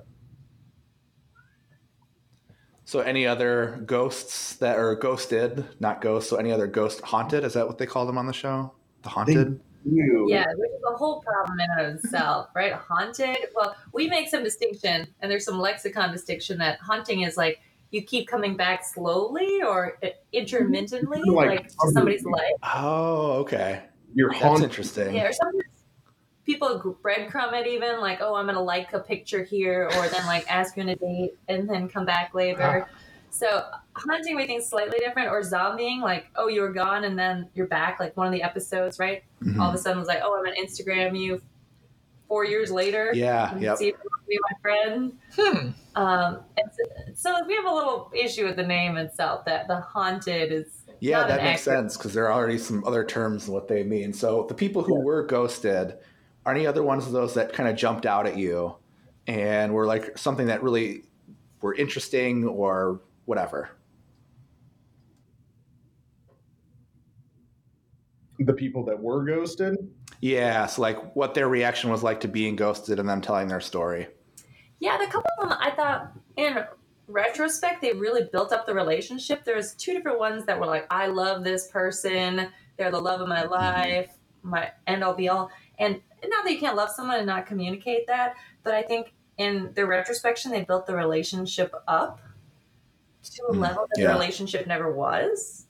So, 2.86 3.00
any 3.00 3.26
other 3.26 3.82
ghosts 3.86 4.56
that 4.56 4.78
are 4.78 4.94
ghosted, 4.94 5.64
not 5.80 6.00
ghosts, 6.00 6.28
so 6.28 6.36
any 6.36 6.52
other 6.52 6.66
ghost 6.66 7.00
haunted? 7.00 7.42
Is 7.44 7.54
that 7.54 7.66
what 7.66 7.78
they 7.78 7.86
call 7.86 8.04
them 8.06 8.18
on 8.18 8.26
the 8.26 8.32
show? 8.32 8.72
The 9.02 9.08
haunted? 9.08 9.60
Yeah, 9.86 10.44
which 10.56 10.70
is 10.70 10.82
a 10.86 10.96
whole 10.96 11.20
problem 11.20 11.60
in 11.60 11.70
and 11.78 11.96
of 11.96 12.04
itself, 12.04 12.48
right? 12.54 12.72
Haunted. 12.72 13.36
Well, 13.54 13.74
we 13.92 14.08
make 14.08 14.28
some 14.28 14.42
distinction, 14.42 15.06
and 15.20 15.30
there's 15.30 15.44
some 15.44 15.58
lexicon 15.58 16.12
distinction 16.12 16.58
that 16.58 16.78
haunting 16.80 17.22
is 17.22 17.36
like 17.36 17.60
you 17.90 18.02
keep 18.02 18.28
coming 18.28 18.56
back 18.56 18.84
slowly 18.84 19.62
or 19.62 19.98
intermittently, 20.32 21.22
like, 21.26 21.48
like 21.48 21.68
to 21.68 21.90
somebody's 21.92 22.24
life. 22.24 22.52
Oh, 22.62 23.32
okay. 23.40 23.82
You're 24.14 24.32
haunted. 24.32 24.70
That's 24.70 24.78
interesting. 24.78 25.14
Yeah, 25.14 25.28
or 25.28 25.32
sometimes 25.32 25.64
people 26.44 26.98
breadcrumb 27.02 27.52
it 27.54 27.66
even 27.66 28.00
like 28.00 28.20
oh 28.20 28.34
i'm 28.34 28.46
gonna 28.46 28.60
like 28.60 28.92
a 28.92 29.00
picture 29.00 29.42
here 29.42 29.90
or 29.96 30.08
then 30.08 30.24
like 30.26 30.44
ask 30.50 30.76
you 30.76 30.82
on 30.82 30.88
a 30.90 30.96
date 30.96 31.38
and 31.48 31.68
then 31.68 31.88
come 31.88 32.04
back 32.04 32.34
later 32.34 32.86
So 33.30 33.64
hunting 33.94 34.36
we 34.36 34.46
think 34.46 34.60
is 34.60 34.68
slightly 34.68 35.00
different, 35.00 35.28
or 35.28 35.40
zombieing, 35.40 36.00
like 36.02 36.26
oh 36.36 36.46
you 36.46 36.60
were 36.60 36.72
gone 36.72 37.02
and 37.02 37.18
then 37.18 37.48
you're 37.54 37.66
back, 37.66 37.98
like 37.98 38.16
one 38.16 38.28
of 38.28 38.32
the 38.32 38.44
episodes, 38.44 39.00
right? 39.00 39.24
Mhm. 39.42 39.58
All 39.58 39.68
of 39.70 39.74
a 39.74 39.78
sudden 39.78 39.98
was 39.98 40.06
like 40.06 40.20
oh 40.22 40.36
I'm 40.38 40.44
gonna 40.44 40.54
Instagram 40.56 41.18
you 41.18 41.42
four 42.28 42.44
years 42.44 42.70
later. 42.70 43.10
Yeah, 43.12 43.50
and 43.52 43.60
yep. 43.60 43.76
See 43.78 43.88
if 43.88 43.96
you 44.04 44.10
be 44.28 44.38
my 44.50 44.56
friend. 44.62 45.18
Hmm. 45.36 45.68
Um, 45.96 46.40
and 46.56 46.70
so, 46.72 46.84
so 47.14 47.46
we 47.48 47.56
have 47.56 47.64
a 47.64 47.74
little 47.74 48.12
issue 48.14 48.44
with 48.46 48.54
the 48.54 48.62
name 48.66 48.96
itself 48.96 49.44
that 49.46 49.66
the 49.66 49.80
haunted 49.80 50.52
is. 50.52 50.82
Yeah, 51.00 51.18
not 51.22 51.28
that 51.28 51.42
makes 51.42 51.62
accurate- 51.62 51.78
sense 51.90 51.96
because 51.96 52.14
there 52.14 52.28
are 52.28 52.32
already 52.32 52.58
some 52.58 52.84
other 52.84 53.04
terms 53.04 53.46
and 53.46 53.52
what 53.54 53.66
they 53.66 53.82
mean. 53.82 54.12
So 54.12 54.46
the 54.48 54.54
people 54.54 54.82
who 54.84 55.00
were 55.00 55.24
ghosted, 55.26 55.94
are 56.46 56.54
any 56.54 56.66
other 56.66 56.82
ones 56.82 57.06
of 57.06 57.12
those 57.12 57.34
that 57.34 57.52
kind 57.52 57.68
of 57.68 57.76
jumped 57.76 58.06
out 58.06 58.26
at 58.26 58.36
you 58.36 58.76
and 59.26 59.72
were 59.72 59.86
like 59.86 60.18
something 60.18 60.46
that 60.48 60.62
really 60.62 61.02
were 61.60 61.74
interesting 61.74 62.44
or 62.44 63.00
whatever? 63.24 63.70
The 68.38 68.52
people 68.52 68.84
that 68.86 69.00
were 69.00 69.24
ghosted. 69.24 69.76
Yeah, 70.20 70.66
so 70.66 70.82
like 70.82 71.14
what 71.16 71.34
their 71.34 71.48
reaction 71.48 71.90
was 71.90 72.02
like 72.02 72.20
to 72.20 72.28
being 72.28 72.56
ghosted 72.56 72.98
and 72.98 73.08
them 73.08 73.20
telling 73.20 73.48
their 73.48 73.60
story. 73.60 74.08
Yeah, 74.80 74.98
the 74.98 75.06
couple 75.06 75.30
of 75.38 75.48
them 75.48 75.58
I 75.60 75.70
thought 75.70 76.12
in 76.36 76.64
retrospect 77.06 77.80
they 77.80 77.92
really 77.92 78.28
built 78.32 78.52
up 78.52 78.66
the 78.66 78.74
relationship. 78.74 79.44
There's 79.44 79.74
two 79.74 79.92
different 79.92 80.18
ones 80.18 80.46
that 80.46 80.58
were 80.58 80.66
like, 80.66 80.86
I 80.90 81.06
love 81.06 81.44
this 81.44 81.68
person, 81.68 82.48
they're 82.76 82.90
the 82.90 83.00
love 83.00 83.20
of 83.20 83.28
my 83.28 83.42
mm-hmm. 83.42 83.52
life, 83.52 84.10
my 84.42 84.70
end 84.86 85.04
all 85.04 85.14
be 85.14 85.28
all. 85.28 85.50
And 85.78 86.00
not 86.28 86.44
that 86.44 86.52
you 86.52 86.58
can't 86.58 86.76
love 86.76 86.90
someone 86.90 87.18
and 87.18 87.26
not 87.26 87.46
communicate 87.46 88.06
that, 88.06 88.34
but 88.62 88.74
I 88.74 88.82
think 88.82 89.12
in 89.38 89.72
the 89.74 89.86
retrospection 89.86 90.50
they 90.50 90.62
built 90.64 90.86
the 90.86 90.94
relationship 90.94 91.74
up 91.88 92.20
to 93.22 93.42
a 93.50 93.54
Mm, 93.54 93.60
level 93.60 93.86
that 93.90 94.00
yeah. 94.00 94.08
the 94.08 94.12
relationship 94.12 94.66
never 94.66 94.92
was. 94.92 95.66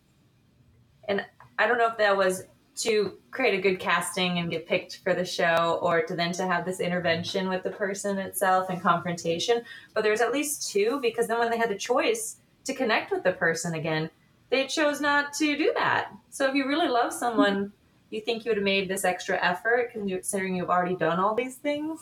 And 1.09 1.25
I 1.59 1.67
don't 1.67 1.79
know 1.79 1.89
if 1.89 1.99
that 1.99 2.17
was 2.17 2.45
to 2.77 3.19
create 3.31 3.55
a 3.55 3.63
good 3.63 3.79
casting 3.79 4.39
and 4.39 4.51
get 4.51 4.67
picked 4.67 4.99
for 5.05 5.15
the 5.15 5.25
show 5.25 5.79
or 5.81 6.03
to 6.03 6.17
then 6.17 6.33
to 6.33 6.47
have 6.47 6.65
this 6.65 6.81
intervention 6.81 7.49
with 7.49 7.63
the 7.63 7.71
person 7.71 8.19
itself 8.19 8.69
and 8.69 8.83
confrontation 8.83 9.63
but 9.95 10.03
there's 10.03 10.21
at 10.21 10.33
least 10.33 10.71
two 10.73 10.99
because 11.01 11.29
then 11.29 11.39
when 11.39 11.51
they 11.51 11.57
had 11.57 11.71
the 11.71 11.79
choice 11.79 12.37
to 12.65 12.75
connect 12.75 13.13
with 13.13 13.23
the 13.23 13.33
person 13.33 13.75
again 13.75 14.11
they 14.51 14.67
chose 14.67 15.01
not 15.01 15.33
to 15.33 15.57
do 15.57 15.73
that 15.77 16.11
so 16.31 16.49
if 16.49 16.55
you 16.55 16.67
really 16.67 16.89
love 16.89 17.13
someone 17.13 17.73
you 18.15 18.21
think 18.21 18.45
you 18.45 18.51
would 18.51 18.57
have 18.57 18.65
made 18.65 18.89
this 18.89 19.05
extra 19.05 19.43
effort 19.45 19.91
considering 19.93 20.57
you've 20.57 20.71
already 20.71 20.97
done 20.97 21.19
all 21.19 21.35
these 21.35 21.57
things 21.57 22.01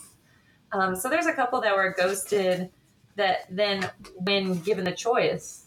um, 0.73 0.95
so 0.95 1.09
there's 1.09 1.27
a 1.27 1.33
couple 1.33 1.61
that 1.61 1.75
were 1.75 1.95
ghosted 1.99 2.71
that 3.17 3.45
then 3.51 3.91
when 4.17 4.59
given 4.61 4.85
the 4.85 4.93
choice 4.93 5.67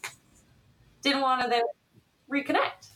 didn't 1.02 1.22
want 1.22 1.42
to 1.42 1.48
then 1.48 1.62
reconnect 2.30 2.88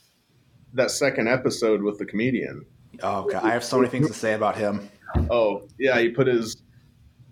That 0.75 0.91
second 0.91 1.29
episode 1.29 1.83
with 1.83 1.99
the 1.99 2.05
comedian. 2.07 2.65
Oh, 3.03 3.25
God, 3.31 3.45
I 3.45 3.51
have 3.51 3.65
so 3.65 3.79
many 3.79 3.89
things 3.89 4.09
to 4.09 4.15
say 4.15 4.35
about 4.35 4.57
him. 4.57 4.89
Oh 5.31 5.69
yeah, 5.79 5.99
he 5.99 6.11
put 6.11 6.27
his 6.27 6.63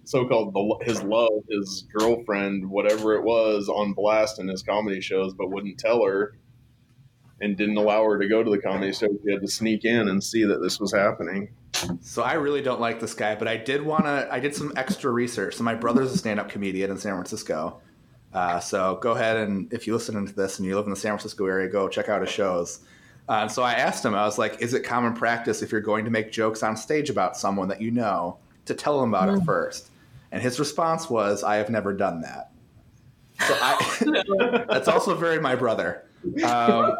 so-called 0.05 0.55
the- 0.55 0.85
his 0.85 1.03
love, 1.03 1.45
his 1.51 1.87
girlfriend, 1.93 2.69
whatever 2.71 3.15
it 3.15 3.23
was, 3.23 3.69
on 3.69 3.93
blast 3.93 4.41
in 4.41 4.49
his 4.49 4.63
comedy 4.63 5.01
shows, 5.01 5.35
but 5.35 5.51
wouldn't 5.51 5.79
tell 5.79 6.03
her, 6.05 6.35
and 7.41 7.57
didn't 7.57 7.77
allow 7.77 8.05
her 8.05 8.19
to 8.19 8.29
go 8.29 8.43
to 8.43 8.51
the 8.51 8.59
comedy 8.59 8.93
show. 8.93 9.09
She 9.25 9.33
had 9.33 9.41
to 9.41 9.49
sneak 9.49 9.85
in 9.85 10.09
and 10.09 10.23
see 10.23 10.45
that 10.45 10.61
this 10.61 10.81
was 10.81 10.93
happening. 10.93 11.49
So 12.01 12.23
I 12.23 12.35
really 12.35 12.63
don't 12.63 12.81
like 12.81 13.01
this 13.01 13.15
guy, 13.15 13.35
but 13.35 13.47
I 13.47 13.57
did 13.57 13.83
want 13.83 14.05
to. 14.05 14.29
I 14.31 14.41
did 14.41 14.55
some 14.55 14.73
extra 14.77 15.11
research. 15.11 15.55
So 15.55 15.65
my 15.65 15.75
brother's 15.75 16.13
a 16.13 16.19
stand-up 16.19 16.49
comedian 16.49 16.91
in 16.91 16.99
San 16.99 17.13
Francisco. 17.13 17.81
Uh, 18.33 18.61
so 18.61 18.99
go 19.01 19.13
ahead 19.13 19.37
and 19.37 19.73
if 19.73 19.87
you 19.87 19.95
listen 19.95 20.27
to 20.27 20.33
this 20.33 20.59
and 20.59 20.69
you 20.69 20.77
live 20.77 20.85
in 20.85 20.91
the 20.91 20.97
San 20.97 21.13
Francisco 21.13 21.47
area, 21.47 21.69
go 21.69 21.89
check 21.89 22.09
out 22.09 22.21
his 22.21 22.31
shows. 22.31 22.81
Uh, 23.29 23.41
and 23.43 23.53
so 23.53 23.63
I 23.63 23.75
asked 23.75 24.05
him, 24.05 24.15
I 24.15 24.25
was 24.25 24.39
like, 24.39 24.61
"Is 24.61 24.75
it 24.75 24.85
common 24.85 25.13
practice 25.15 25.63
if 25.63 25.71
you're 25.71 25.81
going 25.81 26.05
to 26.05 26.11
make 26.11 26.33
jokes 26.33 26.63
on 26.63 26.77
stage 26.77 27.11
about 27.11 27.37
someone 27.37 27.69
that 27.69 27.81
you 27.81 27.91
know 27.91 28.39
to 28.65 28.75
tell 28.75 29.01
them 29.01 29.11
about 29.15 29.35
it 29.35 29.45
first? 29.45 29.91
And 30.33 30.43
his 30.43 30.59
response 30.59 31.09
was, 31.11 31.45
"I 31.45 31.57
have 31.57 31.71
never 31.71 31.93
done 31.93 32.23
that." 32.23 32.51
So 33.47 33.57
I, 33.61 34.65
that's 34.71 34.89
also 34.89 35.15
very 35.15 35.41
my 35.41 35.55
brother. 35.55 36.05
Um, 36.45 36.97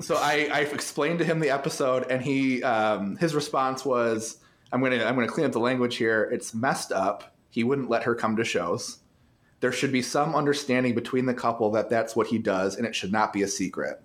so 0.00 0.16
I, 0.16 0.48
I 0.52 0.60
explained 0.60 1.18
to 1.20 1.24
him 1.24 1.40
the 1.40 1.50
episode, 1.50 2.06
and 2.10 2.22
he 2.22 2.62
um, 2.62 3.16
his 3.16 3.34
response 3.34 3.84
was, 3.84 4.38
"I'm 4.72 4.82
gonna 4.82 5.04
I'm 5.04 5.14
gonna 5.14 5.28
clean 5.28 5.46
up 5.46 5.52
the 5.52 5.60
language 5.60 5.96
here. 5.96 6.24
It's 6.32 6.54
messed 6.54 6.92
up. 6.92 7.34
He 7.50 7.64
wouldn't 7.64 7.88
let 7.90 8.04
her 8.04 8.14
come 8.14 8.36
to 8.36 8.44
shows. 8.44 8.98
There 9.60 9.72
should 9.72 9.90
be 9.92 10.02
some 10.02 10.34
understanding 10.36 10.94
between 10.94 11.26
the 11.26 11.34
couple 11.34 11.70
that 11.72 11.90
that's 11.90 12.14
what 12.14 12.28
he 12.28 12.38
does, 12.38 12.76
and 12.76 12.86
it 12.86 12.94
should 12.94 13.12
not 13.12 13.32
be 13.32 13.42
a 13.42 13.48
secret." 13.48 14.00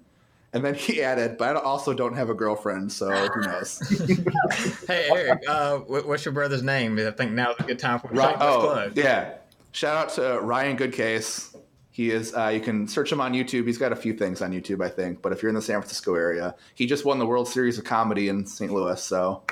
And 0.52 0.64
then 0.64 0.76
he 0.76 1.02
added, 1.02 1.38
"But 1.38 1.58
I 1.58 1.60
also 1.62 1.94
don't 1.94 2.16
have 2.16 2.30
a 2.30 2.34
girlfriend, 2.36 2.92
so 2.92 3.10
who 3.10 3.42
knows?" 3.42 3.80
Hey 4.88 5.10
Eric, 5.12 5.44
uh, 5.48 5.78
what's 5.80 6.26
your 6.26 6.34
brother's 6.34 6.62
name? 6.64 7.00
I 7.00 7.12
think 7.12 7.32
now's 7.32 7.56
a 7.60 7.64
good 7.64 7.80
time 7.80 8.00
for 8.00 8.08
shameless 8.10 8.36
Oh, 8.40 8.60
plug. 8.62 8.98
yeah. 8.98 9.36
Shout 9.72 9.96
out 9.98 10.10
to 10.16 10.40
Ryan 10.42 10.78
Goodcase. 10.78 11.53
He 11.94 12.10
is. 12.10 12.34
Uh, 12.36 12.48
you 12.48 12.60
can 12.60 12.88
search 12.88 13.12
him 13.12 13.22
on 13.22 13.34
YouTube. 13.34 13.68
He's 13.68 13.78
got 13.78 13.92
a 13.92 13.96
few 13.96 14.14
things 14.16 14.42
on 14.42 14.52
YouTube, 14.52 14.84
I 14.84 14.90
think. 14.90 15.22
But 15.22 15.32
if 15.32 15.44
you're 15.44 15.50
in 15.50 15.56
the 15.56 15.62
San 15.62 15.80
Francisco 15.80 16.16
area, 16.16 16.56
he 16.74 16.88
just 16.88 17.06
won 17.06 17.20
the 17.20 17.26
World 17.28 17.48
Series 17.48 17.78
of 17.78 17.84
Comedy 17.86 18.30
in 18.30 18.48
St. 18.48 18.74
Louis. 18.74 19.00
So 19.02 19.44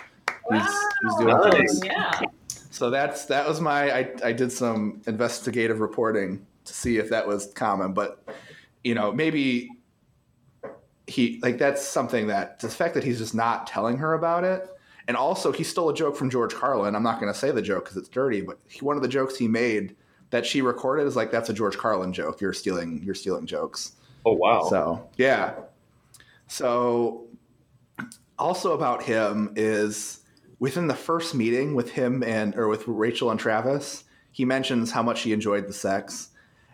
he's, 0.52 0.62
he's 1.04 1.16
doing 1.20 1.38
Wow. 1.38 1.52
things. 1.52 1.86
Yeah. 1.86 2.20
So 2.72 2.90
that's 2.90 3.26
that 3.26 3.48
was 3.48 3.62
my. 3.62 3.92
I, 3.96 4.12
I 4.24 4.34
did 4.34 4.52
some 4.52 5.04
investigative 5.06 5.80
reporting 5.82 6.44
to 6.66 6.74
see 6.74 6.98
if 6.98 7.12
that 7.12 7.28
was 7.28 7.46
common, 7.54 7.94
but 7.94 8.24
you 8.84 8.96
know 8.96 9.12
maybe 9.12 9.70
he 11.06 11.40
like 11.44 11.60
that's 11.60 11.86
something 11.86 12.26
that 12.28 12.60
the 12.60 12.70
fact 12.70 12.96
that 12.96 13.04
he's 13.04 13.20
just 13.20 13.36
not 13.36 13.68
telling 13.68 13.98
her 13.98 14.16
about 14.16 14.44
it. 14.44 14.68
And 15.08 15.16
also, 15.16 15.52
he 15.52 15.64
stole 15.64 15.90
a 15.90 15.94
joke 15.94 16.16
from 16.16 16.30
George 16.32 16.54
Carlin. 16.56 16.96
I'm 16.96 17.04
not 17.04 17.20
going 17.20 17.32
to 17.32 17.38
say 17.38 17.52
the 17.52 17.62
joke 17.62 17.84
because 17.84 17.98
it's 17.98 18.10
dirty, 18.10 18.42
but 18.42 18.60
he, 18.68 18.80
one 18.86 18.96
of 18.96 19.04
the 19.04 19.10
jokes 19.10 19.36
he 19.36 19.48
made 19.48 19.96
that 20.32 20.46
she 20.46 20.62
recorded 20.62 21.06
is 21.06 21.16
like, 21.16 21.32
"That's 21.32 21.50
a 21.50 21.54
George 21.54 21.78
Carlin 21.78 22.12
joke. 22.12 22.42
You're 22.42 22.54
stealing. 22.54 23.02
You're 23.04 23.16
stealing 23.16 23.46
jokes." 23.46 23.94
Oh 24.26 24.34
wow! 24.34 24.68
So 24.70 25.10
yeah. 25.18 25.54
So 26.48 27.28
also 28.38 28.74
about 28.74 29.04
him 29.04 29.54
is 29.56 30.22
within 30.60 30.88
the 30.88 30.96
first 30.96 31.34
meeting 31.34 31.76
with 31.76 31.92
him 31.92 32.24
and 32.24 32.56
or 32.56 32.68
with 32.68 32.88
Rachel 32.88 33.32
and 33.32 33.40
Travis, 33.40 34.04
he 34.32 34.44
mentions 34.46 34.92
how 34.92 35.04
much 35.04 35.22
he 35.22 35.32
enjoyed 35.32 35.68
the 35.68 35.74
sex. 35.74 36.30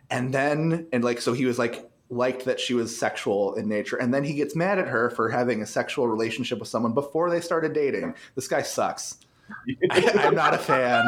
And 0.10 0.34
then 0.34 0.88
and 0.94 1.04
like 1.04 1.22
so 1.22 1.34
he 1.34 1.46
was 1.46 1.60
like 1.60 1.90
liked 2.10 2.46
that 2.46 2.60
she 2.60 2.74
was 2.74 2.98
sexual 2.98 3.54
in 3.56 3.68
nature 3.68 3.98
and 3.98 4.14
then 4.14 4.24
he 4.24 4.34
gets 4.34 4.56
mad 4.56 4.80
at 4.80 4.88
her 4.88 5.10
for 5.10 5.30
having 5.30 5.62
a 5.62 5.66
sexual 5.66 6.08
relationship 6.08 6.58
with 6.58 6.70
someone 6.70 6.94
before 6.94 7.30
they 7.30 7.42
started 7.42 7.74
dating. 7.74 8.16
This 8.36 8.48
guy 8.48 8.62
sucks. 8.62 9.18
I, 9.92 10.12
I'm 10.16 10.36
not 10.36 10.54
a 10.54 10.58
fan. 10.58 11.04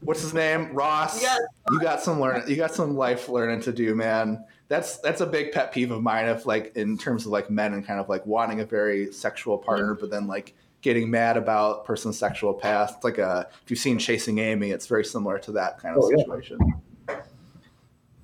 What's 0.00 0.20
his 0.22 0.34
name? 0.34 0.72
Ross. 0.74 1.22
Yes. 1.22 1.40
You 1.70 1.80
got 1.80 2.00
some 2.02 2.20
learn. 2.20 2.42
You 2.48 2.56
got 2.56 2.74
some 2.74 2.96
life 2.96 3.28
learning 3.28 3.62
to 3.62 3.72
do, 3.72 3.94
man. 3.94 4.44
That's 4.68 4.98
that's 4.98 5.20
a 5.22 5.26
big 5.26 5.52
pet 5.52 5.72
peeve 5.72 5.90
of 5.90 6.02
mine. 6.02 6.26
if 6.26 6.44
like 6.46 6.76
in 6.76 6.98
terms 6.98 7.24
of 7.24 7.32
like 7.32 7.50
men 7.50 7.72
and 7.72 7.86
kind 7.86 7.98
of 8.00 8.08
like 8.08 8.26
wanting 8.26 8.60
a 8.60 8.66
very 8.66 9.12
sexual 9.12 9.56
partner, 9.56 9.94
but 9.94 10.10
then 10.10 10.26
like 10.26 10.54
getting 10.82 11.10
mad 11.10 11.36
about 11.36 11.84
person's 11.86 12.18
sexual 12.18 12.52
past. 12.54 12.96
It's 12.96 13.04
like 13.04 13.18
a 13.18 13.48
if 13.64 13.70
you've 13.70 13.80
seen 13.80 13.98
Chasing 13.98 14.38
Amy, 14.38 14.70
it's 14.70 14.86
very 14.86 15.04
similar 15.04 15.38
to 15.40 15.52
that 15.52 15.78
kind 15.78 15.96
of 15.96 16.04
Oh, 16.04 16.10
yeah. 16.10 16.18
situation. 16.18 16.58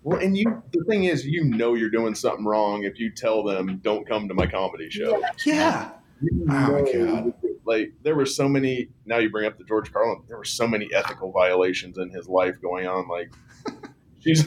Well, 0.02 0.18
and 0.18 0.36
you, 0.36 0.62
the 0.72 0.84
thing 0.84 1.04
is, 1.04 1.24
you 1.26 1.44
know, 1.44 1.72
you're 1.72 1.88
doing 1.88 2.14
something 2.14 2.44
wrong 2.44 2.84
if 2.84 3.00
you 3.00 3.10
tell 3.10 3.42
them, 3.42 3.78
"Don't 3.82 4.06
come 4.06 4.28
to 4.28 4.34
my 4.34 4.46
comedy 4.46 4.90
show." 4.90 5.22
Yeah. 5.46 5.92
You 6.20 6.42
Oh, 6.42 6.52
my 6.52 6.68
know, 6.82 7.06
God. 7.06 7.34
Like 7.66 7.92
there 8.02 8.14
were 8.14 8.26
so 8.26 8.48
many. 8.48 8.88
Now 9.06 9.18
you 9.18 9.30
bring 9.30 9.46
up 9.46 9.58
the 9.58 9.64
George 9.64 9.92
Carlin. 9.92 10.22
There 10.28 10.36
were 10.38 10.44
so 10.44 10.66
many 10.66 10.88
ethical 10.94 11.32
violations 11.32 11.98
in 11.98 12.10
his 12.10 12.28
life 12.28 12.60
going 12.60 12.86
on. 12.86 13.08
Like 13.08 13.32
she's 14.20 14.46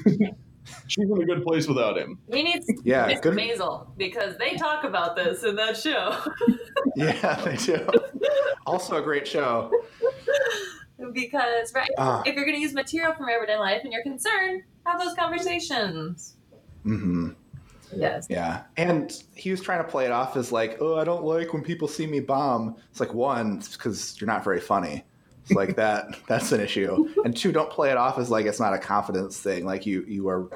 she's 0.87 1.09
in 1.09 1.21
a 1.21 1.25
good 1.25 1.43
place 1.43 1.67
without 1.67 1.97
him. 1.97 2.19
He 2.31 2.43
needs 2.43 2.65
Yeah, 2.83 3.07
Mr. 3.09 3.21
good- 3.23 3.37
Maisel 3.37 3.95
because 3.97 4.37
they 4.37 4.55
talk 4.55 4.83
about 4.83 5.15
this 5.15 5.43
in 5.43 5.55
that 5.55 5.77
show. 5.77 6.17
Yeah, 6.95 7.35
they 7.45 7.55
do. 7.57 7.87
Also 8.65 8.95
a 8.97 9.01
great 9.03 9.27
show. 9.27 9.69
because 11.13 11.73
right, 11.75 11.89
Ah. 11.97 12.23
if 12.25 12.33
you're 12.35 12.45
going 12.45 12.55
to 12.55 12.61
use 12.61 12.73
material 12.73 13.13
from 13.13 13.27
everyday 13.29 13.57
life 13.57 13.81
and 13.83 13.93
you're 13.93 14.01
concerned, 14.03 14.63
have 14.85 14.99
those 14.99 15.13
conversations. 15.13 16.37
hmm 16.83 17.29
Yes. 17.95 18.27
Yeah. 18.29 18.63
And 18.75 19.23
he 19.35 19.51
was 19.51 19.61
trying 19.61 19.83
to 19.83 19.89
play 19.89 20.05
it 20.05 20.11
off 20.11 20.35
as 20.35 20.51
like, 20.51 20.77
oh, 20.81 20.97
I 20.97 21.03
don't 21.03 21.23
like 21.23 21.53
when 21.53 21.63
people 21.63 21.87
see 21.87 22.07
me 22.07 22.19
bomb. 22.19 22.75
It's 22.91 22.99
like, 22.99 23.13
one, 23.13 23.57
it's 23.57 23.75
because 23.75 24.19
you're 24.19 24.27
not 24.27 24.43
very 24.43 24.59
funny. 24.59 25.03
It's 25.43 25.51
like 25.51 25.75
that. 25.77 26.17
That's 26.27 26.51
an 26.51 26.61
issue. 26.61 27.09
And 27.23 27.35
two, 27.35 27.51
don't 27.51 27.69
play 27.69 27.91
it 27.91 27.97
off 27.97 28.17
as 28.17 28.29
like 28.29 28.45
it's 28.45 28.59
not 28.59 28.73
a 28.73 28.79
confidence 28.79 29.39
thing. 29.39 29.65
Like 29.65 29.85
you, 29.85 30.03
you 30.07 30.27
are, 30.29 30.49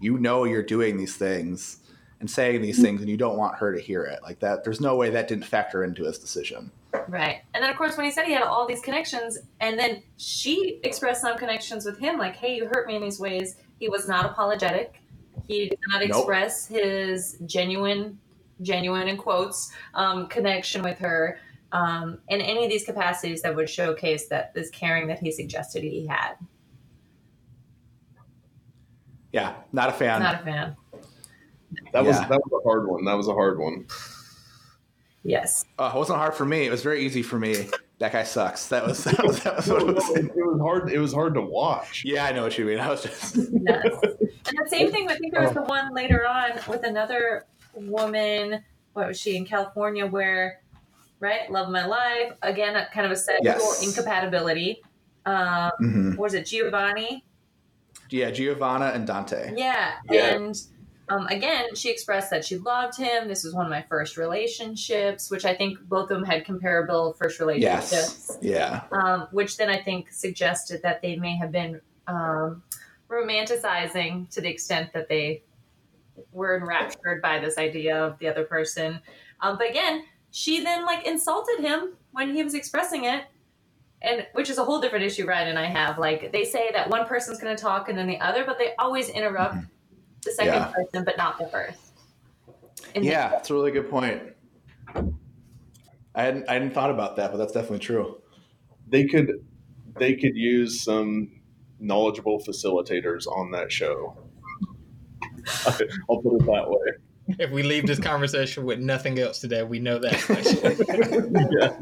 you 0.00 0.18
know, 0.18 0.44
you're 0.44 0.62
doing 0.62 0.96
these 0.96 1.16
things 1.16 1.78
and 2.20 2.30
saying 2.30 2.62
these 2.62 2.80
things, 2.80 3.00
and 3.00 3.10
you 3.10 3.16
don't 3.16 3.36
want 3.36 3.56
her 3.56 3.74
to 3.74 3.80
hear 3.80 4.04
it. 4.04 4.20
Like 4.22 4.38
that. 4.40 4.64
There's 4.64 4.80
no 4.80 4.96
way 4.96 5.10
that 5.10 5.28
didn't 5.28 5.44
factor 5.44 5.84
into 5.84 6.04
his 6.04 6.18
decision. 6.18 6.70
Right. 7.08 7.42
And 7.52 7.62
then, 7.62 7.70
of 7.70 7.76
course, 7.76 7.96
when 7.96 8.06
he 8.06 8.12
said 8.12 8.24
he 8.24 8.32
had 8.32 8.42
all 8.42 8.66
these 8.66 8.80
connections, 8.80 9.38
and 9.60 9.78
then 9.78 10.02
she 10.16 10.80
expressed 10.84 11.20
some 11.20 11.36
connections 11.36 11.84
with 11.84 11.98
him, 11.98 12.18
like, 12.18 12.36
hey, 12.36 12.56
you 12.56 12.66
hurt 12.66 12.86
me 12.86 12.96
in 12.96 13.02
these 13.02 13.18
ways. 13.18 13.56
He 13.78 13.88
was 13.88 14.08
not 14.08 14.24
apologetic. 14.24 14.94
He 15.48 15.68
did 15.68 15.78
not 15.88 16.00
Nope. 16.00 16.18
express 16.18 16.66
his 16.66 17.38
genuine, 17.46 18.18
genuine 18.62 19.08
in 19.08 19.16
quotes, 19.16 19.70
um, 19.94 20.26
connection 20.28 20.82
with 20.82 20.98
her 20.98 21.38
um, 21.72 22.18
in 22.28 22.40
any 22.40 22.64
of 22.64 22.70
these 22.70 22.84
capacities 22.84 23.42
that 23.42 23.54
would 23.54 23.68
showcase 23.68 24.28
that 24.28 24.54
this 24.54 24.70
caring 24.70 25.08
that 25.08 25.18
he 25.18 25.30
suggested 25.30 25.82
he 25.82 26.06
had. 26.06 26.34
Yeah, 29.32 29.54
not 29.72 29.88
a 29.88 29.92
fan. 29.92 30.22
Not 30.22 30.42
a 30.42 30.44
fan. 30.44 30.76
That 31.92 32.04
was 32.04 32.18
that 32.20 32.30
was 32.30 32.62
a 32.64 32.68
hard 32.68 32.88
one. 32.88 33.04
That 33.04 33.14
was 33.14 33.26
a 33.26 33.34
hard 33.34 33.58
one. 33.58 33.86
Yes. 35.24 35.64
Uh, 35.78 35.90
it 35.92 35.98
wasn't 35.98 36.18
hard 36.18 36.34
for 36.34 36.44
me. 36.44 36.66
It 36.66 36.70
was 36.70 36.82
very 36.82 37.04
easy 37.04 37.22
for 37.22 37.38
me. 37.38 37.68
That 38.00 38.12
guy 38.12 38.24
sucks. 38.24 38.66
That 38.68 38.86
was 38.86 39.04
that 39.04 39.24
was, 39.24 39.42
that 39.44 39.56
was 39.56 39.68
what 39.68 39.82
it 39.82 39.94
was. 39.94 40.10
it, 40.10 40.24
it 40.36 40.36
was 40.36 40.60
hard. 40.60 40.90
It 40.92 40.98
was 40.98 41.14
hard 41.14 41.34
to 41.34 41.40
watch. 41.40 42.02
Yeah, 42.04 42.24
I 42.24 42.32
know 42.32 42.42
what 42.42 42.58
you 42.58 42.64
mean. 42.64 42.80
I 42.80 42.88
was 42.90 43.02
just 43.02 43.36
Yes. 43.36 43.84
and 44.02 44.58
the 44.58 44.66
same 44.66 44.90
thing, 44.90 45.08
I 45.10 45.14
think 45.16 45.32
there 45.32 45.42
was 45.42 45.52
the 45.52 45.62
one 45.62 45.94
later 45.94 46.26
on 46.26 46.52
with 46.68 46.84
another 46.84 47.46
woman, 47.74 48.62
what 48.92 49.06
was 49.08 49.20
she, 49.20 49.36
in 49.36 49.44
California, 49.46 50.06
where, 50.06 50.60
right, 51.20 51.50
love 51.50 51.66
of 51.68 51.72
my 51.72 51.86
life, 51.86 52.32
again, 52.42 52.76
a, 52.76 52.86
kind 52.92 53.06
of 53.06 53.12
a 53.12 53.16
sexual 53.16 53.44
Yes. 53.44 53.82
incompatibility. 53.86 54.82
Um, 55.26 55.70
Mhm. 55.80 56.16
was 56.18 56.34
it 56.34 56.46
Giovanni? 56.46 57.24
yeah, 58.10 58.30
Giovanna 58.30 58.92
and 58.94 59.06
Dante. 59.06 59.54
Yeah. 59.56 59.92
Yeah. 60.10 60.34
And 60.34 60.54
um, 61.08 61.26
again, 61.26 61.74
she 61.74 61.90
expressed 61.90 62.30
that 62.30 62.44
she 62.44 62.56
loved 62.56 62.96
him. 62.96 63.28
This 63.28 63.44
was 63.44 63.52
one 63.52 63.66
of 63.66 63.70
my 63.70 63.82
first 63.82 64.16
relationships, 64.16 65.30
which 65.30 65.44
I 65.44 65.54
think 65.54 65.78
both 65.82 66.10
of 66.10 66.18
them 66.20 66.24
had 66.24 66.44
comparable 66.44 67.12
first 67.14 67.40
relationships. 67.40 67.92
Yes. 67.92 68.38
Yeah. 68.40 68.84
um, 68.90 69.28
which 69.30 69.56
then 69.56 69.68
I 69.68 69.82
think 69.82 70.10
suggested 70.10 70.80
that 70.82 71.02
they 71.02 71.16
may 71.16 71.36
have 71.36 71.52
been 71.52 71.80
um, 72.06 72.62
romanticizing 73.10 74.30
to 74.30 74.40
the 74.40 74.48
extent 74.48 74.92
that 74.94 75.08
they 75.08 75.42
were 76.32 76.56
enraptured 76.56 77.20
by 77.20 77.38
this 77.38 77.58
idea 77.58 77.96
of 77.96 78.18
the 78.18 78.28
other 78.28 78.44
person. 78.44 79.00
Um, 79.40 79.58
but 79.58 79.68
again, 79.68 80.04
she 80.30 80.62
then 80.62 80.86
like 80.86 81.06
insulted 81.06 81.60
him 81.60 81.94
when 82.12 82.32
he 82.34 82.42
was 82.42 82.54
expressing 82.54 83.04
it. 83.04 83.24
And 84.00 84.26
which 84.34 84.50
is 84.50 84.58
a 84.58 84.64
whole 84.64 84.82
different 84.82 85.06
issue 85.06 85.26
Ryan 85.26 85.48
and 85.48 85.58
I 85.58 85.64
have. 85.64 85.98
Like 85.98 86.30
they 86.30 86.44
say 86.44 86.70
that 86.74 86.90
one 86.90 87.06
person's 87.06 87.40
going 87.40 87.56
to 87.56 87.62
talk 87.62 87.88
and 87.88 87.96
then 87.96 88.06
the 88.06 88.20
other, 88.20 88.44
but 88.44 88.58
they 88.58 88.74
always 88.78 89.08
interrupt 89.08 89.56
the 90.24 90.32
second 90.32 90.54
Yeah. 90.54 90.66
person, 90.74 91.04
but 91.04 91.16
not 91.16 91.38
the 91.38 91.46
first. 91.48 91.92
And 92.94 93.04
Yeah, 93.04 93.30
that's 93.30 93.50
a 93.50 93.54
really 93.54 93.70
good 93.70 93.90
point. 93.90 94.22
I 96.16 96.22
hadn't 96.22 96.48
I 96.48 96.54
hadn't 96.54 96.72
thought 96.72 96.90
about 96.90 97.16
that, 97.16 97.32
but 97.32 97.38
that's 97.38 97.52
definitely 97.52 97.80
true. 97.80 98.20
They 98.88 99.04
could 99.04 99.44
they 99.98 100.14
could 100.14 100.36
use 100.36 100.82
some 100.82 101.30
knowledgeable 101.80 102.38
facilitators 102.40 103.26
on 103.26 103.50
that 103.52 103.70
show. 103.72 104.16
I'll 105.66 106.20
put 106.22 106.40
it 106.40 106.46
that 106.46 106.64
way. 106.68 107.36
If 107.38 107.50
we 107.50 107.62
leave 107.62 107.86
this 107.86 107.98
conversation 107.98 108.64
with 108.64 108.78
nothing 108.78 109.18
else 109.18 109.40
today, 109.40 109.62
we 109.62 109.78
know 109.78 109.98
that. 109.98 110.12
yeah. 111.60 111.74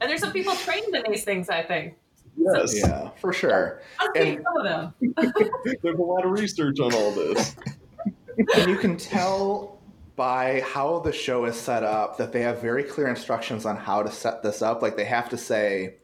And 0.00 0.10
there's 0.10 0.20
some 0.20 0.32
people 0.32 0.54
trained 0.56 0.94
in 0.94 1.02
these 1.10 1.24
things, 1.24 1.48
I 1.48 1.62
think. 1.62 1.94
Yes. 2.36 2.74
Yeah, 2.78 3.10
for 3.20 3.32
sure. 3.32 3.82
I'll 3.98 4.08
And- 4.16 4.42
some 4.42 4.56
of 4.56 4.64
them. 4.64 4.94
There's 5.82 5.98
a 5.98 6.02
lot 6.02 6.24
of 6.24 6.30
research 6.30 6.80
on 6.80 6.92
all 6.94 7.10
this. 7.12 7.54
And 8.56 8.70
you 8.70 8.76
can 8.76 8.96
tell 8.96 9.78
by 10.16 10.60
how 10.60 11.00
the 11.00 11.12
show 11.12 11.44
is 11.44 11.56
set 11.56 11.82
up 11.82 12.18
that 12.18 12.32
they 12.32 12.42
have 12.42 12.60
very 12.60 12.84
clear 12.84 13.08
instructions 13.08 13.64
on 13.64 13.76
how 13.76 14.02
to 14.02 14.10
set 14.10 14.42
this 14.42 14.62
up. 14.62 14.82
Like 14.82 14.96
they 14.96 15.04
have 15.04 15.28
to 15.30 15.36
say, 15.36 15.96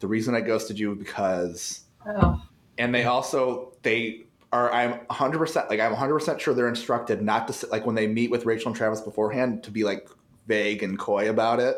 the 0.00 0.06
reason 0.06 0.34
I 0.34 0.40
ghosted 0.40 0.78
you 0.78 0.94
because 0.94 1.84
Oh, 2.06 2.42
and 2.78 2.94
they 2.94 3.04
also 3.04 3.72
they 3.82 4.24
are 4.50 4.72
i'm 4.72 5.00
100% 5.10 5.68
like 5.68 5.78
i'm 5.80 5.94
100% 5.94 6.40
sure 6.40 6.54
they're 6.54 6.68
instructed 6.68 7.20
not 7.20 7.48
to 7.48 7.66
like 7.66 7.84
when 7.84 7.96
they 7.96 8.06
meet 8.06 8.30
with 8.30 8.46
rachel 8.46 8.68
and 8.68 8.76
travis 8.76 9.00
beforehand 9.00 9.62
to 9.64 9.70
be 9.70 9.84
like 9.84 10.08
vague 10.48 10.82
and 10.82 10.98
coy 10.98 11.30
about 11.30 11.60
it. 11.60 11.76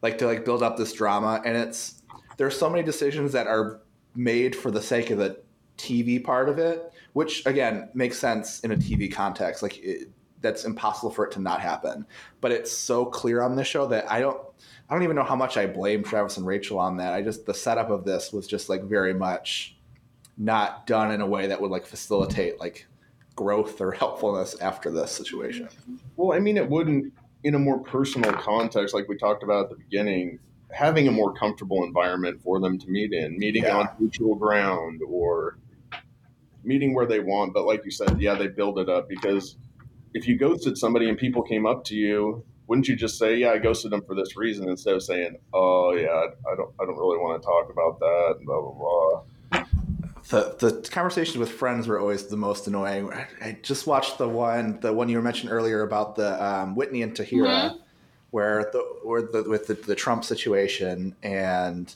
Like 0.00 0.16
to 0.18 0.26
like 0.26 0.44
build 0.44 0.62
up 0.62 0.78
this 0.78 0.92
drama. 0.94 1.42
And 1.44 1.56
it's 1.56 2.02
there's 2.38 2.56
so 2.56 2.70
many 2.70 2.84
decisions 2.84 3.32
that 3.32 3.48
are 3.48 3.82
made 4.14 4.56
for 4.56 4.70
the 4.70 4.80
sake 4.80 5.10
of 5.10 5.18
the 5.18 5.42
tv 5.78 6.22
part 6.22 6.48
of 6.48 6.58
it 6.58 6.92
which 7.14 7.46
again 7.46 7.88
makes 7.94 8.18
sense 8.18 8.60
in 8.60 8.72
a 8.72 8.76
tv 8.76 9.10
context 9.12 9.62
like 9.62 9.78
it, 9.78 10.10
that's 10.40 10.64
impossible 10.64 11.10
for 11.10 11.24
it 11.26 11.32
to 11.32 11.40
not 11.40 11.60
happen 11.60 12.04
but 12.40 12.52
it's 12.52 12.70
so 12.70 13.04
clear 13.04 13.40
on 13.42 13.56
this 13.56 13.66
show 13.66 13.86
that 13.86 14.10
i 14.10 14.20
don't 14.20 14.40
i 14.90 14.94
don't 14.94 15.02
even 15.02 15.16
know 15.16 15.24
how 15.24 15.36
much 15.36 15.56
i 15.56 15.66
blame 15.66 16.02
travis 16.02 16.36
and 16.36 16.46
rachel 16.46 16.78
on 16.78 16.96
that 16.96 17.14
i 17.14 17.22
just 17.22 17.46
the 17.46 17.54
setup 17.54 17.90
of 17.90 18.04
this 18.04 18.32
was 18.32 18.46
just 18.46 18.68
like 18.68 18.82
very 18.84 19.14
much 19.14 19.76
not 20.36 20.86
done 20.86 21.10
in 21.10 21.20
a 21.20 21.26
way 21.26 21.48
that 21.48 21.60
would 21.60 21.70
like 21.70 21.84
facilitate 21.86 22.60
like 22.60 22.86
growth 23.34 23.80
or 23.80 23.92
helpfulness 24.04 24.56
after 24.60 24.90
this 24.90 25.12
situation. 25.12 25.68
Well, 26.16 26.32
I 26.36 26.40
mean, 26.40 26.56
it 26.56 26.68
wouldn't, 26.68 27.12
in 27.44 27.54
a 27.54 27.58
more 27.58 27.78
personal 27.80 28.32
context, 28.32 28.94
like 28.94 29.08
we 29.08 29.16
talked 29.16 29.42
about 29.42 29.64
at 29.64 29.70
the 29.70 29.76
beginning, 29.76 30.38
having 30.70 31.08
a 31.08 31.10
more 31.10 31.32
comfortable 31.34 31.82
environment 31.84 32.40
for 32.42 32.60
them 32.60 32.78
to 32.78 32.88
meet 32.88 33.12
in, 33.12 33.38
meeting 33.38 33.64
Yeah. 33.64 33.78
on 33.78 33.88
mutual 33.98 34.34
ground 34.34 35.00
or 35.08 35.58
meeting 36.64 36.94
where 36.94 37.06
they 37.06 37.20
want. 37.20 37.54
But 37.54 37.64
like 37.64 37.84
you 37.84 37.90
said, 37.90 38.20
yeah, 38.20 38.34
they 38.34 38.48
build 38.48 38.78
it 38.78 38.88
up 38.88 39.08
because 39.08 39.56
if 40.14 40.26
you 40.26 40.36
ghosted 40.36 40.78
somebody 40.78 41.08
and 41.08 41.18
people 41.18 41.42
came 41.42 41.66
up 41.66 41.84
to 41.84 41.94
you, 41.94 42.44
wouldn't 42.66 42.86
you 42.86 42.96
just 42.96 43.18
say, 43.18 43.36
"Yeah, 43.36 43.52
I 43.52 43.58
ghosted 43.58 43.92
them 43.92 44.02
for 44.02 44.14
this 44.14 44.36
reason," 44.36 44.68
instead 44.68 44.94
of 44.94 45.02
saying, 45.02 45.36
"Oh, 45.54 45.94
yeah, 45.94 46.26
I 46.50 46.54
don't, 46.54 46.70
I 46.80 46.84
don't 46.84 46.96
really 46.96 47.18
want 47.18 47.40
to 47.40 47.46
talk 47.46 47.70
about 47.70 47.98
that," 47.98 48.44
blah 48.44 48.60
blah 48.60 48.72
blah. 48.72 49.64
The 50.28 50.56
the 50.58 50.88
conversations 50.90 51.38
with 51.38 51.50
friends 51.50 51.88
were 51.88 51.98
always 51.98 52.26
the 52.26 52.36
most 52.36 52.66
annoying. 52.66 53.10
I, 53.10 53.26
I 53.40 53.58
just 53.62 53.86
watched 53.86 54.18
the 54.18 54.28
one 54.28 54.78
the 54.80 54.92
one 54.92 55.08
you 55.08 55.20
mentioned 55.22 55.50
earlier 55.50 55.82
about 55.82 56.16
the 56.16 56.44
um, 56.44 56.74
Whitney 56.74 57.00
and 57.02 57.14
Tahira, 57.14 57.78
where 58.30 58.68
the 58.70 58.80
where 59.02 59.22
the 59.22 59.44
with 59.44 59.66
the, 59.66 59.74
the 59.74 59.94
Trump 59.94 60.24
situation 60.24 61.16
and. 61.22 61.94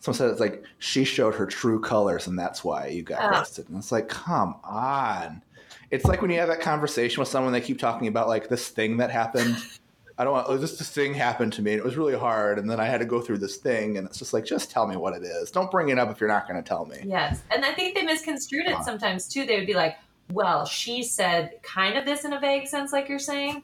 Someone 0.00 0.16
said 0.16 0.30
it's 0.30 0.40
like 0.40 0.64
she 0.78 1.04
showed 1.04 1.34
her 1.34 1.46
true 1.46 1.78
colors, 1.80 2.26
and 2.26 2.38
that's 2.38 2.64
why 2.64 2.88
you 2.88 3.02
got 3.02 3.20
Ah. 3.20 3.38
ghosted. 3.38 3.68
And 3.68 3.78
it's 3.78 3.92
like, 3.92 4.08
come 4.08 4.56
on! 4.64 5.42
It's 5.90 6.04
like 6.06 6.22
when 6.22 6.30
you 6.30 6.38
have 6.38 6.48
that 6.48 6.60
conversation 6.60 7.20
with 7.20 7.28
someone, 7.28 7.52
they 7.52 7.60
keep 7.60 7.78
talking 7.78 8.08
about 8.08 8.26
like 8.28 8.48
this 8.48 8.68
thing 8.68 8.96
that 8.98 9.10
happened. 9.10 9.56
I 10.18 10.24
don't 10.24 10.32
want 10.34 10.46
oh, 10.50 10.56
this. 10.58 10.76
This 10.78 10.90
thing 10.90 11.14
happened 11.14 11.52
to 11.54 11.62
me, 11.62 11.72
and 11.72 11.78
it 11.80 11.84
was 11.84 11.96
really 11.96 12.16
hard. 12.16 12.58
And 12.58 12.68
then 12.70 12.78
I 12.78 12.84
had 12.84 12.98
to 13.00 13.06
go 13.06 13.20
through 13.22 13.38
this 13.38 13.56
thing, 13.56 13.96
and 13.96 14.06
it's 14.06 14.18
just 14.18 14.32
like, 14.34 14.44
just 14.44 14.70
tell 14.70 14.86
me 14.86 14.96
what 14.96 15.14
it 15.14 15.22
is. 15.22 15.50
Don't 15.50 15.70
bring 15.70 15.88
it 15.88 15.98
up 15.98 16.10
if 16.10 16.20
you're 16.20 16.28
not 16.28 16.46
going 16.46 16.62
to 16.62 16.66
tell 16.68 16.84
me. 16.86 16.98
yes. 17.04 17.42
And 17.50 17.64
I 17.64 17.72
think 17.72 17.94
they 17.94 18.02
misconstrued 18.02 18.66
it 18.66 18.82
sometimes 18.84 19.28
too. 19.28 19.46
They 19.46 19.56
would 19.56 19.66
be 19.66 19.72
like, 19.74 19.96
well, 20.32 20.64
she 20.66 21.02
said 21.02 21.52
kind 21.62 21.96
of 21.96 22.04
this 22.04 22.24
in 22.26 22.32
a 22.34 22.40
vague 22.40 22.68
sense, 22.68 22.92
like 22.92 23.08
you're 23.08 23.18
saying. 23.18 23.62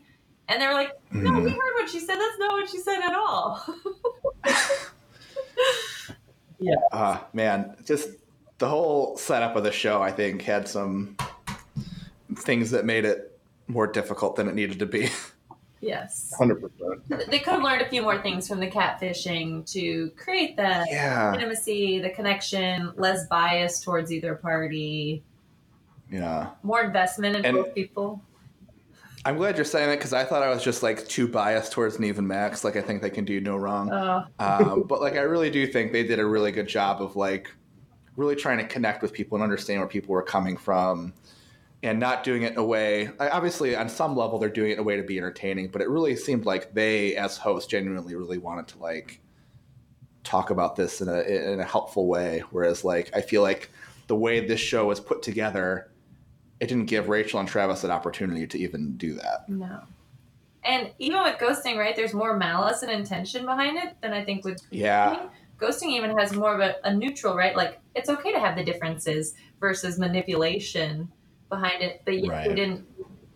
And 0.48 0.60
they're 0.60 0.72
like, 0.74 0.92
no, 1.12 1.32
we 1.40 1.50
Mhm. 1.50 1.54
heard 1.54 1.74
what 1.74 1.88
she 1.90 1.98
said. 2.00 2.16
That's 2.16 2.38
not 2.38 2.52
what 2.52 2.68
she 2.70 2.78
said 2.78 3.00
at 3.00 3.14
all. 3.14 3.62
Ah, 6.92 7.26
man, 7.32 7.76
just 7.84 8.08
the 8.58 8.68
whole 8.68 9.16
setup 9.16 9.56
of 9.56 9.64
the 9.64 9.72
show, 9.72 10.02
I 10.02 10.10
think, 10.10 10.42
had 10.42 10.66
some 10.68 11.16
things 12.36 12.70
that 12.70 12.84
made 12.84 13.04
it 13.04 13.38
more 13.68 13.86
difficult 13.86 14.36
than 14.36 14.48
it 14.48 14.54
needed 14.54 14.78
to 14.78 14.86
be. 14.86 15.08
yes. 15.80 16.32
Hundred 16.38 16.62
percent. 16.62 17.30
They 17.30 17.38
could 17.38 17.54
have 17.54 17.62
learned 17.62 17.82
a 17.82 17.88
few 17.88 18.02
more 18.02 18.20
things 18.22 18.48
from 18.48 18.60
the 18.60 18.70
catfishing 18.70 19.70
to 19.72 20.10
create 20.16 20.56
that 20.56 20.86
yeah, 20.90 21.34
intimacy, 21.34 21.98
the 21.98 22.10
connection, 22.10 22.92
less 22.96 23.26
bias 23.28 23.80
towards 23.80 24.12
either 24.12 24.34
party, 24.34 25.22
yeah. 26.10 26.50
more 26.62 26.82
investment 26.82 27.36
in 27.36 27.44
And- 27.44 27.56
both 27.56 27.74
people. 27.74 28.22
I'm 29.26 29.36
glad 29.36 29.56
you're 29.56 29.64
saying 29.64 29.88
that 29.88 29.96
because 29.96 30.12
I 30.12 30.22
thought 30.22 30.44
I 30.44 30.50
was 30.50 30.62
just 30.62 30.84
like 30.84 31.08
too 31.08 31.26
biased 31.26 31.72
towards 31.72 31.98
Nev 31.98 32.18
and 32.18 32.28
Max. 32.28 32.62
Like 32.62 32.76
I 32.76 32.80
think 32.80 33.02
they 33.02 33.10
can 33.10 33.24
do 33.24 33.40
no 33.40 33.56
wrong. 33.56 33.90
Uh, 33.90 34.24
um, 34.38 34.84
but 34.84 35.00
like 35.00 35.14
I 35.14 35.22
really 35.22 35.50
do 35.50 35.66
think 35.66 35.90
they 35.90 36.04
did 36.04 36.20
a 36.20 36.24
really 36.24 36.52
good 36.52 36.68
job 36.68 37.02
of 37.02 37.16
like 37.16 37.50
really 38.14 38.36
trying 38.36 38.58
to 38.58 38.64
connect 38.64 39.02
with 39.02 39.12
people 39.12 39.34
and 39.34 39.42
understand 39.42 39.80
where 39.80 39.88
people 39.88 40.12
were 40.12 40.22
coming 40.22 40.56
from 40.56 41.12
and 41.82 41.98
not 41.98 42.22
doing 42.22 42.42
it 42.42 42.52
in 42.52 42.58
a 42.58 42.64
way 42.64 43.10
I- 43.18 43.30
obviously 43.30 43.74
on 43.74 43.88
some 43.88 44.16
level 44.16 44.38
they're 44.38 44.48
doing 44.48 44.70
it 44.70 44.74
in 44.74 44.78
a 44.78 44.84
way 44.84 44.96
to 44.96 45.02
be 45.02 45.18
entertaining 45.18 45.68
but 45.68 45.82
it 45.82 45.90
really 45.90 46.16
seemed 46.16 46.46
like 46.46 46.72
they 46.72 47.16
as 47.16 47.36
hosts 47.36 47.68
genuinely 47.68 48.14
really 48.14 48.38
wanted 48.38 48.68
to 48.68 48.78
like 48.78 49.20
talk 50.24 50.50
about 50.50 50.76
this 50.76 51.00
in 51.00 51.08
a 51.08 51.20
in 51.20 51.60
a 51.60 51.64
helpful 51.64 52.06
way 52.06 52.42
whereas 52.50 52.84
like 52.84 53.10
I 53.14 53.20
feel 53.20 53.42
like 53.42 53.70
the 54.06 54.16
way 54.16 54.46
this 54.46 54.60
show 54.60 54.86
was 54.86 55.00
put 55.00 55.22
together 55.22 55.90
it 56.60 56.68
didn't 56.68 56.86
give 56.86 57.08
Rachel 57.08 57.40
and 57.40 57.48
Travis 57.48 57.84
an 57.84 57.90
opportunity 57.90 58.46
to 58.46 58.58
even 58.58 58.96
do 58.96 59.14
that 59.14 59.48
no. 59.48 59.82
And 60.64 60.90
even 60.98 61.22
with 61.22 61.38
ghosting, 61.38 61.76
right, 61.76 61.94
there's 61.94 62.12
more 62.12 62.36
malice 62.36 62.82
and 62.82 62.90
intention 62.90 63.46
behind 63.46 63.78
it 63.78 63.96
than 64.00 64.12
I 64.12 64.24
think 64.24 64.44
with 64.44 64.60
yeah 64.70 65.28
ghosting 65.58 65.90
even 65.90 66.16
has 66.18 66.32
more 66.32 66.54
of 66.54 66.60
a, 66.60 66.76
a 66.84 66.94
neutral, 66.94 67.34
right? 67.36 67.56
Like 67.56 67.80
it's 67.94 68.08
okay 68.08 68.32
to 68.32 68.40
have 68.40 68.56
the 68.56 68.64
differences 68.64 69.34
versus 69.60 69.98
manipulation 69.98 71.10
behind 71.48 71.82
it, 71.82 72.02
but 72.04 72.14
yet 72.14 72.42
they 72.42 72.48
Right. 72.48 72.56
didn't 72.56 72.86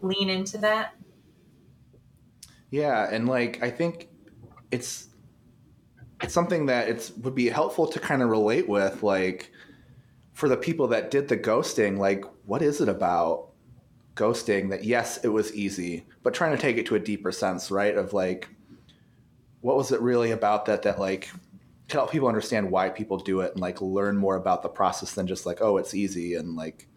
lean 0.01 0.29
into 0.29 0.59
that. 0.59 0.95
Yeah, 2.71 3.09
and 3.11 3.29
like 3.29 3.63
I 3.63 3.71
think 3.71 4.09
it's 4.71 5.09
it's 6.23 6.35
something 6.35 6.67
that 6.67 6.89
it's 6.89 7.11
would 7.13 7.35
be 7.35 7.49
helpful 7.49 7.87
to 7.87 7.99
kind 7.99 8.23
of 8.23 8.29
relate 8.29 8.69
with 8.69 9.03
like 9.03 9.51
for 10.33 10.49
the 10.49 10.57
people 10.57 10.89
that 10.89 11.11
did 11.11 11.29
the 11.29 11.37
ghosting 11.37 11.99
like 11.99 12.25
what 12.51 12.63
is 12.63 12.81
it 12.81 12.89
about 12.89 13.51
ghosting 14.17 14.71
that 14.71 14.83
yes, 14.83 15.19
it 15.19 15.29
was 15.29 15.55
easy, 15.55 16.05
but 16.25 16.35
trying 16.35 16.51
to 16.51 16.61
take 16.61 16.79
it 16.79 16.87
to 16.87 16.97
a 16.97 16.99
deeper 16.99 17.31
sense, 17.31 17.71
right? 17.71 17.97
Of 17.97 18.13
like, 18.13 18.49
what 19.61 19.77
was 19.77 19.93
it 19.93 20.01
really 20.01 20.33
about 20.33 20.67
that 20.67 20.83
that 20.83 20.99
like 20.99 21.31
to 21.87 21.97
help 21.97 22.11
people 22.11 22.27
understand 22.27 22.69
why 22.69 22.89
people 22.89 23.19
do 23.19 23.43
it 23.43 23.53
and 23.53 23.61
like 23.61 23.81
learn 23.81 24.17
more 24.17 24.35
about 24.35 24.65
the 24.65 24.69
process 24.69 25.15
than 25.15 25.29
just 25.29 25.47
like, 25.47 25.63
oh, 25.63 25.77
it's 25.77 25.95
easy 25.95 26.35
and 26.35 26.57
like 26.57 26.89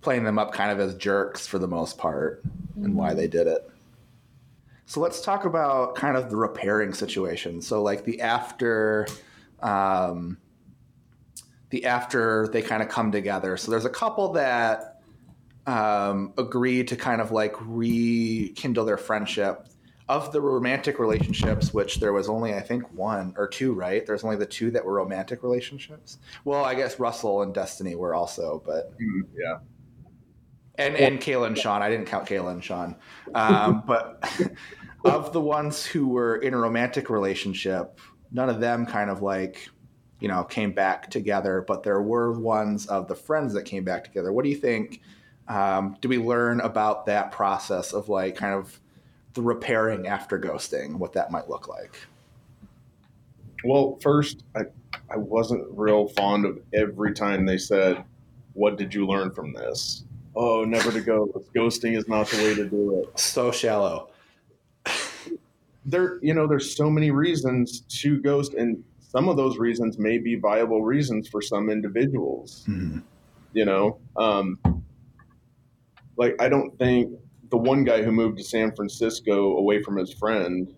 playing 0.00 0.22
them 0.22 0.38
up 0.38 0.52
kind 0.52 0.70
of 0.70 0.78
as 0.78 0.94
jerks 0.94 1.44
for 1.44 1.58
the 1.58 1.66
most 1.66 1.98
part 1.98 2.46
mm-hmm. 2.46 2.84
and 2.84 2.94
why 2.94 3.14
they 3.14 3.26
did 3.26 3.48
it. 3.48 3.68
So 4.86 5.00
let's 5.00 5.22
talk 5.22 5.44
about 5.44 5.96
kind 5.96 6.16
of 6.16 6.30
the 6.30 6.36
repairing 6.36 6.94
situation. 6.94 7.62
So 7.62 7.82
like 7.82 8.04
the 8.04 8.20
after 8.20 9.08
um, 9.60 10.38
the 11.72 11.86
after 11.86 12.48
they 12.52 12.62
kind 12.62 12.82
of 12.82 12.88
come 12.88 13.10
together. 13.10 13.56
So 13.56 13.70
there's 13.70 13.86
a 13.86 13.90
couple 13.90 14.34
that 14.34 15.00
um, 15.66 16.34
agree 16.36 16.84
to 16.84 16.96
kind 16.96 17.20
of 17.20 17.32
like 17.32 17.56
rekindle 17.60 18.84
their 18.84 18.98
friendship. 18.98 19.66
Of 20.08 20.30
the 20.30 20.42
romantic 20.42 20.98
relationships, 20.98 21.72
which 21.72 21.98
there 21.98 22.12
was 22.12 22.28
only 22.28 22.52
I 22.52 22.60
think 22.60 22.92
one 22.92 23.32
or 23.38 23.48
two, 23.48 23.72
right? 23.72 24.04
There's 24.04 24.24
only 24.24 24.36
the 24.36 24.44
two 24.44 24.70
that 24.72 24.84
were 24.84 24.94
romantic 24.94 25.42
relationships. 25.42 26.18
Well, 26.44 26.64
I 26.64 26.74
guess 26.74 26.98
Russell 26.98 27.40
and 27.40 27.54
Destiny 27.54 27.94
were 27.94 28.14
also, 28.14 28.62
but 28.66 28.92
mm, 28.98 29.22
yeah. 29.34 29.58
And 30.74 30.96
and 30.96 31.18
Kayla 31.18 31.46
and 31.46 31.56
Sean, 31.56 31.80
I 31.80 31.88
didn't 31.88 32.06
count 32.06 32.28
Kayla 32.28 32.50
and 32.50 32.62
Sean, 32.62 32.96
um, 33.34 33.84
but 33.86 34.22
of 35.02 35.32
the 35.32 35.40
ones 35.40 35.86
who 35.86 36.08
were 36.08 36.36
in 36.36 36.52
a 36.52 36.58
romantic 36.58 37.08
relationship, 37.08 37.98
none 38.32 38.50
of 38.50 38.60
them 38.60 38.84
kind 38.84 39.08
of 39.08 39.22
like 39.22 39.70
you 40.22 40.28
know 40.28 40.44
came 40.44 40.70
back 40.70 41.10
together 41.10 41.64
but 41.66 41.82
there 41.82 42.00
were 42.00 42.32
ones 42.32 42.86
of 42.86 43.08
the 43.08 43.14
friends 43.14 43.52
that 43.54 43.64
came 43.64 43.82
back 43.82 44.04
together. 44.04 44.32
What 44.32 44.44
do 44.44 44.50
you 44.50 44.56
think 44.56 45.00
um, 45.48 45.96
do 46.00 46.08
we 46.08 46.18
learn 46.18 46.60
about 46.60 47.06
that 47.06 47.32
process 47.32 47.92
of 47.92 48.08
like 48.08 48.36
kind 48.36 48.54
of 48.54 48.80
the 49.34 49.42
repairing 49.42 50.06
after 50.06 50.38
ghosting 50.38 50.94
what 50.94 51.12
that 51.14 51.32
might 51.32 51.50
look 51.50 51.66
like? 51.66 51.96
Well 53.64 53.98
first 54.00 54.44
i 54.54 54.62
i 55.10 55.16
wasn't 55.16 55.66
real 55.70 56.08
fond 56.08 56.46
of 56.46 56.60
every 56.72 57.12
time 57.12 57.44
they 57.44 57.58
said 57.58 58.04
what 58.52 58.78
did 58.78 58.94
you 58.94 59.06
learn 59.06 59.32
from 59.32 59.52
this? 59.52 60.04
Oh 60.36 60.64
never 60.64 60.92
to 60.92 61.00
go. 61.00 61.26
Ghosting 61.54 61.96
is 61.96 62.06
not 62.06 62.28
the 62.28 62.36
way 62.36 62.54
to 62.54 62.68
do 62.68 63.00
it. 63.00 63.18
So 63.18 63.50
shallow. 63.50 64.10
There 65.84 66.20
you 66.22 66.32
know 66.32 66.46
there's 66.46 66.76
so 66.76 66.88
many 66.88 67.10
reasons 67.10 67.80
to 68.02 68.20
ghost 68.20 68.54
and 68.54 68.84
some 69.12 69.28
of 69.28 69.36
those 69.36 69.58
reasons 69.58 69.98
may 69.98 70.18
be 70.18 70.36
viable 70.36 70.82
reasons 70.82 71.28
for 71.28 71.42
some 71.42 71.70
individuals 71.70 72.64
mm-hmm. 72.68 72.98
you 73.52 73.64
know? 73.64 73.98
Um, 74.16 74.58
like 76.16 76.34
i 76.40 76.48
don't 76.48 76.76
think 76.78 77.12
the 77.50 77.56
one 77.56 77.84
guy 77.84 78.02
who 78.02 78.12
moved 78.12 78.38
to 78.38 78.44
san 78.44 78.74
francisco 78.74 79.56
away 79.56 79.82
from 79.82 79.96
his 79.96 80.12
friend 80.12 80.74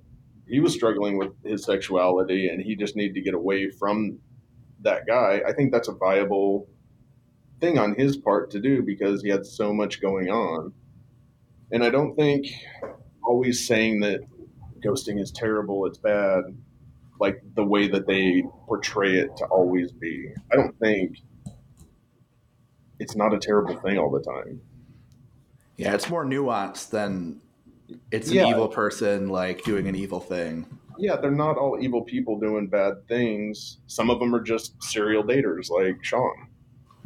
he 0.48 0.60
was 0.60 0.74
struggling 0.74 1.16
with 1.16 1.32
his 1.44 1.64
sexuality 1.64 2.48
and 2.48 2.60
he 2.60 2.76
just 2.76 2.96
needed 2.96 3.14
to 3.14 3.20
get 3.20 3.34
away 3.34 3.70
from 3.70 4.18
that 4.80 5.06
guy. 5.06 5.42
I 5.46 5.52
think 5.52 5.72
that's 5.72 5.88
a 5.88 5.94
viable 5.94 6.68
thing 7.60 7.78
on 7.78 7.94
his 7.94 8.16
part 8.16 8.50
to 8.50 8.60
do 8.60 8.82
because 8.82 9.22
he 9.22 9.30
had 9.30 9.46
so 9.46 9.72
much 9.72 10.00
going 10.00 10.28
on. 10.28 10.72
And 11.72 11.82
i 11.82 11.90
don't 11.90 12.14
think 12.14 12.46
always 13.22 13.66
saying 13.66 14.00
that 14.00 14.20
ghosting 14.84 15.20
is 15.20 15.32
terrible, 15.32 15.86
it's 15.86 15.98
bad, 15.98 16.44
like 17.20 17.42
the 17.54 17.64
way 17.64 17.88
that 17.88 18.06
they 18.06 18.42
portray 18.66 19.18
it 19.18 19.36
to 19.36 19.44
always 19.46 19.92
be. 19.92 20.30
I 20.52 20.56
don't 20.56 20.78
think 20.78 21.18
it's 22.98 23.16
not 23.16 23.32
a 23.34 23.38
terrible 23.38 23.76
thing 23.76 23.98
all 23.98 24.10
the 24.10 24.20
time. 24.20 24.60
Yeah, 25.76 25.94
it's 25.94 26.08
more 26.08 26.24
nuanced 26.24 26.90
than 26.90 27.40
it's 28.10 28.28
an 28.28 28.34
yeah. 28.34 28.48
evil 28.48 28.68
person 28.68 29.28
like 29.28 29.62
doing 29.64 29.88
an 29.88 29.94
evil 29.94 30.20
thing. 30.20 30.66
Yeah, 30.96 31.16
they're 31.16 31.30
not 31.30 31.56
all 31.56 31.78
evil 31.80 32.02
people 32.02 32.38
doing 32.38 32.68
bad 32.68 33.06
things. 33.08 33.78
Some 33.86 34.10
of 34.10 34.20
them 34.20 34.34
are 34.34 34.40
just 34.40 34.80
serial 34.82 35.24
daters 35.24 35.68
like 35.70 36.04
Sean. 36.04 36.48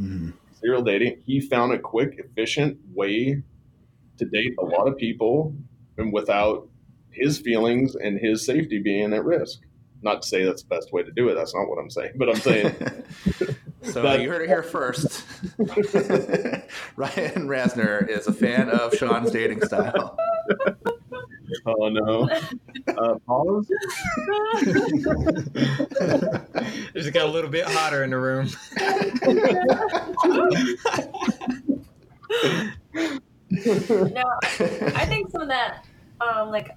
Mm-hmm. 0.00 0.30
Serial 0.60 0.82
dating. 0.82 1.22
He 1.24 1.40
found 1.40 1.72
a 1.72 1.78
quick, 1.78 2.18
efficient 2.18 2.78
way 2.92 3.42
to 4.18 4.24
date 4.24 4.54
a 4.58 4.64
lot 4.64 4.88
of 4.88 4.96
people 4.96 5.54
and 5.96 6.12
without 6.12 6.68
his 7.10 7.38
feelings 7.38 7.94
and 7.94 8.18
his 8.18 8.44
safety 8.44 8.78
being 8.78 9.12
at 9.14 9.24
risk. 9.24 9.60
Not 10.02 10.22
to 10.22 10.28
say 10.28 10.44
that's 10.44 10.62
the 10.62 10.68
best 10.68 10.92
way 10.92 11.02
to 11.02 11.10
do 11.10 11.28
it. 11.28 11.34
That's 11.34 11.54
not 11.54 11.68
what 11.68 11.78
I'm 11.78 11.90
saying. 11.90 12.12
But 12.16 12.28
I'm 12.28 12.36
saying. 12.36 12.74
so 13.82 14.02
that, 14.02 14.20
you 14.20 14.30
heard 14.30 14.42
it 14.42 14.48
here 14.48 14.62
first. 14.62 15.24
Ryan 16.96 17.48
Rasner 17.48 18.08
is 18.08 18.28
a 18.28 18.32
fan 18.32 18.70
of 18.70 18.94
Sean's 18.94 19.30
dating 19.30 19.62
style. 19.62 20.16
Oh 21.64 21.88
no! 21.88 22.28
Uh, 22.88 23.14
pause. 23.26 23.66
it 23.70 23.78
just 26.94 27.14
got 27.14 27.26
a 27.26 27.30
little 27.30 27.48
bit 27.48 27.64
hotter 27.64 28.04
in 28.04 28.10
the 28.10 28.18
room. 28.18 28.50
no, 34.12 34.24
I 34.94 35.06
think 35.06 35.30
some 35.30 35.40
of 35.40 35.48
that, 35.48 35.86
um, 36.20 36.50
like 36.50 36.76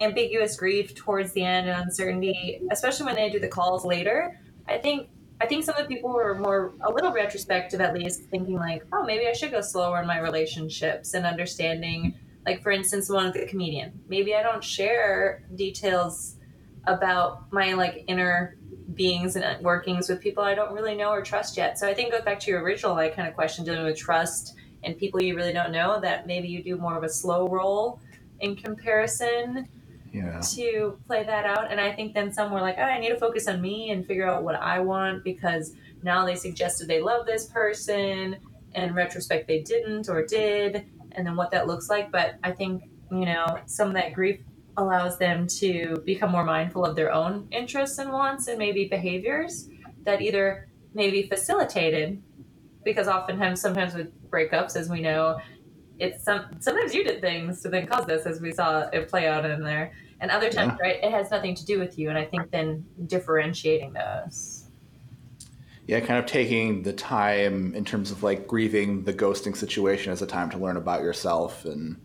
ambiguous 0.00 0.56
grief 0.56 0.94
towards 0.94 1.32
the 1.32 1.42
end 1.42 1.68
and 1.68 1.82
uncertainty, 1.82 2.60
especially 2.70 3.06
when 3.06 3.16
they 3.16 3.30
do 3.30 3.38
the 3.38 3.48
calls 3.48 3.84
later. 3.84 4.40
I 4.66 4.78
think 4.78 5.08
I 5.40 5.46
think 5.46 5.64
some 5.64 5.76
of 5.76 5.88
the 5.88 5.94
people 5.94 6.10
were 6.10 6.34
more 6.34 6.74
a 6.80 6.90
little 6.90 7.12
retrospective 7.12 7.80
at 7.80 7.94
least, 7.94 8.24
thinking 8.24 8.56
like, 8.56 8.84
oh, 8.92 9.04
maybe 9.04 9.28
I 9.28 9.32
should 9.32 9.52
go 9.52 9.60
slower 9.60 10.00
in 10.00 10.06
my 10.06 10.18
relationships 10.18 11.14
and 11.14 11.24
understanding. 11.24 12.14
Like 12.44 12.62
for 12.62 12.72
instance, 12.72 13.08
one 13.08 13.26
of 13.26 13.34
the 13.34 13.46
comedian, 13.46 14.00
maybe 14.08 14.34
I 14.34 14.42
don't 14.42 14.64
share 14.64 15.44
details 15.54 16.36
about 16.86 17.52
my 17.52 17.74
like 17.74 18.04
inner 18.08 18.56
beings 18.94 19.36
and 19.36 19.62
workings 19.62 20.08
with 20.08 20.20
people 20.20 20.42
I 20.42 20.54
don't 20.54 20.72
really 20.72 20.94
know 20.94 21.10
or 21.10 21.22
trust 21.22 21.56
yet. 21.56 21.78
So 21.78 21.86
I 21.86 21.94
think 21.94 22.10
goes 22.10 22.22
back 22.22 22.40
to 22.40 22.50
your 22.50 22.62
original 22.62 22.94
like 22.94 23.14
kind 23.14 23.28
of 23.28 23.34
question 23.34 23.64
dealing 23.64 23.84
with 23.84 23.96
trust 23.96 24.54
and 24.82 24.96
people 24.96 25.22
you 25.22 25.36
really 25.36 25.52
don't 25.52 25.72
know 25.72 26.00
that 26.00 26.26
maybe 26.26 26.48
you 26.48 26.62
do 26.62 26.76
more 26.76 26.96
of 26.96 27.04
a 27.04 27.08
slow 27.08 27.48
roll 27.48 28.00
in 28.40 28.56
comparison 28.56 29.68
yeah. 30.12 30.40
to 30.40 30.98
play 31.06 31.24
that 31.24 31.44
out. 31.44 31.70
And 31.70 31.80
I 31.80 31.92
think 31.92 32.14
then 32.14 32.32
some 32.32 32.52
were 32.52 32.60
like, 32.60 32.76
oh, 32.78 32.82
I 32.82 32.98
need 32.98 33.10
to 33.10 33.18
focus 33.18 33.48
on 33.48 33.60
me 33.60 33.90
and 33.90 34.06
figure 34.06 34.28
out 34.28 34.42
what 34.42 34.54
I 34.56 34.80
want 34.80 35.24
because 35.24 35.74
now 36.02 36.24
they 36.24 36.34
suggested 36.34 36.88
they 36.88 37.00
love 37.00 37.26
this 37.26 37.46
person. 37.46 38.36
And 38.74 38.90
in 38.90 38.94
retrospect, 38.94 39.48
they 39.48 39.60
didn't 39.60 40.08
or 40.08 40.24
did, 40.26 40.86
and 41.12 41.26
then 41.26 41.36
what 41.36 41.50
that 41.52 41.66
looks 41.66 41.88
like. 41.88 42.12
But 42.12 42.36
I 42.44 42.52
think, 42.52 42.84
you 43.10 43.24
know, 43.24 43.58
some 43.66 43.88
of 43.88 43.94
that 43.94 44.12
grief 44.12 44.40
allows 44.76 45.18
them 45.18 45.46
to 45.46 46.00
become 46.04 46.30
more 46.30 46.44
mindful 46.44 46.84
of 46.84 46.94
their 46.94 47.12
own 47.12 47.48
interests 47.50 47.98
and 47.98 48.12
wants 48.12 48.46
and 48.46 48.58
maybe 48.58 48.86
behaviors 48.86 49.68
that 50.04 50.22
either 50.22 50.68
may 50.94 51.10
be 51.10 51.24
facilitated 51.24 52.22
because 52.84 53.08
oftentimes 53.08 53.60
sometimes 53.60 53.94
with 53.94 54.08
breakups 54.30 54.76
as 54.76 54.88
we 54.88 55.00
know 55.00 55.38
it's 55.98 56.24
some 56.24 56.46
sometimes 56.60 56.94
you 56.94 57.04
did 57.04 57.20
things 57.20 57.60
to 57.62 57.68
then 57.68 57.86
cause 57.86 58.06
this 58.06 58.26
as 58.26 58.40
we 58.40 58.52
saw 58.52 58.88
it 58.92 59.08
play 59.08 59.26
out 59.26 59.44
in 59.44 59.62
there 59.62 59.92
and 60.20 60.30
other 60.30 60.50
times 60.50 60.74
yeah. 60.80 60.86
right 60.86 60.96
it 61.02 61.10
has 61.10 61.30
nothing 61.30 61.54
to 61.54 61.64
do 61.64 61.78
with 61.78 61.98
you 61.98 62.08
and 62.08 62.18
i 62.18 62.24
think 62.24 62.50
then 62.50 62.84
differentiating 63.06 63.92
those 63.92 64.64
yeah 65.86 66.00
kind 66.00 66.18
of 66.18 66.26
taking 66.26 66.82
the 66.82 66.92
time 66.92 67.74
in 67.74 67.84
terms 67.84 68.10
of 68.10 68.22
like 68.22 68.46
grieving 68.46 69.02
the 69.04 69.12
ghosting 69.12 69.56
situation 69.56 70.12
as 70.12 70.22
a 70.22 70.26
time 70.26 70.50
to 70.50 70.58
learn 70.58 70.76
about 70.76 71.02
yourself 71.02 71.64
and 71.64 71.96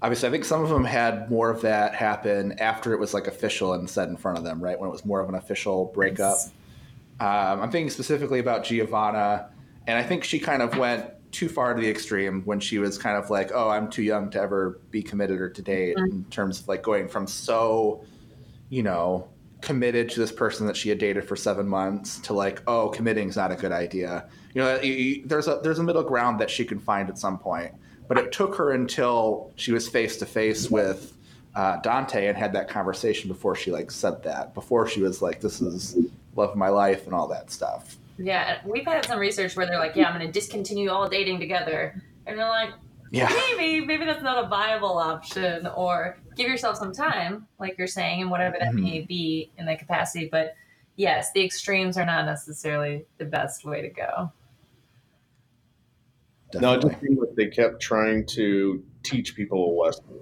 obviously 0.00 0.28
i 0.28 0.32
think 0.32 0.44
some 0.44 0.62
of 0.62 0.68
them 0.68 0.84
had 0.84 1.30
more 1.30 1.50
of 1.50 1.60
that 1.62 1.94
happen 1.94 2.52
after 2.60 2.92
it 2.92 3.00
was 3.00 3.12
like 3.12 3.26
official 3.26 3.72
and 3.72 3.90
said 3.90 4.08
in 4.08 4.16
front 4.16 4.38
of 4.38 4.44
them 4.44 4.62
right 4.62 4.78
when 4.78 4.88
it 4.88 4.92
was 4.92 5.04
more 5.04 5.20
of 5.20 5.28
an 5.28 5.34
official 5.34 5.86
breakup 5.94 6.36
yes. 6.38 6.52
um, 7.20 7.60
i'm 7.60 7.70
thinking 7.70 7.90
specifically 7.90 8.38
about 8.38 8.62
giovanna 8.62 9.48
and 9.88 9.98
i 9.98 10.02
think 10.02 10.22
she 10.22 10.38
kind 10.38 10.62
of 10.62 10.76
went 10.76 11.12
too 11.32 11.48
far 11.48 11.74
to 11.74 11.80
the 11.80 11.88
extreme 11.88 12.42
when 12.44 12.60
she 12.60 12.78
was 12.78 12.98
kind 12.98 13.16
of 13.16 13.30
like, 13.30 13.50
"Oh, 13.52 13.68
I'm 13.68 13.90
too 13.90 14.02
young 14.02 14.30
to 14.30 14.40
ever 14.40 14.78
be 14.90 15.02
committed 15.02 15.40
or 15.40 15.50
to 15.50 15.62
date." 15.62 15.96
Mm-hmm. 15.96 16.16
In 16.16 16.24
terms 16.24 16.60
of 16.60 16.68
like 16.68 16.82
going 16.82 17.08
from 17.08 17.26
so, 17.26 18.04
you 18.68 18.82
know, 18.82 19.28
committed 19.62 20.10
to 20.10 20.20
this 20.20 20.30
person 20.30 20.66
that 20.66 20.76
she 20.76 20.88
had 20.88 20.98
dated 20.98 21.26
for 21.26 21.34
seven 21.34 21.66
months 21.66 22.20
to 22.20 22.34
like, 22.34 22.62
"Oh, 22.66 22.90
committing's 22.90 23.36
not 23.36 23.50
a 23.50 23.56
good 23.56 23.72
idea." 23.72 24.28
You 24.54 24.62
know, 24.62 24.78
there's 25.24 25.48
a 25.48 25.60
there's 25.62 25.78
a 25.78 25.82
middle 25.82 26.02
ground 26.02 26.38
that 26.40 26.50
she 26.50 26.64
can 26.64 26.78
find 26.78 27.08
at 27.08 27.18
some 27.18 27.38
point, 27.38 27.72
but 28.06 28.18
it 28.18 28.30
took 28.30 28.54
her 28.56 28.72
until 28.72 29.50
she 29.56 29.72
was 29.72 29.88
face 29.88 30.18
to 30.18 30.26
face 30.26 30.70
with 30.70 31.16
uh, 31.54 31.78
Dante 31.78 32.26
and 32.26 32.36
had 32.36 32.52
that 32.52 32.68
conversation 32.68 33.28
before 33.28 33.54
she 33.54 33.70
like 33.72 33.90
said 33.90 34.22
that. 34.24 34.52
Before 34.52 34.86
she 34.86 35.00
was 35.00 35.22
like, 35.22 35.40
"This 35.40 35.62
is 35.62 35.96
love 36.36 36.50
of 36.50 36.56
my 36.56 36.68
life" 36.68 37.06
and 37.06 37.14
all 37.14 37.28
that 37.28 37.50
stuff. 37.50 37.96
Yeah, 38.18 38.60
we've 38.66 38.84
had 38.84 39.04
some 39.06 39.18
research 39.18 39.56
where 39.56 39.66
they're 39.66 39.78
like, 39.78 39.96
"Yeah, 39.96 40.08
I'm 40.08 40.18
going 40.18 40.26
to 40.26 40.32
discontinue 40.32 40.90
all 40.90 41.08
dating 41.08 41.40
together," 41.40 42.00
and 42.26 42.38
they're 42.38 42.48
like, 42.48 42.70
"Yeah, 43.10 43.28
maybe, 43.56 43.84
maybe 43.84 44.04
that's 44.04 44.22
not 44.22 44.44
a 44.44 44.48
viable 44.48 44.98
option." 44.98 45.66
Or 45.66 46.18
give 46.36 46.48
yourself 46.48 46.76
some 46.76 46.92
time, 46.92 47.46
like 47.58 47.76
you're 47.78 47.86
saying, 47.86 48.22
and 48.22 48.30
whatever 48.30 48.56
that 48.58 48.72
mm-hmm. 48.72 48.84
may 48.84 49.00
be 49.00 49.50
in 49.56 49.66
that 49.66 49.78
capacity. 49.78 50.28
But 50.30 50.54
yes, 50.96 51.32
the 51.32 51.44
extremes 51.44 51.96
are 51.96 52.06
not 52.06 52.26
necessarily 52.26 53.06
the 53.18 53.24
best 53.24 53.64
way 53.64 53.82
to 53.82 53.88
go. 53.88 54.32
No, 56.60 56.74
it 56.74 56.82
just 56.82 57.00
seemed 57.00 57.18
like 57.18 57.34
they 57.34 57.46
kept 57.46 57.80
trying 57.80 58.26
to 58.26 58.84
teach 59.02 59.34
people 59.34 59.72
a 59.72 59.72
lesson. 59.82 60.20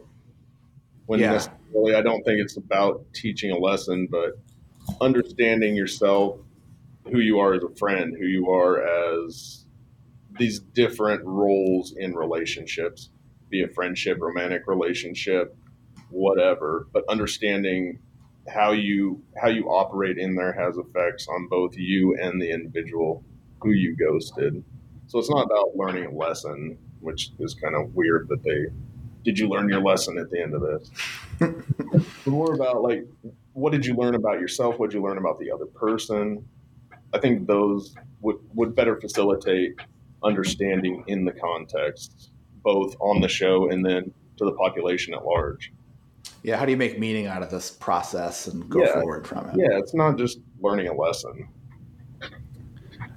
When 1.07 1.19
Yeah. 1.19 1.33
necessarily, 1.33 1.95
I 1.97 2.03
don't 2.03 2.23
think 2.25 2.41
it's 2.41 2.57
about 2.57 3.05
teaching 3.13 3.51
a 3.51 3.59
lesson, 3.59 4.07
but 4.09 4.39
understanding 5.01 5.75
yourself, 5.75 6.39
who 7.11 7.21
you 7.21 7.39
are 7.39 7.55
as 7.55 7.63
a 7.63 7.75
friend, 7.77 8.15
who 8.19 8.27
you 8.27 8.51
are 8.51 8.81
as 9.17 9.67
these 10.39 10.61
different 10.61 11.23
roles 11.25 11.95
in 11.97 12.15
relationships, 12.15 13.11
be 13.49 13.61
it 13.61 13.75
friendship, 13.75 14.19
romantic 14.21 14.63
relationship, 14.67 15.57
whatever. 16.11 16.89
But 16.93 17.05
understanding 17.09 17.99
how 18.49 18.73
you 18.73 19.23
how 19.41 19.49
you 19.49 19.67
operate 19.67 20.19
in 20.19 20.35
there 20.35 20.53
has 20.53 20.77
effects 20.77 21.29
on 21.29 21.49
both 21.49 21.77
you 21.77 22.17
and 22.21 22.41
the 22.41 22.51
individual 22.51 23.25
who 23.63 23.71
you 23.71 23.97
ghosted. 23.97 24.63
So 25.07 25.19
it's 25.19 25.31
not 25.31 25.45
about 25.45 25.77
learning 25.77 26.07
a 26.07 26.11
lesson, 26.11 26.79
which 27.01 27.31
is 27.39 27.55
kind 27.55 27.75
of 27.75 27.95
weird 27.95 28.29
that 28.29 28.43
they 28.43 28.67
did 29.23 29.39
you 29.39 29.49
learn 29.49 29.69
your 29.69 29.83
lesson 29.83 30.17
at 30.19 30.31
the 30.31 30.41
end 30.41 30.55
of 30.55 30.63
this? 30.63 32.27
More 32.27 32.55
about 32.55 32.83
like 32.83 33.05
what 33.53 33.73
did 33.73 33.85
you 33.85 33.95
learn 33.95 34.15
about 34.15 34.41
yourself? 34.41 34.79
What 34.79 34.91
did 34.91 34.97
you 34.97 35.03
learn 35.03 35.19
about 35.19 35.39
the 35.39 35.51
other 35.51 35.67
person? 35.67 36.49
I 37.13 37.19
think 37.19 37.47
those 37.47 37.95
would, 38.21 38.37
would 38.55 38.75
better 38.75 39.01
facilitate 39.01 39.75
understanding 40.23 41.05
in 41.07 41.25
the 41.25 41.33
context, 41.33 42.31
both 42.63 42.95
on 43.01 43.21
the 43.21 43.29
show 43.29 43.71
and 43.71 43.85
then 43.85 44.13
to 44.37 44.45
the 44.45 44.53
population 44.53 45.15
at 45.15 45.25
large. 45.25 45.73
Yeah, 46.43 46.57
how 46.57 46.65
do 46.65 46.71
you 46.71 46.77
make 46.77 46.99
meaning 46.99 47.27
out 47.27 47.43
of 47.43 47.51
this 47.51 47.71
process 47.71 48.47
and 48.47 48.69
go 48.69 48.81
Yeah. 48.83 48.95
forward 48.95 49.27
from 49.27 49.49
it? 49.51 49.57
Yeah, 49.57 49.79
it's 49.79 49.95
not 49.95 50.17
just 50.17 50.41
learning 50.61 50.89
a 50.89 50.95
lesson. 50.95 51.49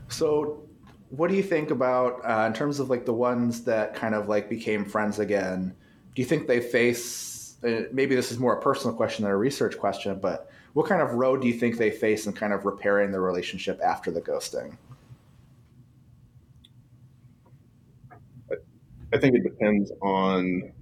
So, 0.10 0.64
what 1.10 1.30
do 1.30 1.36
you 1.36 1.44
think 1.44 1.72
about 1.72 2.22
uh, 2.26 2.46
in 2.48 2.54
terms 2.54 2.80
of 2.80 2.90
like 2.90 3.06
the 3.06 3.14
ones 3.14 3.64
that 3.64 3.96
kind 3.96 4.16
of 4.16 4.28
like 4.28 4.50
became 4.50 4.84
friends 4.84 5.20
again? 5.20 5.74
Do 6.16 6.22
you 6.22 6.28
think 6.28 6.48
they 6.48 6.60
face? 6.60 7.56
Uh, 7.64 7.84
maybe 7.92 8.14
this 8.16 8.32
is 8.32 8.40
more 8.40 8.58
a 8.58 8.62
personal 8.62 8.96
question 8.96 9.24
than 9.24 9.32
a 9.32 9.38
research 9.38 9.78
question, 9.78 10.20
but 10.20 10.50
what 10.74 10.88
kind 10.88 11.02
of 11.02 11.14
road 11.14 11.42
do 11.42 11.48
you 11.48 11.54
think 11.54 11.78
they 11.78 11.92
face 11.92 12.26
in 12.26 12.34
kind 12.34 12.54
of 12.54 12.66
repairing 12.66 13.12
the 13.12 13.20
relationship 13.20 13.80
after 13.84 14.12
the 14.12 14.22
ghosting? 14.22 14.76
I 19.14 19.20
think 19.20 19.36
it 19.36 19.44
depends 19.44 19.92
on 20.02 20.74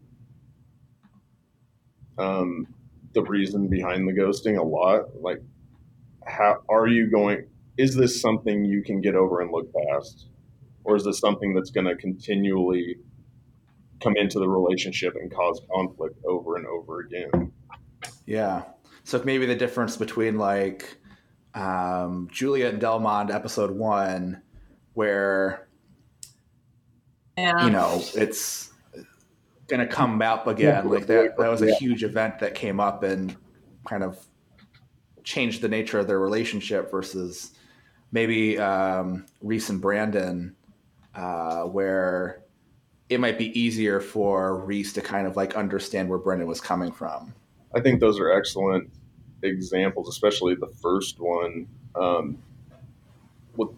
um, 2.18 2.68
the 3.14 3.24
reason 3.24 3.68
behind 3.68 4.08
the 4.08 4.14
ghosting 4.14 4.58
a 4.58 4.64
lot. 4.64 5.22
Like, 5.22 5.42
how 6.26 6.62
are 6.70 6.88
you 6.88 7.12
going? 7.12 7.48
Is 7.78 7.96
this 7.96 8.22
something 8.22 8.64
you 8.64 8.84
can 8.84 9.02
get 9.02 9.16
over 9.16 9.42
and 9.42 9.52
look 9.52 9.70
past, 9.74 10.28
or 10.86 10.96
is 10.96 11.04
this 11.04 11.20
something 11.20 11.54
that's 11.54 11.72
going 11.72 11.88
to 11.88 11.96
continually 11.96 12.96
come 14.02 14.16
into 14.16 14.40
the 14.40 14.48
relationship 14.48 15.16
and 15.16 15.34
cause 15.34 15.62
conflict 15.74 16.18
over 16.26 16.56
and 16.56 16.66
over 16.68 17.02
again? 17.02 17.52
Yeah. 18.26 18.64
So 19.04 19.22
maybe 19.24 19.46
the 19.46 19.56
difference 19.56 19.98
between 19.98 20.38
like 20.38 20.98
um, 21.54 22.30
Julia 22.32 22.68
and 22.68 22.82
Delmond 22.82 23.34
episode 23.34 23.72
one, 23.72 24.42
where 24.94 25.68
Yeah. 27.38 27.66
you 27.66 27.72
know 27.72 28.02
it's 28.16 28.72
gonna 29.68 29.88
come 29.88 30.22
up 30.22 30.48
again. 30.48 30.88
Like 30.90 31.08
that 31.08 31.38
that 31.38 31.50
was 31.50 31.62
a 31.62 31.68
Yeah. 31.68 31.76
huge 31.76 32.04
event 32.04 32.40
that 32.40 32.56
came 32.56 32.80
up 32.80 33.04
and 33.04 33.36
kind 33.88 34.04
of 34.04 34.20
changed 35.24 35.62
the 35.62 35.68
nature 35.70 36.00
of 36.00 36.08
their 36.08 36.20
relationship 36.20 36.92
versus 36.92 37.52
maybe 38.12 38.60
um, 38.60 39.26
Reese 39.42 39.70
and 39.70 39.82
Brandon, 39.82 40.56
uh, 41.16 41.64
where 41.64 42.44
it 43.10 43.20
might 43.20 43.38
be 43.38 43.58
easier 43.60 44.00
for 44.00 44.64
Reese 44.66 44.94
to 44.94 45.02
kind 45.02 45.28
of 45.28 45.36
like 45.36 45.56
understand 45.56 46.10
where 46.10 46.20
Brendan 46.20 46.48
was 46.48 46.62
coming 46.62 46.92
from. 46.92 47.34
I 47.74 47.82
think 47.82 48.00
those 48.00 48.20
are 48.20 48.32
excellent 48.32 48.92
examples, 49.44 50.10
especially 50.10 50.56
the 50.56 50.72
first 50.82 51.20
one. 51.20 51.68
Um, 51.96 52.38
with 53.56 53.70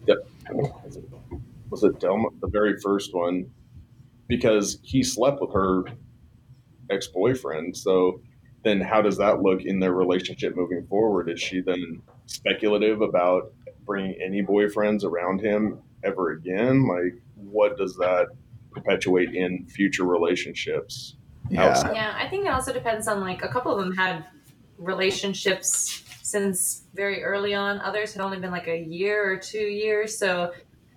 was 1.70 1.82
it 1.82 1.98
Delma, 1.98 2.28
the 2.40 2.48
very 2.48 2.78
first 2.78 3.14
one, 3.14 3.50
because 4.28 4.78
he 4.82 5.02
slept 5.02 5.40
with 5.40 5.52
her 5.52 5.84
ex 6.90 7.06
boyfriend. 7.08 7.76
So 7.76 8.20
then, 8.62 8.80
how 8.80 9.02
does 9.02 9.18
that 9.18 9.42
look 9.42 9.62
in 9.62 9.80
their 9.80 9.92
relationship 9.92 10.56
moving 10.56 10.86
forward? 10.86 11.28
Is 11.28 11.40
she 11.40 11.60
then 11.60 12.02
speculative 12.26 13.00
about 13.00 13.52
bringing 13.84 14.18
any 14.24 14.42
boyfriends 14.42 15.04
around 15.04 15.40
him 15.40 15.80
ever 16.04 16.32
again? 16.32 16.86
Like, 16.86 17.20
what 17.34 17.76
does 17.76 17.96
that 17.96 18.28
perpetuate 18.70 19.34
in 19.34 19.66
future 19.66 20.04
relationships? 20.04 21.16
Yeah. 21.50 21.64
Outside. 21.68 21.94
Yeah, 21.94 22.14
I 22.16 22.28
think 22.28 22.46
it 22.46 22.48
also 22.48 22.72
depends 22.72 23.06
on 23.08 23.20
like 23.20 23.42
a 23.42 23.48
couple 23.48 23.72
of 23.72 23.78
them 23.84 23.94
had 23.94 24.24
relationships 24.78 26.02
since 26.22 26.84
very 26.94 27.22
early 27.22 27.54
on. 27.54 27.80
Others 27.80 28.14
had 28.14 28.22
only 28.22 28.38
been 28.38 28.50
like 28.50 28.66
a 28.68 28.78
year 28.78 29.30
or 29.30 29.36
two 29.36 29.58
years. 29.58 30.16
So 30.16 30.52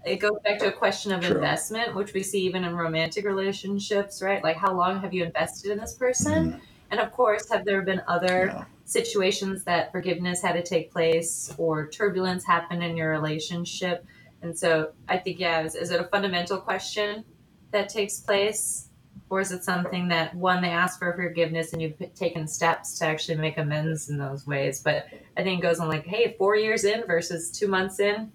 it 0.05 0.17
goes 0.17 0.37
back 0.43 0.57
to 0.59 0.67
a 0.67 0.71
question 0.71 1.11
of 1.11 1.21
True. 1.21 1.35
investment, 1.35 1.95
which 1.95 2.13
we 2.13 2.23
see 2.23 2.41
even 2.43 2.63
in 2.63 2.75
romantic 2.75 3.25
relationships, 3.25 4.21
right? 4.21 4.41
Like 4.43 4.55
how 4.57 4.73
long 4.73 5.01
have 5.01 5.13
you 5.13 5.23
invested 5.25 5.71
in 5.71 5.77
this 5.79 5.93
person? 5.93 6.51
Mm-hmm. 6.53 6.59
And 6.91 6.99
of 7.01 7.11
course, 7.11 7.49
have 7.51 7.65
there 7.65 7.81
been 7.81 8.01
other 8.07 8.45
Yeah. 8.47 8.63
situations 8.85 9.65
that 9.65 9.91
forgiveness 9.91 10.41
had 10.41 10.53
to 10.53 10.63
take 10.63 10.91
place 10.91 11.53
or 11.57 11.87
turbulence 11.89 12.45
happened 12.45 12.83
in 12.83 12.95
your 12.95 13.11
relationship? 13.11 14.05
And 14.41 14.57
so 14.57 14.93
I 15.09 15.17
think, 15.17 15.39
yeah, 15.39 15.61
is, 15.63 15.75
is 15.75 15.91
it 15.91 15.99
a 15.99 16.05
fundamental 16.05 16.57
question 16.57 17.25
that 17.71 17.89
takes 17.89 18.21
place? 18.21 18.86
Or 19.29 19.41
is 19.41 19.51
it 19.51 19.63
something 19.63 20.07
that 20.07 20.33
one 20.35 20.61
they 20.61 20.69
ask 20.69 20.99
for 20.99 21.13
forgiveness 21.13 21.73
and 21.73 21.81
you've 21.81 21.97
taken 22.15 22.47
steps 22.47 22.97
to 22.99 23.05
actually 23.05 23.37
make 23.37 23.57
amends 23.57 24.09
in 24.09 24.17
those 24.17 24.47
ways? 24.47 24.79
But 24.79 25.07
I 25.35 25.43
think 25.43 25.59
it 25.59 25.61
goes 25.61 25.79
on 25.79 25.89
like, 25.89 26.05
hey, 26.05 26.35
four 26.37 26.55
years 26.55 26.85
in 26.85 27.05
versus 27.05 27.51
two 27.51 27.67
months 27.67 27.99
in, 27.99 28.31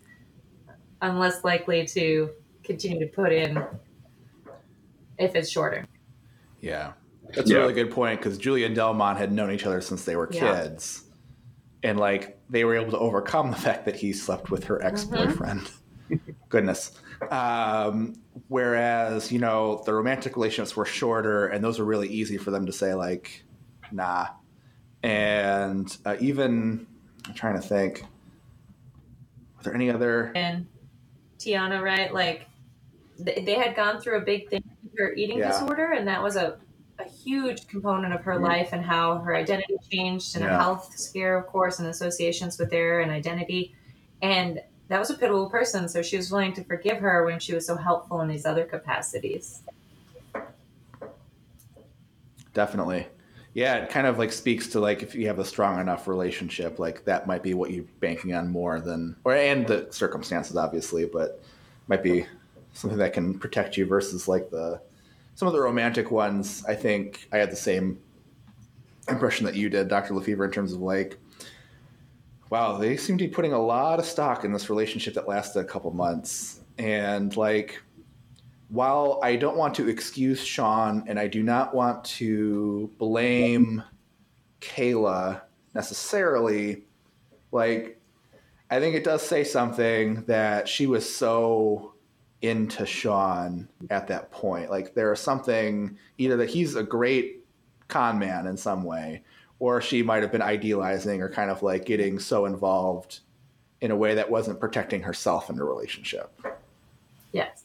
I'm 1.01 1.19
less 1.19 1.45
likely 1.45 1.87
to 1.89 2.31
continue 2.63 3.01
to 3.01 3.07
put 3.07 3.33
in 3.33 3.63
if 5.19 5.35
it's 5.35 5.49
shorter. 5.51 5.87
Yeah. 6.61 6.93
That's 7.35 7.51
a 7.51 7.55
really 7.55 7.73
good 7.73 7.91
point 7.91 8.21
because 8.21 8.37
Julia 8.37 8.67
and 8.67 8.75
Delmont 8.75 9.19
had 9.19 9.33
known 9.33 9.51
each 9.51 9.65
other 9.65 9.81
since 9.81 10.05
they 10.05 10.17
were 10.17 10.29
Yeah. 10.31 10.63
kids. 10.63 11.05
And 11.83 11.99
like 11.99 12.39
they 12.51 12.65
were 12.65 12.77
able 12.77 12.93
to 12.93 12.99
overcome 12.99 13.51
the 13.51 13.57
fact 13.57 13.87
that 13.87 13.97
he 13.97 14.13
slept 14.13 14.51
with 14.51 14.65
her 14.65 14.77
mm-hmm. 14.79 14.87
ex 14.87 15.05
boyfriend. 15.05 15.71
Goodness. 16.49 16.93
Um, 17.31 18.15
whereas, 18.49 19.31
you 19.31 19.39
know, 19.39 19.83
the 19.85 19.95
romantic 19.95 20.37
relationships 20.37 20.77
were 20.77 20.85
shorter 20.85 21.47
and 21.47 21.63
those 21.63 21.79
were 21.79 21.85
really 21.85 22.09
easy 22.09 22.39
for 22.39 22.51
them 22.51 22.67
to 22.67 22.73
say, 22.73 22.95
like, 22.95 23.45
nah. 23.91 24.29
And 25.03 25.95
uh, 26.05 26.17
even, 26.21 26.87
I'm 27.27 27.35
trying 27.35 27.55
to 27.55 27.61
think, 27.67 28.05
are 29.59 29.63
there 29.65 29.75
any 29.75 29.91
other. 29.91 30.33
and 30.35 30.67
Tiana, 31.39 31.83
right? 31.83 32.13
Like 32.13 32.47
they, 33.19 33.43
they 33.45 33.55
had 33.55 33.75
gone 33.75 34.01
through 34.01 34.19
a 34.19 34.25
big 34.25 34.49
thing 34.49 34.63
with 34.83 34.93
her 34.99 35.13
eating 35.15 35.39
Yeah. 35.39 35.49
disorder, 35.49 35.93
and 35.93 36.07
that 36.09 36.23
was 36.23 36.37
a, 36.37 36.59
a 36.99 37.09
huge 37.09 37.67
component 37.67 38.15
of 38.15 38.23
her 38.23 38.39
life 38.39 38.71
and 38.73 38.85
how 38.85 39.19
her 39.19 39.35
identity 39.35 39.75
changed 39.91 40.37
and 40.37 40.45
her 40.45 40.51
health 40.51 40.93
scare, 40.97 41.37
of 41.37 41.47
course, 41.47 41.79
and 41.81 41.89
associations 41.89 42.59
with 42.59 42.71
their 42.71 43.01
and 43.01 43.11
identity. 43.11 43.75
And 44.21 44.61
that 44.93 44.99
was 44.99 45.09
a 45.09 45.15
pivotal 45.15 45.49
person, 45.49 45.89
so 45.89 46.03
she 46.03 46.19
was 46.19 46.31
willing 46.31 46.53
to 46.53 46.63
forgive 46.65 46.99
her 46.99 47.25
when 47.25 47.41
she 47.41 47.55
was 47.55 47.65
so 47.65 47.77
helpful 47.77 48.21
in 48.21 48.29
these 48.29 48.45
other 48.45 48.67
capacities. 48.67 49.63
Definitely. 52.53 53.07
Yeah, 53.55 53.77
it 53.77 53.89
kind 53.89 54.07
of 54.07 54.19
like 54.19 54.33
speaks 54.33 54.67
to 54.69 54.81
like 54.81 55.03
if 55.03 55.15
you 55.15 55.29
have 55.29 55.39
a 55.39 55.47
strong 55.47 55.81
enough 55.81 56.07
relationship, 56.07 56.79
like 56.79 57.07
that 57.07 57.27
might 57.27 57.43
be 57.43 57.55
what 57.55 57.71
you're 57.71 57.87
banking 58.01 58.35
on 58.35 58.51
more 58.51 58.83
than 58.83 59.17
or 59.25 59.35
and 59.35 59.67
the 59.67 59.87
circumstances 59.91 60.59
obviously, 60.59 61.07
but 61.07 61.43
might 61.89 62.03
be 62.03 62.27
something 62.75 62.99
that 62.99 63.15
can 63.15 63.39
protect 63.39 63.79
you 63.79 63.87
versus 63.87 64.29
like 64.29 64.51
the 64.51 64.79
some 65.37 65.49
of 65.49 65.55
the 65.55 65.61
romantic 65.61 66.11
ones. 66.11 66.67
I 66.69 66.75
think 66.75 67.29
I 67.33 67.39
had 67.39 67.51
the 67.51 67.57
same 67.57 67.99
impression 69.09 69.47
that 69.47 69.55
you 69.55 69.71
did, 69.71 69.89
Dr. 69.89 70.13
LeFebvre, 70.13 70.45
in 70.45 70.51
terms 70.51 70.75
of 70.75 70.83
like 70.83 71.19
wow, 72.53 72.77
they 72.77 72.99
seem 72.99 73.17
to 73.17 73.25
be 73.25 73.31
putting 73.33 73.55
a 73.55 73.59
lot 73.59 73.99
of 73.99 74.05
stock 74.05 74.45
in 74.45 74.53
this 74.53 74.69
relationship 74.69 75.15
that 75.15 75.27
lasted 75.27 75.61
a 75.61 75.65
couple 75.65 75.91
months. 75.91 76.61
And 76.77 77.35
like 77.35 77.81
while 78.69 79.21
I 79.23 79.37
don't 79.37 79.57
want 79.57 79.75
to 79.77 79.89
excuse 79.89 80.45
Sean 80.45 81.05
and 81.07 81.19
I 81.19 81.29
do 81.29 81.43
not 81.43 81.75
want 81.75 82.05
to 82.05 82.91
blame 82.99 83.83
Kayla 84.61 85.41
necessarily, 85.75 86.83
like, 87.53 87.99
I 88.71 88.81
think 88.81 88.97
it 88.97 89.05
does 89.05 89.23
say 89.23 89.45
something 89.45 90.25
that 90.25 90.69
she 90.69 90.87
was 90.87 91.11
so 91.11 91.95
into 92.43 92.85
Sean 92.85 93.67
at 93.89 94.09
that 94.09 94.31
point. 94.31 94.71
Like, 94.71 94.93
there 94.93 95.11
is 95.11 95.21
something 95.21 95.97
either 96.19 96.37
that 96.37 96.51
he's 96.51 96.77
a 96.77 96.83
great 96.83 97.47
con 97.89 98.19
man 98.19 98.47
in 98.47 98.59
some 98.59 98.85
way, 98.85 99.23
or 99.63 99.81
she 99.81 100.03
might 100.03 100.23
have 100.25 100.33
been 100.33 100.43
idealizing 100.43 101.23
or 101.23 101.29
kind 101.29 101.49
of 101.49 101.63
like 101.63 101.85
getting 101.85 102.19
so 102.19 102.47
involved 102.47 103.21
in 103.81 103.93
a 103.93 103.97
way 103.97 104.13
that 104.17 104.29
wasn't 104.29 104.59
protecting 104.59 105.01
herself 105.01 105.49
in 105.49 105.55
the 105.55 105.63
relationship. 105.63 106.33
Yes. 107.31 107.63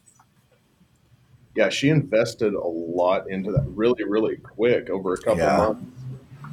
yeah, 1.56 1.70
she 1.70 1.90
invested 1.90 2.54
a 2.54 2.68
lot 2.68 3.28
into 3.32 3.52
that 3.52 3.66
really, 3.70 4.04
really 4.04 4.36
quick 4.38 4.92
over 4.92 5.14
a 5.14 5.18
couple 5.18 5.40
Yeah. 5.40 5.58
months. 5.58 5.84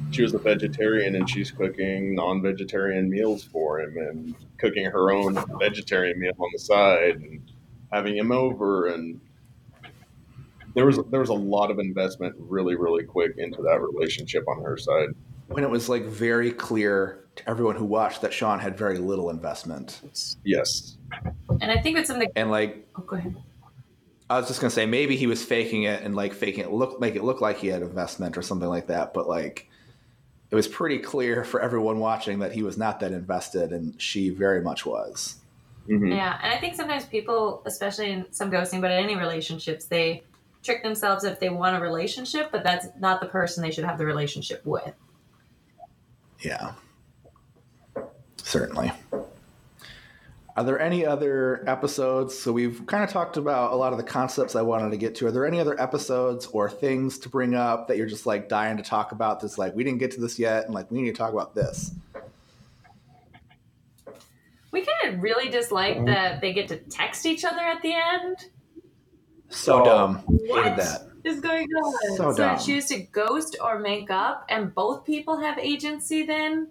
She 0.09 0.23
was 0.23 0.33
a 0.33 0.39
vegetarian 0.39 1.15
and 1.15 1.29
she's 1.29 1.51
cooking 1.51 2.15
non 2.15 2.41
vegetarian 2.41 3.07
meals 3.07 3.43
for 3.43 3.81
him 3.81 3.97
and 3.97 4.33
cooking 4.57 4.85
her 4.85 5.11
own 5.11 5.37
vegetarian 5.59 6.19
meal 6.19 6.33
on 6.39 6.49
the 6.53 6.59
side 6.59 7.17
and 7.17 7.39
having 7.91 8.17
him 8.17 8.31
over 8.31 8.87
and 8.87 9.21
there 10.73 10.87
was 10.87 10.99
there 11.11 11.19
was 11.19 11.29
a 11.29 11.33
lot 11.33 11.69
of 11.69 11.77
investment 11.77 12.33
really, 12.39 12.75
really 12.75 13.03
quick 13.03 13.35
into 13.37 13.61
that 13.61 13.79
relationship 13.79 14.43
on 14.47 14.63
her 14.63 14.75
side. 14.75 15.09
When 15.47 15.63
it 15.63 15.69
was 15.69 15.89
like 15.89 16.03
very 16.05 16.51
clear 16.51 17.25
to 17.35 17.49
everyone 17.49 17.75
who 17.75 17.85
watched 17.85 18.21
that 18.21 18.33
Sean 18.33 18.59
had 18.59 18.77
very 18.77 18.97
little 18.97 19.29
investment. 19.29 20.01
Yes. 20.43 20.97
And 21.61 21.71
I 21.71 21.77
think 21.81 21.97
it's 21.97 22.07
something. 22.07 22.29
And 22.35 22.49
like 22.51 22.87
Oh, 22.97 23.01
go 23.01 23.15
ahead. 23.15 23.35
I 24.29 24.39
was 24.39 24.47
just 24.47 24.59
gonna 24.59 24.71
say 24.71 24.85
maybe 24.85 25.15
he 25.15 25.27
was 25.27 25.43
faking 25.43 25.83
it 25.83 26.01
and 26.01 26.15
like 26.15 26.33
faking 26.33 26.63
it 26.63 26.71
look 26.71 26.99
make 26.99 27.15
it 27.15 27.23
look 27.23 27.41
like 27.41 27.57
he 27.57 27.67
had 27.67 27.81
investment 27.81 28.37
or 28.37 28.41
something 28.41 28.69
like 28.69 28.87
that, 28.87 29.13
but 29.13 29.27
like 29.27 29.69
it 30.51 30.55
was 30.55 30.67
pretty 30.67 30.99
clear 30.99 31.43
for 31.43 31.61
everyone 31.61 31.99
watching 31.99 32.39
that 32.39 32.51
he 32.51 32.63
was 32.63 32.77
not 32.77 32.99
that 33.01 33.11
invested 33.11 33.71
and 33.71 33.99
she 34.01 34.29
very 34.29 34.61
much 34.61 34.85
was. 34.85 35.37
hmm 35.85 36.11
Yeah, 36.11 36.39
and 36.41 36.53
I 36.53 36.57
think 36.57 36.75
sometimes 36.75 37.05
people, 37.05 37.61
especially 37.65 38.11
in 38.11 38.31
some 38.31 38.49
ghosting, 38.51 38.81
but 38.81 38.91
in 38.91 39.03
any 39.03 39.15
relationships, 39.15 39.85
they 39.85 40.23
trick 40.63 40.81
themselves 40.81 41.23
if 41.23 41.39
they 41.39 41.49
want 41.49 41.75
a 41.75 41.79
relationship, 41.79 42.51
but 42.51 42.63
that's 42.63 42.87
not 42.99 43.21
the 43.21 43.27
person 43.27 43.61
they 43.61 43.71
should 43.71 43.83
have 43.85 43.97
the 43.97 44.05
relationship 44.05 44.65
with. 44.65 44.93
Yeah. 46.41 46.73
Certainly. 48.37 48.91
Are 50.57 50.63
there 50.63 50.79
any 50.79 51.05
other 51.05 51.67
episodes? 51.67 52.37
So 52.37 52.53
we've 52.53 52.85
kind 52.85 53.03
of 53.03 53.09
talked 53.09 53.35
about 53.35 53.73
a 53.73 53.75
lot 53.75 53.91
of 53.91 53.97
the 53.97 54.05
concepts 54.05 54.55
I 54.55 54.61
wanted 54.61 54.91
to 54.91 54.97
get 54.97 55.13
to. 55.15 55.27
Are 55.27 55.31
there 55.31 55.45
any 55.45 55.59
other 55.59 55.79
episodes 55.81 56.45
or 56.45 56.69
things 56.69 57.17
to 57.19 57.29
bring 57.29 57.55
up 57.55 57.89
that 57.89 57.97
you're 57.97 58.07
just 58.07 58.25
like 58.25 58.47
dying 58.47 58.77
to 58.77 58.83
talk 58.83 59.11
about? 59.11 59.41
That's 59.41 59.57
like 59.57 59.75
we 59.75 59.83
didn't 59.83 59.99
get 59.99 60.11
to 60.11 60.21
this 60.21 60.39
yet, 60.39 60.65
and 60.65 60.73
like 60.73 60.89
we 60.89 61.01
need 61.01 61.11
to 61.11 61.17
talk 61.17 61.33
about 61.33 61.55
this. 61.55 61.91
We 64.71 64.85
kind 64.85 65.13
of 65.13 65.21
really 65.21 65.49
dislike 65.49 65.97
mm. 65.97 66.05
that 66.05 66.39
they 66.39 66.53
get 66.53 66.69
to 66.69 66.77
text 66.77 67.25
each 67.25 67.43
other 67.43 67.61
at 67.61 67.81
the 67.81 67.93
end. 67.93 68.37
So 69.49 69.83
dumb. 69.83 70.19
What 70.25 70.63
Hated 70.63 70.79
that. 70.79 71.01
Is 71.25 71.39
going 71.39 71.67
on? 71.67 72.17
So 72.17 72.31
so 72.31 72.37
dumb. 72.37 72.59
choose 72.59 72.85
to 72.87 72.99
ghost 72.99 73.57
or 73.61 73.79
make 73.79 74.09
up, 74.11 74.45
and 74.49 74.73
both 74.73 75.03
people 75.05 75.37
have 75.37 75.57
agency. 75.57 76.23
Then, 76.23 76.69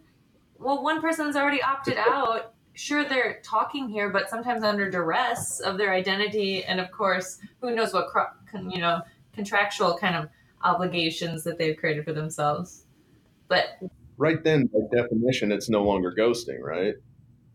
well, 0.59 0.82
one 0.82 1.00
person's 1.00 1.36
already 1.36 1.62
opted 1.62 1.96
out. 1.98 2.55
Sure, 2.76 3.05
they're 3.05 3.40
talking 3.44 3.88
here, 3.88 4.11
but 4.11 4.28
sometimes 4.28 4.64
under 4.64 4.90
duress 4.90 5.61
of 5.61 5.78
their 5.78 5.92
identity, 5.92 6.64
and 6.64 6.80
of 6.80 6.90
course, 6.90 7.38
who 7.61 7.74
knows 7.74 7.92
what 7.92 8.09
cro- 8.09 8.26
con- 8.50 8.70
you 8.70 8.78
know 8.80 9.00
contractual 9.32 9.96
kind 9.96 10.16
of 10.16 10.28
obligations 10.62 11.44
that 11.44 11.59
they've 11.59 11.76
created 11.76 12.05
for 12.05 12.12
themselves. 12.12 12.84
But 13.48 13.78
Right 14.16 14.42
then, 14.44 14.66
by 14.66 14.78
definition, 14.96 15.50
it's 15.50 15.68
no 15.68 15.82
longer 15.82 16.14
ghosting, 16.16 16.61
right? 16.61 16.94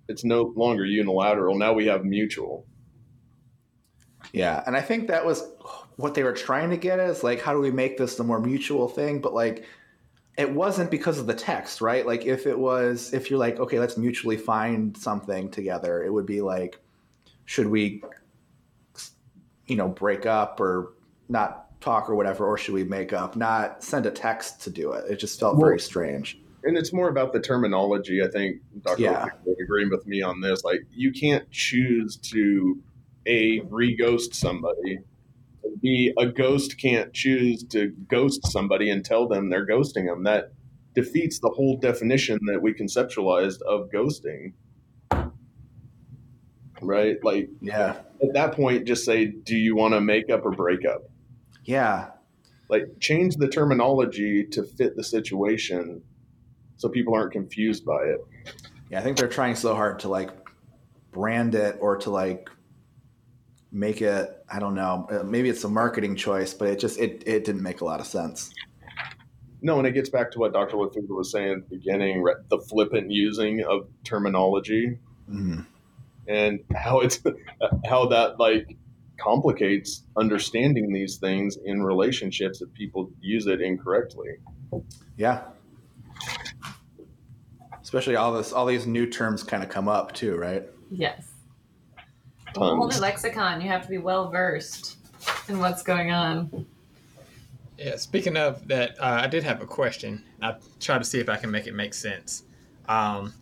It's 0.10 0.26
no 0.26 0.54
longer 0.56 0.86
unilateral. 0.86 1.58
Now 1.58 1.74
we 1.74 1.86
have 1.88 2.04
mutual. 2.04 2.66
Yeah, 4.34 4.62
and 4.68 4.76
I 4.76 4.82
think 4.82 5.08
that 5.08 5.26
was 5.26 5.44
what 6.00 6.14
they 6.14 6.24
were 6.24 6.32
trying 6.32 6.70
to 6.70 6.78
get 6.78 6.98
is 6.98 7.24
like, 7.24 7.42
how 7.42 7.52
do 7.52 7.60
we 7.60 7.72
make 7.72 7.98
this 7.98 8.16
the 8.16 8.24
more 8.24 8.40
mutual 8.40 8.88
thing? 8.88 9.20
But 9.20 9.34
like, 9.34 9.66
it 10.38 10.50
wasn't 10.50 10.90
because 10.90 11.20
of 11.20 11.28
the 11.28 11.34
text, 11.34 11.82
right? 11.82 12.06
Like, 12.06 12.26
if 12.26 12.48
it 12.48 12.58
was, 12.58 13.14
if 13.14 13.30
you're 13.30 13.38
like, 13.38 13.60
okay, 13.60 13.80
let's 13.80 13.98
mutually 13.98 14.38
find 14.38 14.96
something 14.96 15.52
together, 15.52 16.02
it 16.02 16.14
would 16.14 16.26
be 16.26 16.40
like, 16.40 16.80
should 17.44 17.68
we, 17.68 18.02
you 19.68 19.76
know, 19.76 19.90
break 19.90 20.26
up 20.26 20.62
or 20.62 20.94
not 21.28 21.66
talk 21.82 22.10
or 22.10 22.16
whatever, 22.16 22.48
or 22.48 22.58
should 22.58 22.76
we 22.76 22.86
make 22.86 23.12
up? 23.12 23.36
Not 23.36 23.84
send 23.84 24.06
a 24.06 24.12
text 24.12 24.62
to 24.62 24.70
do 24.70 24.94
it. 24.94 25.04
It 25.12 25.18
just 25.18 25.38
felt 25.38 25.60
very 25.60 25.82
strange. 25.82 26.40
And 26.64 26.78
it's 26.78 26.94
more 26.94 27.10
about 27.10 27.34
the 27.34 27.42
terminology. 27.42 28.24
I 28.24 28.30
think 28.30 28.62
Dr. 28.84 29.02
Yeah. 29.02 29.24
Oakley 29.26 29.40
would 29.48 29.62
agree 29.62 29.90
with 29.90 30.08
me 30.08 30.22
on 30.22 30.40
this. 30.40 30.64
Like, 30.64 30.80
you 30.94 31.12
can't 31.12 31.52
choose 31.52 32.16
to 32.32 32.82
a 33.26 33.60
re-ghost 33.70 34.34
somebody. 34.34 35.00
B 35.82 36.14
a 36.18 36.26
ghost 36.28 36.78
can't 36.80 37.14
choose 37.14 37.64
to 37.66 37.90
ghost 38.08 38.46
somebody 38.52 38.90
and 38.90 39.04
tell 39.04 39.28
them 39.28 39.50
they're 39.50 39.66
ghosting 39.68 40.06
them. 40.08 40.24
That 40.24 40.52
defeats 40.96 41.40
the 41.40 41.50
whole 41.50 41.78
definition 41.78 42.40
that 42.48 42.62
we 42.62 42.74
conceptualized 42.74 43.62
of 43.62 43.90
ghosting. 43.90 44.54
Right? 46.82 47.18
Like 47.24 47.50
Yeah, 47.62 47.98
at 48.24 48.34
that 48.34 48.54
point, 48.54 48.86
just 48.86 49.04
say, 49.06 49.26
"Do 49.26 49.56
you 49.56 49.76
want 49.76 49.94
to 49.94 50.02
make 50.02 50.30
up 50.30 50.46
or 50.46 50.52
break 50.52 50.86
up?" 50.86 51.04
yeah, 51.66 52.12
Like 52.70 53.00
change 53.00 53.36
the 53.36 53.48
terminology 53.48 54.46
to 54.46 54.64
fit 54.64 54.96
the 54.96 55.04
situation, 55.04 56.02
so 56.78 56.88
people 56.90 57.14
aren't 57.14 57.34
confused 57.34 57.86
by 57.86 58.04
it. 58.04 58.20
yeah. 58.90 59.00
I 59.00 59.02
think 59.02 59.18
they're 59.18 59.28
trying 59.28 59.56
so 59.56 59.76
hard 59.76 60.00
to 60.00 60.08
like 60.08 60.32
brand 61.12 61.54
it 61.56 61.78
or 61.82 61.98
to 61.98 62.10
like 62.10 62.50
make 63.72 64.02
it. 64.02 64.44
I 64.52 64.60
don't 64.60 64.76
know. 64.76 65.08
uh, 65.12 65.24
Maybe 65.24 65.50
it's 65.50 65.64
a 65.64 65.70
marketing 65.70 66.16
choice, 66.16 66.54
but 66.54 66.68
it 66.70 66.80
just 66.80 67.00
it 67.00 67.24
it 67.26 67.44
didn't 67.44 67.62
make 67.64 67.82
a 67.82 67.86
lot 67.86 68.00
of 68.00 68.08
sense. 68.08 68.52
No, 69.62 69.78
and 69.78 69.86
it 69.86 69.92
gets 69.92 70.10
back 70.10 70.32
to 70.32 70.40
what 70.40 70.54
Dr. 70.54 70.78
LeFebvre 70.78 71.10
was 71.10 71.32
saying 71.32 71.52
at 71.52 71.70
the 71.70 71.76
beginning 71.78 72.26
the 72.50 72.60
flippant 72.60 73.12
using 73.12 73.62
of 73.66 73.88
terminology 74.06 74.98
Mhm. 75.30 75.66
and 76.28 76.60
how 76.76 77.02
it's 77.02 77.22
how 77.86 78.06
that 78.08 78.40
like 78.40 78.78
complicates 79.20 80.06
understanding 80.16 80.94
these 80.94 81.18
things 81.18 81.58
in 81.66 81.84
relationships 81.84 82.62
if 82.62 82.74
people 82.74 83.12
use 83.20 83.48
it 83.48 83.60
incorrectly. 83.60 84.30
Yeah. 85.18 85.42
Especially 87.82 88.16
all 88.16 88.34
this, 88.34 88.54
all 88.54 88.66
these 88.66 88.86
new 88.88 89.06
terms 89.08 89.44
kind 89.44 89.64
of 89.64 89.70
come 89.70 89.88
up 89.88 90.14
too, 90.14 90.38
right? 90.38 90.64
yes, 90.92 91.29
a 92.56 92.60
whole 92.60 92.88
new 92.88 93.00
lexicon. 93.00 93.62
You 93.62 93.68
have 93.70 93.84
to 93.84 93.90
be 93.90 93.98
well 93.98 94.30
versed 94.30 94.98
in 95.48 95.60
what's 95.60 95.84
going 95.84 96.12
on. 96.12 96.66
Yeah, 97.78 97.96
speaking 97.96 98.36
of 98.36 98.68
that, 98.68 99.00
uh, 99.00 99.20
I 99.24 99.28
did 99.28 99.44
have 99.44 99.62
a 99.62 99.66
question. 99.66 100.24
I 100.42 100.56
try 100.80 100.98
to 100.98 101.04
see 101.04 101.20
if 101.20 101.30
I 101.30 101.38
can 101.38 101.50
make 101.50 101.66
it 101.66 101.74
make 101.74 101.94
sense. 101.94 102.44
Um, 102.90 103.34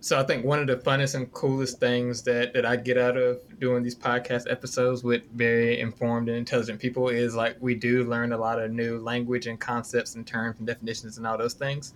so 0.00 0.18
I 0.18 0.22
think 0.22 0.44
one 0.44 0.60
of 0.60 0.68
the 0.68 0.76
funnest 0.76 1.16
and 1.16 1.30
coolest 1.32 1.80
things 1.80 2.22
that, 2.22 2.54
that 2.54 2.64
I 2.64 2.76
get 2.76 2.96
out 2.96 3.16
of 3.16 3.40
doing 3.58 3.82
these 3.82 3.96
podcast 3.96 4.50
episodes 4.50 5.02
with 5.02 5.22
very 5.32 5.80
informed 5.80 6.28
and 6.28 6.38
intelligent 6.38 6.80
people 6.80 7.08
is 7.08 7.34
like 7.34 7.56
we 7.60 7.74
do 7.74 8.04
learn 8.04 8.32
a 8.32 8.38
lot 8.38 8.60
of 8.60 8.70
new 8.70 8.98
language 9.00 9.46
and 9.46 9.58
concepts 9.58 10.14
and 10.14 10.26
terms 10.26 10.58
and 10.58 10.66
definitions 10.66 11.18
and 11.18 11.26
all 11.26 11.36
those 11.36 11.54
things. 11.54 11.94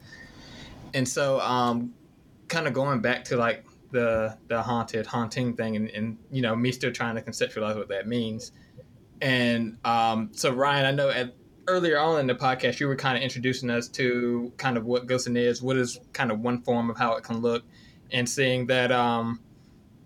And 0.95 1.09
so, 1.09 1.41
um, 1.41 1.95
kind 2.49 2.67
of 2.67 2.75
going 2.75 3.01
back 3.01 3.25
to 3.25 3.37
like 3.37 3.65
the 3.93 4.37
the 4.49 4.63
haunted 4.63 5.07
haunting 5.07 5.55
thing, 5.55 5.77
and, 5.77 5.89
and 5.91 6.19
you 6.31 6.43
know 6.43 6.57
me 6.57 6.73
still 6.73 6.93
trying 6.93 7.15
to 7.15 7.23
conceptualize 7.23 7.77
what 7.77 7.89
that 7.89 8.09
means. 8.09 8.53
And 9.21 9.79
um, 9.85 10.31
so 10.33 10.53
Ryan, 10.53 10.87
I 10.87 10.91
know 10.91 11.09
at 11.09 11.35
earlier 11.69 11.99
on 11.99 12.21
in 12.21 12.27
the 12.27 12.35
podcast, 12.35 12.81
you 12.81 12.89
were 12.89 12.97
kind 12.97 13.17
of 13.17 13.23
introducing 13.23 13.71
us 13.71 13.89
to 13.89 14.53
kind 14.57 14.77
of 14.77 14.85
what 14.85 15.07
ghosting 15.07 15.39
is, 15.39 15.63
what 15.63 15.77
is 15.77 16.01
kind 16.13 16.33
of 16.33 16.41
one 16.41 16.63
form 16.63 16.91
of 16.91 16.97
how 16.97 17.15
it 17.15 17.25
can 17.25 17.39
look, 17.39 17.63
and 18.11 18.29
seeing 18.29 18.67
that, 18.67 18.91
um, 18.91 19.41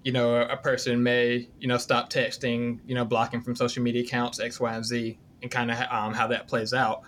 you 0.04 0.12
know, 0.12 0.36
a, 0.36 0.56
person 0.56 1.02
may, 1.02 1.48
you 1.58 1.66
know, 1.66 1.78
stop 1.78 2.10
texting, 2.10 2.78
you 2.86 2.94
know, 2.94 3.04
blocking 3.04 3.40
from 3.40 3.56
social 3.56 3.82
media 3.82 4.02
accounts 4.02 4.38
X, 4.38 4.60
Y, 4.60 4.72
and 4.72 4.84
Z, 4.84 5.18
and 5.42 5.50
kind 5.50 5.70
of 5.70 5.78
um, 5.90 6.14
how 6.14 6.26
that 6.28 6.46
plays 6.46 6.72
out. 6.72 7.02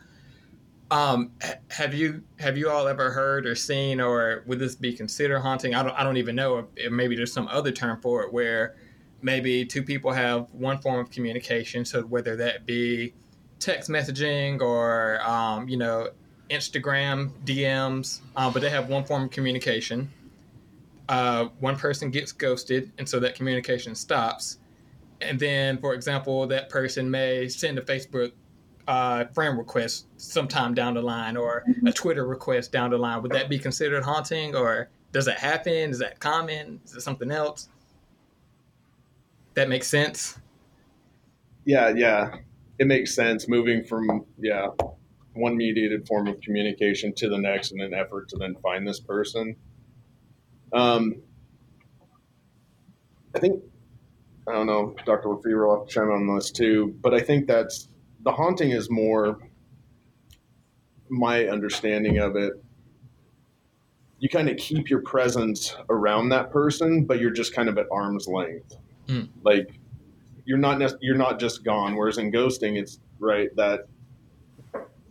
Um, 0.90 1.32
have 1.70 1.92
you 1.92 2.22
have 2.38 2.56
you 2.56 2.70
all 2.70 2.88
ever 2.88 3.10
heard 3.10 3.46
or 3.46 3.54
seen, 3.54 4.00
or 4.00 4.42
would 4.46 4.58
this 4.58 4.74
be 4.74 4.92
considered 4.92 5.40
haunting? 5.40 5.74
I 5.74 5.82
don't 5.82 5.92
I 5.92 6.02
don't 6.02 6.16
even 6.16 6.34
know. 6.34 6.66
If, 6.76 6.90
maybe 6.90 7.14
there's 7.14 7.32
some 7.32 7.48
other 7.48 7.72
term 7.72 8.00
for 8.00 8.22
it 8.22 8.32
where 8.32 8.74
maybe 9.20 9.66
two 9.66 9.82
people 9.82 10.12
have 10.12 10.50
one 10.52 10.78
form 10.78 11.00
of 11.00 11.10
communication, 11.10 11.84
so 11.84 12.02
whether 12.02 12.36
that 12.36 12.64
be 12.64 13.12
text 13.58 13.90
messaging 13.90 14.60
or 14.62 15.20
um, 15.28 15.68
you 15.68 15.76
know 15.76 16.08
Instagram 16.50 17.32
DMs, 17.44 18.20
uh, 18.36 18.50
but 18.50 18.62
they 18.62 18.70
have 18.70 18.88
one 18.88 19.04
form 19.04 19.24
of 19.24 19.30
communication. 19.30 20.10
Uh, 21.08 21.46
one 21.60 21.76
person 21.76 22.10
gets 22.10 22.32
ghosted, 22.32 22.92
and 22.98 23.08
so 23.08 23.20
that 23.20 23.34
communication 23.34 23.94
stops. 23.94 24.58
And 25.20 25.38
then, 25.38 25.78
for 25.78 25.94
example, 25.94 26.46
that 26.46 26.68
person 26.68 27.10
may 27.10 27.48
send 27.48 27.78
a 27.78 27.82
Facebook 27.82 28.32
uh, 28.88 29.26
friend 29.34 29.58
request 29.58 30.06
sometime 30.16 30.72
down 30.74 30.94
the 30.94 31.02
line, 31.02 31.36
or 31.36 31.62
a 31.86 31.92
Twitter 31.92 32.26
request 32.26 32.72
down 32.72 32.90
the 32.90 32.98
line. 32.98 33.22
Would 33.22 33.32
that 33.32 33.50
be 33.50 33.58
considered 33.58 34.02
haunting, 34.02 34.56
or 34.56 34.88
does 35.12 35.26
that 35.26 35.38
happen? 35.38 35.90
Is 35.90 35.98
that 35.98 36.18
common? 36.18 36.80
Is 36.86 36.96
it 36.96 37.02
something 37.02 37.30
else? 37.30 37.68
That 39.54 39.68
makes 39.68 39.88
sense. 39.88 40.38
Yeah, 41.66 41.92
yeah. 41.94 42.36
It 42.78 42.86
makes 42.86 43.14
sense 43.14 43.46
moving 43.46 43.84
from 43.84 44.24
yeah, 44.38 44.68
one 45.34 45.56
mediated 45.56 46.06
form 46.06 46.26
of 46.26 46.40
communication 46.40 47.12
to 47.16 47.28
the 47.28 47.38
next 47.38 47.72
in 47.72 47.80
an 47.80 47.92
effort 47.92 48.30
to 48.30 48.36
then 48.38 48.56
find 48.62 48.88
this 48.88 49.00
person. 49.00 49.54
Um 50.72 51.16
I 53.34 53.38
think 53.38 53.62
I 54.48 54.52
don't 54.52 54.66
know, 54.66 54.94
Dr. 55.04 55.28
LeFebvre 55.28 55.66
will 55.66 55.78
have 55.80 55.88
to 55.88 55.94
chime 55.94 56.04
in 56.04 56.28
on 56.30 56.36
this 56.36 56.50
too, 56.50 56.96
but 57.02 57.12
I 57.12 57.20
think 57.20 57.46
that's 57.46 57.88
the 58.24 58.32
haunting 58.32 58.70
is 58.70 58.90
more 58.90 59.38
my 61.08 61.46
understanding 61.46 62.18
of 62.18 62.36
it. 62.36 62.52
You 64.18 64.28
kind 64.28 64.48
of 64.48 64.56
keep 64.56 64.90
your 64.90 65.00
presence 65.02 65.76
around 65.88 66.30
that 66.30 66.50
person, 66.50 67.04
but 67.04 67.20
you're 67.20 67.30
just 67.30 67.54
kind 67.54 67.68
of 67.68 67.78
at 67.78 67.86
arm's 67.92 68.26
length. 68.26 68.76
Hmm. 69.08 69.22
Like 69.42 69.78
you're 70.44 70.58
not 70.58 70.78
nec- 70.78 70.98
you're 71.00 71.16
not 71.16 71.38
just 71.38 71.64
gone. 71.64 71.94
Whereas 71.94 72.18
in 72.18 72.32
ghosting, 72.32 72.78
it's 72.78 73.00
right 73.20 73.54
that 73.56 73.86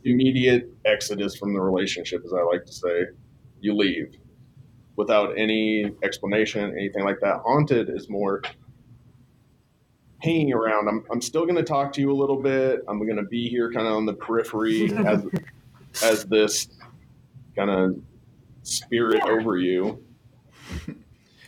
immediate 0.03 0.69
exodus 0.85 1.35
from 1.35 1.53
the 1.53 1.61
relationship, 1.61 2.23
as 2.25 2.33
I 2.33 2.41
like 2.41 2.65
to 2.65 2.73
say. 2.73 3.05
You 3.59 3.75
leave 3.75 4.15
without 4.97 5.37
any 5.37 5.91
explanation, 6.03 6.71
anything 6.71 7.03
like 7.03 7.19
that. 7.21 7.41
Haunted 7.45 7.89
is 7.89 8.09
more 8.09 8.41
hanging 10.19 10.53
around. 10.53 10.87
I'm, 10.87 11.05
I'm 11.11 11.21
still 11.21 11.43
going 11.43 11.55
to 11.55 11.63
talk 11.63 11.93
to 11.93 12.01
you 12.01 12.11
a 12.11 12.15
little 12.15 12.41
bit. 12.41 12.81
I'm 12.87 12.99
going 12.99 13.17
to 13.17 13.23
be 13.23 13.47
here 13.47 13.71
kind 13.71 13.87
of 13.87 13.93
on 13.93 14.05
the 14.05 14.13
periphery 14.13 14.91
as, 15.05 15.25
as 16.03 16.25
this 16.25 16.67
kind 17.55 17.69
of 17.69 17.99
spirit 18.63 19.21
over 19.23 19.57
you. 19.57 20.03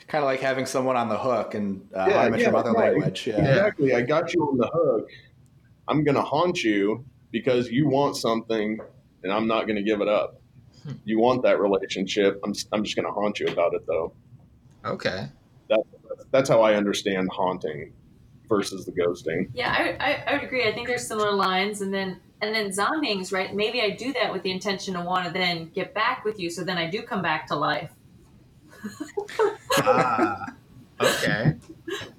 Kind 0.08 0.24
of 0.24 0.26
like 0.26 0.40
having 0.40 0.66
someone 0.66 0.96
on 0.96 1.10
the 1.10 1.18
hook 1.18 1.54
and 1.54 1.88
uh, 1.96 2.06
Yeah, 2.08 2.14
How 2.14 2.20
I 2.20 2.30
Met 2.30 2.40
Your 2.40 2.52
Mother 2.52 2.72
right. 2.72 2.94
language. 2.94 3.28
Yeah. 3.28 3.38
Exactly. 3.38 3.94
I 3.94 4.02
got 4.02 4.34
you 4.34 4.42
on 4.42 4.58
the 4.58 4.70
hook. 4.74 5.10
I'm 5.88 6.04
going 6.04 6.16
to 6.16 6.22
haunt 6.22 6.64
you 6.64 7.06
because 7.32 7.70
you 7.70 7.88
want 7.88 8.16
something 8.16 8.80
and 9.24 9.32
I'm 9.32 9.48
not 9.48 9.66
going 9.66 9.76
to 9.76 9.84
give 9.84 10.02
it 10.02 10.08
up. 10.08 10.42
You 11.04 11.20
want 11.20 11.44
that 11.44 11.60
relationship. 11.60 12.40
I'm, 12.44 12.54
I'm 12.72 12.84
just 12.84 12.96
going 12.96 13.06
to 13.06 13.12
haunt 13.12 13.40
you 13.40 13.48
about 13.48 13.74
it, 13.74 13.86
though. 13.86 14.14
Okay. 14.86 15.28
That's 16.32 16.50
how 16.50 16.62
I 16.62 16.76
understand 16.76 17.30
haunting 17.32 17.92
versus 18.50 18.86
the 18.86 18.92
ghosting. 18.92 19.50
Yeah, 19.54 19.74
I, 19.78 19.84
would- 19.86 20.02
I, 20.02 20.24
I 20.28 20.34
would 20.34 20.44
agree. 20.44 20.68
I 20.68 20.74
think 20.74 20.88
there's 20.88 21.08
similar 21.08 21.32
lines, 21.32 21.82
and 21.82 21.94
then 21.94 22.20
and 22.42 22.54
then 22.56 22.70
zombieings, 22.70 23.32
right? 23.32 23.54
Maybe 23.54 23.82
I 23.82 23.92
do 23.92 24.12
that 24.14 24.34
with 24.34 24.44
the 24.44 24.52
intention 24.52 24.96
to 24.96 25.02
want 25.02 25.26
to 25.28 25.32
then 25.32 25.70
get 25.70 25.94
back 25.94 26.26
with 26.26 26.40
you, 26.40 26.50
so 26.50 26.64
then 26.64 26.78
I 26.78 26.90
do 26.90 27.02
come 27.04 27.22
back 27.22 27.48
to 27.48 27.56
life. 27.56 27.92
Ah. 29.78 30.46
Okay. 31.02 31.56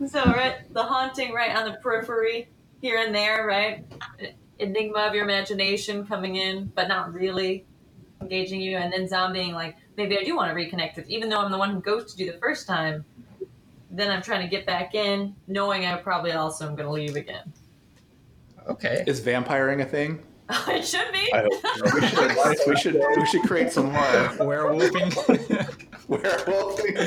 So 0.08 0.24
right, 0.24 0.72
the 0.74 0.82
haunting 0.82 1.32
right 1.32 1.54
on 1.54 1.64
the 1.64 1.78
periphery, 1.80 2.48
here 2.82 2.98
and 2.98 3.14
there, 3.14 3.46
right? 3.46 3.84
Enigma 4.58 4.98
of 5.06 5.14
your 5.14 5.22
imagination 5.22 6.04
coming 6.08 6.34
in, 6.34 6.72
but 6.74 6.88
not 6.88 7.14
really 7.14 7.64
engaging 8.20 8.60
you, 8.60 8.78
and 8.78 8.92
then 8.92 9.06
zombieing 9.06 9.52
like 9.52 9.76
maybe 9.96 10.18
I 10.18 10.24
do 10.24 10.34
want 10.34 10.50
to 10.50 10.56
reconnect 10.60 10.96
with, 10.96 11.08
even 11.08 11.28
though 11.28 11.38
I'm 11.38 11.52
the 11.52 11.58
one 11.58 11.70
who 11.70 11.80
ghosted 11.80 12.18
you 12.18 12.32
the 12.32 12.38
first 12.38 12.66
time. 12.66 13.04
Then 13.90 14.10
I'm 14.10 14.22
trying 14.22 14.42
to 14.42 14.48
get 14.48 14.66
back 14.66 14.94
in, 14.94 15.34
knowing 15.48 15.84
I 15.84 15.96
probably 15.96 16.32
also 16.32 16.66
am 16.66 16.76
going 16.76 16.86
to 16.86 16.92
leave 16.92 17.16
again. 17.16 17.52
Okay. 18.68 19.02
Is 19.06 19.20
vampiring 19.20 19.82
a 19.82 19.84
thing? 19.84 20.22
it 20.68 20.84
should 20.84 21.12
be. 21.12 21.32
I 21.32 21.42
hope 21.42 21.94
We 21.94 22.06
should, 22.06 22.66
we 22.66 22.76
should, 22.76 23.02
we 23.16 23.26
should 23.26 23.42
create 23.42 23.72
some 23.72 23.86
more 23.86 24.02
Werewolfing. 24.02 25.12
werewolfing. 26.08 27.00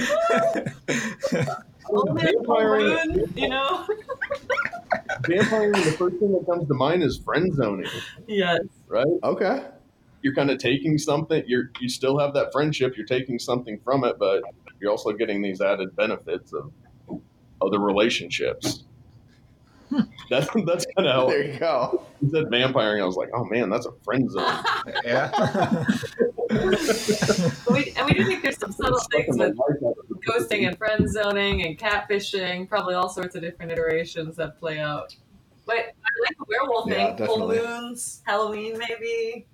Only 1.90 2.24
a 2.24 2.32
full 2.44 2.56
Vampiring- 2.56 3.38
you 3.38 3.50
know. 3.50 3.86
Vampiring, 5.24 5.84
the 5.84 5.92
first 5.98 6.18
thing 6.18 6.32
that 6.34 6.46
comes 6.50 6.68
to 6.68 6.74
mind 6.74 7.04
is 7.04 7.18
friend 7.18 7.54
zoning, 7.54 7.90
yes. 8.28 8.60
right? 8.88 9.06
Okay. 9.24 9.66
You're 10.22 10.36
kind 10.36 10.50
of 10.50 10.58
taking 10.58 10.98
something. 10.98 11.44
You're 11.46 11.72
you 11.82 11.90
still 11.90 12.18
have 12.20 12.34
that 12.36 12.54
friendship. 12.54 12.96
You're 12.96 13.06
taking 13.06 13.40
something 13.40 13.80
from 13.84 14.06
it, 14.06 14.18
but 14.18 14.42
you're 14.84 14.92
also 14.92 15.14
getting 15.14 15.42
these 15.42 15.62
added 15.62 15.96
benefits 15.96 16.54
of 16.54 16.72
other 17.62 17.80
relationships. 17.80 18.84
That's 20.30 20.48
that's 20.66 20.86
kind 20.98 21.08
of 21.08 21.16
how 21.16 21.28
There 21.28 21.44
you 21.54 21.60
go. 21.60 22.04
you 22.22 22.30
said 22.32 22.46
vampiring. 22.46 23.02
I 23.02 23.06
was 23.06 23.16
like, 23.16 23.30
oh 23.34 23.46
man, 23.46 23.70
that's 23.70 23.86
a 23.86 23.92
friend 24.04 24.30
zone. 24.30 24.64
yeah. 25.06 25.32
we, 26.50 27.94
and 27.96 28.06
we 28.08 28.14
do 28.16 28.26
think 28.26 28.42
there's 28.44 28.58
some 28.58 28.72
subtle 28.72 29.00
things 29.12 29.38
with 29.38 29.56
life 29.56 29.78
out 29.86 29.96
of 29.98 30.08
the 30.10 30.16
ghosting 30.28 30.68
and 30.68 30.78
friend 30.78 31.10
zoning 31.12 31.66
and 31.66 31.78
catfishing, 31.78 32.68
probably 32.68 32.96
all 32.96 33.08
sorts 33.10 33.36
of 33.36 33.42
different 33.42 33.72
iterations 33.72 34.36
that 34.36 34.60
play 34.60 34.80
out. 34.80 35.16
But 35.66 35.76
I 35.76 35.80
like 36.28 36.38
the 36.38 36.46
werewolf 36.50 36.90
Yeah, 36.90 37.16
thing. 37.16 37.28
Full 37.28 37.48
definitely. 37.48 37.82
moons, 37.84 38.22
Halloween, 38.26 38.78
maybe. 38.80 39.46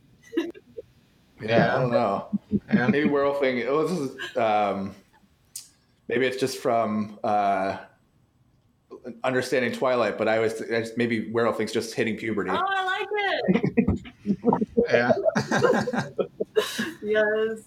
Yeah, 1.41 1.75
I 1.75 1.79
don't 1.79 1.91
know. 1.91 2.27
Yeah. 2.73 2.87
Maybe 2.87 3.07
werewolf 3.09 3.39
thing. 3.39 3.57
It 3.59 3.71
was 3.71 4.15
um, 4.37 4.95
maybe 6.09 6.25
it's 6.25 6.37
just 6.37 6.57
from 6.57 7.17
uh, 7.23 7.77
understanding 9.23 9.71
Twilight, 9.71 10.17
but 10.17 10.27
I 10.27 10.39
was 10.39 10.61
I 10.61 10.81
just, 10.81 10.97
maybe 10.97 11.31
werewolfing's 11.31 11.71
just 11.71 11.93
hitting 11.93 12.17
puberty. 12.17 12.49
Oh, 12.49 12.65
I 12.67 12.83
like 12.83 13.07
it. 13.13 13.99
Yeah. 14.91 15.11
Yes. 17.01 17.61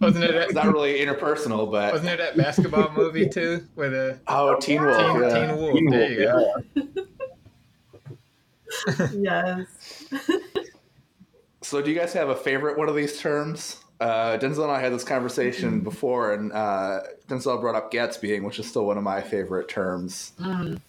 wasn't 0.00 0.24
it 0.24 0.34
It's 0.34 0.54
not 0.54 0.72
really 0.72 0.94
interpersonal, 0.94 1.70
but 1.70 1.92
wasn't 1.92 2.12
it 2.12 2.18
that 2.18 2.38
basketball 2.38 2.90
movie 2.92 3.28
too 3.30 3.66
with 3.76 3.92
a 3.92 4.18
oh, 4.28 4.58
Teen 4.58 4.82
Wolf. 4.82 4.96
Teen, 4.96 5.20
yeah. 5.20 5.46
Teen 5.46 5.56
Wolf? 5.58 5.74
Teen 5.74 5.90
There 5.90 6.30
Wolf, 6.30 6.64
you 6.74 7.04
go. 8.96 9.06
Yes. 9.20 10.06
So, 11.64 11.80
do 11.80 11.90
you 11.90 11.98
guys 11.98 12.12
have 12.12 12.28
a 12.28 12.36
favorite 12.36 12.76
one 12.76 12.90
of 12.90 12.94
these 12.94 13.18
terms? 13.18 13.83
Uh, 14.00 14.36
Denzel 14.38 14.64
and 14.64 14.72
I 14.72 14.80
had 14.80 14.92
this 14.92 15.04
conversation 15.04 15.80
before, 15.80 16.32
and 16.32 16.52
uh, 16.52 17.00
Denzel 17.28 17.60
brought 17.60 17.74
up 17.74 17.92
Gatsbying, 17.92 18.44
which 18.44 18.58
is 18.58 18.66
still 18.66 18.86
one 18.86 18.98
of 18.98 19.04
my 19.04 19.20
favorite 19.20 19.68
terms. 19.68 20.32
Mm. 20.40 20.80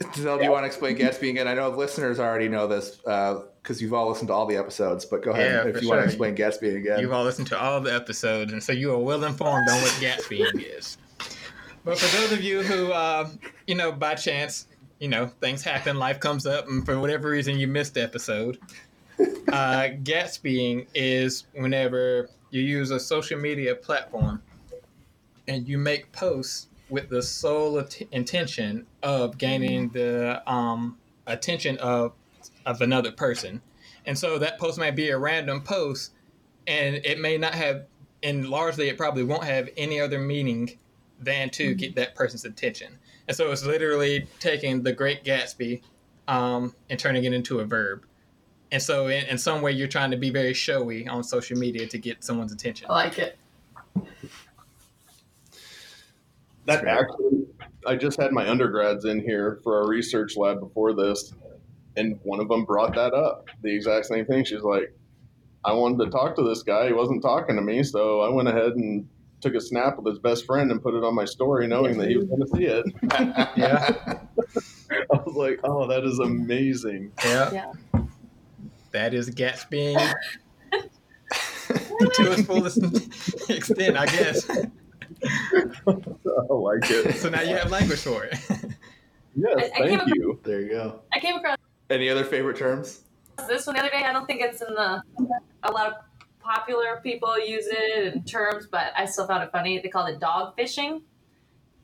Denzel, 0.00 0.38
do 0.38 0.44
you 0.44 0.50
want 0.50 0.64
to 0.64 0.66
explain 0.66 0.96
Gatsbying 0.96 1.30
again? 1.30 1.48
I 1.48 1.54
know 1.54 1.68
listeners 1.70 2.18
already 2.18 2.48
know 2.48 2.66
this 2.66 2.96
because 2.96 3.80
you've 3.80 3.94
all 3.94 4.08
listened 4.08 4.28
to 4.28 4.34
all 4.34 4.46
the 4.46 4.56
episodes, 4.56 5.04
but 5.04 5.22
go 5.22 5.30
ahead 5.30 5.52
Yeah, 5.52 5.70
if 5.70 5.76
for 5.76 5.82
you 5.82 5.88
want 5.88 6.00
to 6.00 6.06
explain 6.06 6.34
Gatsbying 6.34 6.76
again. 6.76 7.00
You've 7.00 7.12
all 7.12 7.24
listened 7.24 7.46
to 7.48 7.60
all 7.60 7.80
the 7.80 7.94
episodes, 7.94 8.52
and 8.52 8.62
so 8.62 8.72
you 8.72 8.92
are 8.92 8.98
well 8.98 9.22
informed 9.24 9.68
on 9.68 9.80
what 9.80 9.92
Gatsbying 9.92 10.62
is. 10.78 10.98
But 11.84 11.98
for 11.98 12.16
those 12.16 12.32
of 12.32 12.42
you 12.42 12.62
who, 12.62 12.92
uh, 12.92 13.28
you 13.66 13.74
know, 13.74 13.92
by 13.92 14.14
chance, 14.14 14.66
you 14.98 15.08
know, 15.08 15.26
things 15.40 15.62
happen, 15.62 15.98
life 15.98 16.20
comes 16.20 16.46
up, 16.46 16.68
and 16.68 16.84
for 16.84 16.98
whatever 16.98 17.30
reason 17.30 17.58
you 17.58 17.66
missed 17.66 17.94
the 17.94 18.02
episode, 18.02 18.58
uh, 19.52 19.88
Gatsbying 20.02 20.86
is 20.94 21.44
whenever 21.54 22.28
you 22.50 22.62
use 22.62 22.90
a 22.90 23.00
social 23.00 23.38
media 23.38 23.74
platform 23.74 24.42
and 25.48 25.68
you 25.68 25.78
make 25.78 26.12
posts 26.12 26.68
with 26.88 27.08
the 27.08 27.22
sole 27.22 27.78
at- 27.78 28.02
intention 28.12 28.86
of 29.02 29.38
gaining 29.38 29.88
the 29.90 30.42
um, 30.50 30.98
attention 31.26 31.78
of 31.78 32.12
of 32.66 32.80
another 32.80 33.10
person. 33.12 33.60
And 34.06 34.18
so 34.18 34.38
that 34.38 34.58
post 34.58 34.78
might 34.78 34.96
be 34.96 35.10
a 35.10 35.18
random 35.18 35.62
post 35.62 36.12
and 36.66 36.96
it 36.96 37.20
may 37.20 37.38
not 37.38 37.54
have 37.54 37.86
and 38.22 38.48
largely 38.48 38.88
it 38.88 38.96
probably 38.96 39.24
won't 39.24 39.44
have 39.44 39.68
any 39.76 40.00
other 40.00 40.18
meaning 40.18 40.78
than 41.20 41.50
to 41.50 41.74
get 41.74 41.94
that 41.96 42.14
person's 42.14 42.44
attention. 42.44 42.98
And 43.28 43.36
so 43.36 43.50
it's 43.50 43.64
literally 43.64 44.26
taking 44.40 44.82
the 44.82 44.92
Great 44.92 45.24
Gatsby 45.24 45.82
um, 46.28 46.74
and 46.90 46.98
turning 46.98 47.24
it 47.24 47.32
into 47.32 47.60
a 47.60 47.64
verb. 47.64 48.04
And 48.72 48.82
so 48.82 49.06
in, 49.06 49.26
in 49.26 49.38
some 49.38 49.60
way 49.60 49.70
you're 49.70 49.86
trying 49.86 50.10
to 50.10 50.16
be 50.16 50.30
very 50.30 50.54
showy 50.54 51.06
on 51.06 51.22
social 51.22 51.58
media 51.58 51.86
to 51.86 51.98
get 51.98 52.24
someone's 52.24 52.52
attention. 52.52 52.86
I 52.90 52.94
like 52.94 53.18
it. 53.18 53.38
That 56.64 56.86
actually, 56.86 57.46
I 57.86 57.96
just 57.96 58.18
had 58.18 58.32
my 58.32 58.48
undergrads 58.48 59.04
in 59.04 59.20
here 59.20 59.60
for 59.62 59.82
our 59.82 59.88
research 59.88 60.36
lab 60.36 60.60
before 60.60 60.94
this, 60.94 61.34
and 61.96 62.18
one 62.22 62.40
of 62.40 62.48
them 62.48 62.64
brought 62.64 62.94
that 62.94 63.14
up. 63.14 63.48
The 63.62 63.74
exact 63.74 64.06
same 64.06 64.24
thing. 64.24 64.44
She's 64.44 64.62
like, 64.62 64.96
I 65.64 65.72
wanted 65.72 66.04
to 66.04 66.10
talk 66.10 66.36
to 66.36 66.42
this 66.42 66.62
guy. 66.62 66.86
He 66.86 66.92
wasn't 66.92 67.20
talking 67.20 67.56
to 67.56 67.62
me, 67.62 67.82
so 67.82 68.20
I 68.20 68.30
went 68.30 68.48
ahead 68.48 68.72
and 68.72 69.08
took 69.40 69.54
a 69.54 69.60
snap 69.60 69.98
with 69.98 70.06
his 70.06 70.20
best 70.20 70.46
friend 70.46 70.70
and 70.70 70.80
put 70.80 70.94
it 70.94 71.04
on 71.04 71.14
my 71.14 71.24
story, 71.24 71.66
knowing 71.66 71.98
that 71.98 72.08
he 72.08 72.16
was 72.16 72.26
going 72.26 72.40
to 72.40 72.48
see 72.48 72.64
it. 72.64 72.86
Yeah. 73.56 74.18
I 75.12 75.16
was 75.24 75.34
like, 75.34 75.60
oh, 75.64 75.86
that 75.88 76.04
is 76.04 76.18
amazing. 76.20 77.12
Yeah. 77.24 77.50
Yeah. 77.52 77.72
That 78.92 79.14
is 79.14 79.30
Gatsbying 79.30 79.96
to 80.72 82.32
its 82.32 82.42
fullest 82.42 82.78
extent, 83.50 83.96
I 83.96 84.06
guess. 84.06 84.48
I 84.50 84.64
like 86.52 86.90
it. 86.90 87.14
So 87.16 87.28
now 87.30 87.40
you 87.42 87.56
have 87.56 87.70
language 87.70 88.00
for 88.00 88.24
it. 88.24 88.34
Yes, 89.34 89.54
I- 89.56 89.82
I 89.84 89.88
thank 89.88 90.00
came 90.00 90.08
you. 90.14 90.40
there 90.44 90.60
you 90.60 90.68
go. 90.70 91.00
I 91.12 91.20
came 91.20 91.36
across 91.36 91.56
Any 91.90 92.08
other 92.08 92.24
favorite 92.24 92.56
terms? 92.56 93.00
this 93.48 93.66
one 93.66 93.74
the 93.76 93.80
other 93.80 93.90
day. 93.90 94.04
I 94.04 94.12
don't 94.12 94.26
think 94.26 94.42
it's 94.42 94.60
in 94.62 94.74
the 94.74 95.02
a 95.62 95.72
lot 95.72 95.86
of 95.86 95.94
popular 96.40 97.00
people 97.02 97.38
use 97.40 97.66
it 97.66 98.14
in 98.14 98.24
terms, 98.24 98.66
but 98.70 98.92
I 98.96 99.06
still 99.06 99.26
found 99.26 99.42
it 99.42 99.50
funny. 99.52 99.80
They 99.80 99.88
call 99.88 100.06
it 100.06 100.20
dog 100.20 100.54
fishing, 100.54 101.02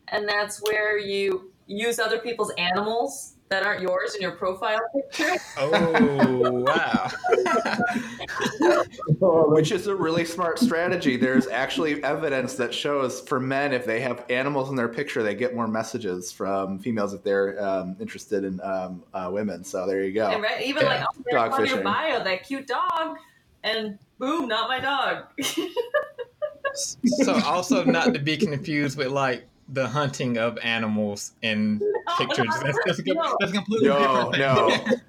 and 0.08 0.28
that's 0.28 0.60
where 0.62 0.98
you 0.98 1.52
use 1.66 1.98
other 1.98 2.18
people's 2.18 2.52
animals 2.58 3.34
that 3.50 3.62
aren't 3.64 3.82
yours 3.82 4.14
in 4.14 4.20
your 4.20 4.32
profile 4.32 4.80
picture. 4.94 5.36
Oh 5.60 6.62
wow! 6.62 7.10
Which 9.50 9.72
is 9.72 9.88
a 9.88 9.94
really 9.94 10.24
smart 10.24 10.58
strategy. 10.58 11.16
There's 11.16 11.48
actually 11.48 12.02
evidence 12.04 12.54
that 12.54 12.72
shows 12.72 13.20
for 13.22 13.40
men, 13.40 13.72
if 13.72 13.84
they 13.84 14.00
have 14.00 14.24
animals 14.30 14.70
in 14.70 14.76
their 14.76 14.88
picture, 14.88 15.22
they 15.24 15.34
get 15.34 15.56
more 15.56 15.66
messages 15.66 16.30
from 16.30 16.78
females 16.78 17.12
if 17.12 17.24
they're 17.24 17.60
um, 17.60 17.96
interested 17.98 18.44
in 18.44 18.60
um, 18.60 19.02
uh, 19.12 19.30
women. 19.32 19.64
So 19.64 19.84
there 19.86 20.04
you 20.04 20.12
go. 20.12 20.28
And 20.28 20.42
right, 20.42 20.62
even 20.62 20.82
Yeah. 20.84 20.88
like 20.88 21.04
oh, 21.04 21.48
Dog 21.48 21.60
on 21.60 21.66
your 21.66 21.82
bio, 21.82 22.22
that 22.22 22.46
cute 22.46 22.68
dog, 22.68 23.16
and 23.64 23.98
boom, 24.18 24.46
not 24.46 24.68
my 24.68 24.78
dog. 24.78 25.24
so 26.74 27.34
also 27.44 27.84
not 27.84 28.14
to 28.14 28.20
be 28.20 28.36
confused 28.36 28.96
with 28.96 29.08
like 29.08 29.48
the 29.70 29.86
hunting 29.86 30.38
of 30.38 30.56
animals 30.62 31.32
in 31.42 31.78
pictures. 32.18 32.46
That's, 32.62 32.78
that's, 32.86 33.02
No. 33.06 33.36
that's 33.38 33.52
completely 33.52 33.88
No, 33.88 34.30
different 34.32 34.38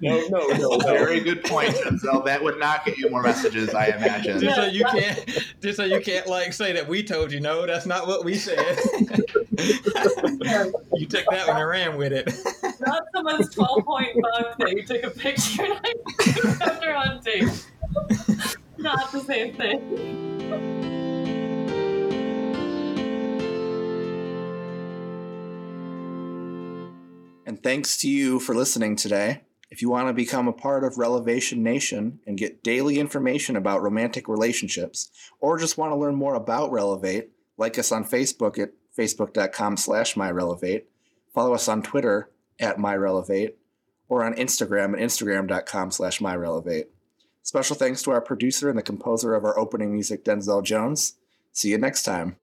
no. 0.00 0.18
No, 0.28 0.28
no, 0.28 0.46
no, 0.48 0.76
no. 0.76 0.78
Very 0.80 1.20
good 1.20 1.42
point, 1.44 1.70
Denzel. 1.76 2.24
That 2.26 2.42
would 2.42 2.58
not 2.58 2.84
get 2.84 2.98
you 2.98 3.08
more 3.08 3.22
messages, 3.22 3.74
I 3.74 3.86
imagine. 3.86 4.38
just 4.40 4.56
so 4.56 4.66
you 4.66 4.84
can't, 4.84 5.44
just 5.62 5.76
so 5.78 5.84
you 5.84 6.00
can't 6.00 6.26
like 6.26 6.52
say 6.52 6.72
that 6.72 6.86
we 6.88 7.02
told 7.02 7.32
you. 7.32 7.40
No, 7.40 7.64
that's 7.66 7.86
not 7.86 8.06
what 8.06 8.24
we 8.24 8.34
said. 8.36 8.58
you 10.92 11.06
took 11.06 11.24
that 11.30 11.44
one 11.48 11.56
and 11.56 11.68
ran 11.68 11.96
with 11.96 12.12
it. 12.12 12.26
not 12.86 13.02
someone's 13.14 13.48
12 13.54 13.84
point 13.84 14.08
bug 14.22 14.44
that 14.58 14.70
you 14.72 14.82
took 14.84 15.02
a 15.04 15.10
picture 15.10 15.64
and 15.64 15.72
I 15.82 15.94
after 16.60 16.92
hunting. 16.94 17.48
Not 18.78 19.10
the 19.12 19.20
same 19.20 19.54
thing. 19.54 20.99
And 27.50 27.60
thanks 27.60 27.96
to 27.96 28.08
you 28.08 28.38
for 28.38 28.54
listening 28.54 28.94
today. 28.94 29.40
If 29.72 29.82
you 29.82 29.90
want 29.90 30.06
to 30.06 30.12
become 30.12 30.46
a 30.46 30.52
part 30.52 30.84
of 30.84 30.98
Relevation 30.98 31.64
Nation 31.64 32.20
and 32.24 32.38
get 32.38 32.62
daily 32.62 33.00
information 33.00 33.56
about 33.56 33.82
romantic 33.82 34.28
relationships, 34.28 35.10
or 35.40 35.58
just 35.58 35.76
want 35.76 35.90
to 35.90 35.96
learn 35.96 36.14
more 36.14 36.36
about 36.36 36.70
Relevate, 36.70 37.30
like 37.58 37.76
us 37.76 37.90
on 37.90 38.04
Facebook 38.04 38.56
at 38.56 38.70
facebook.com 38.96 39.76
slash 39.78 40.14
myrelevate, 40.14 40.84
follow 41.34 41.52
us 41.52 41.66
on 41.66 41.82
Twitter 41.82 42.30
at 42.60 42.76
myrelevate, 42.76 43.54
or 44.08 44.22
on 44.22 44.34
Instagram 44.34 44.92
at 44.92 45.00
instagram.com 45.00 45.90
slash 45.90 46.20
myrelevate. 46.20 46.84
Special 47.42 47.74
thanks 47.74 48.00
to 48.04 48.12
our 48.12 48.20
producer 48.20 48.68
and 48.68 48.78
the 48.78 48.82
composer 48.82 49.34
of 49.34 49.44
our 49.44 49.58
opening 49.58 49.92
music, 49.92 50.24
Denzel 50.24 50.62
Jones. 50.62 51.16
See 51.52 51.70
you 51.70 51.78
next 51.78 52.04
time. 52.04 52.36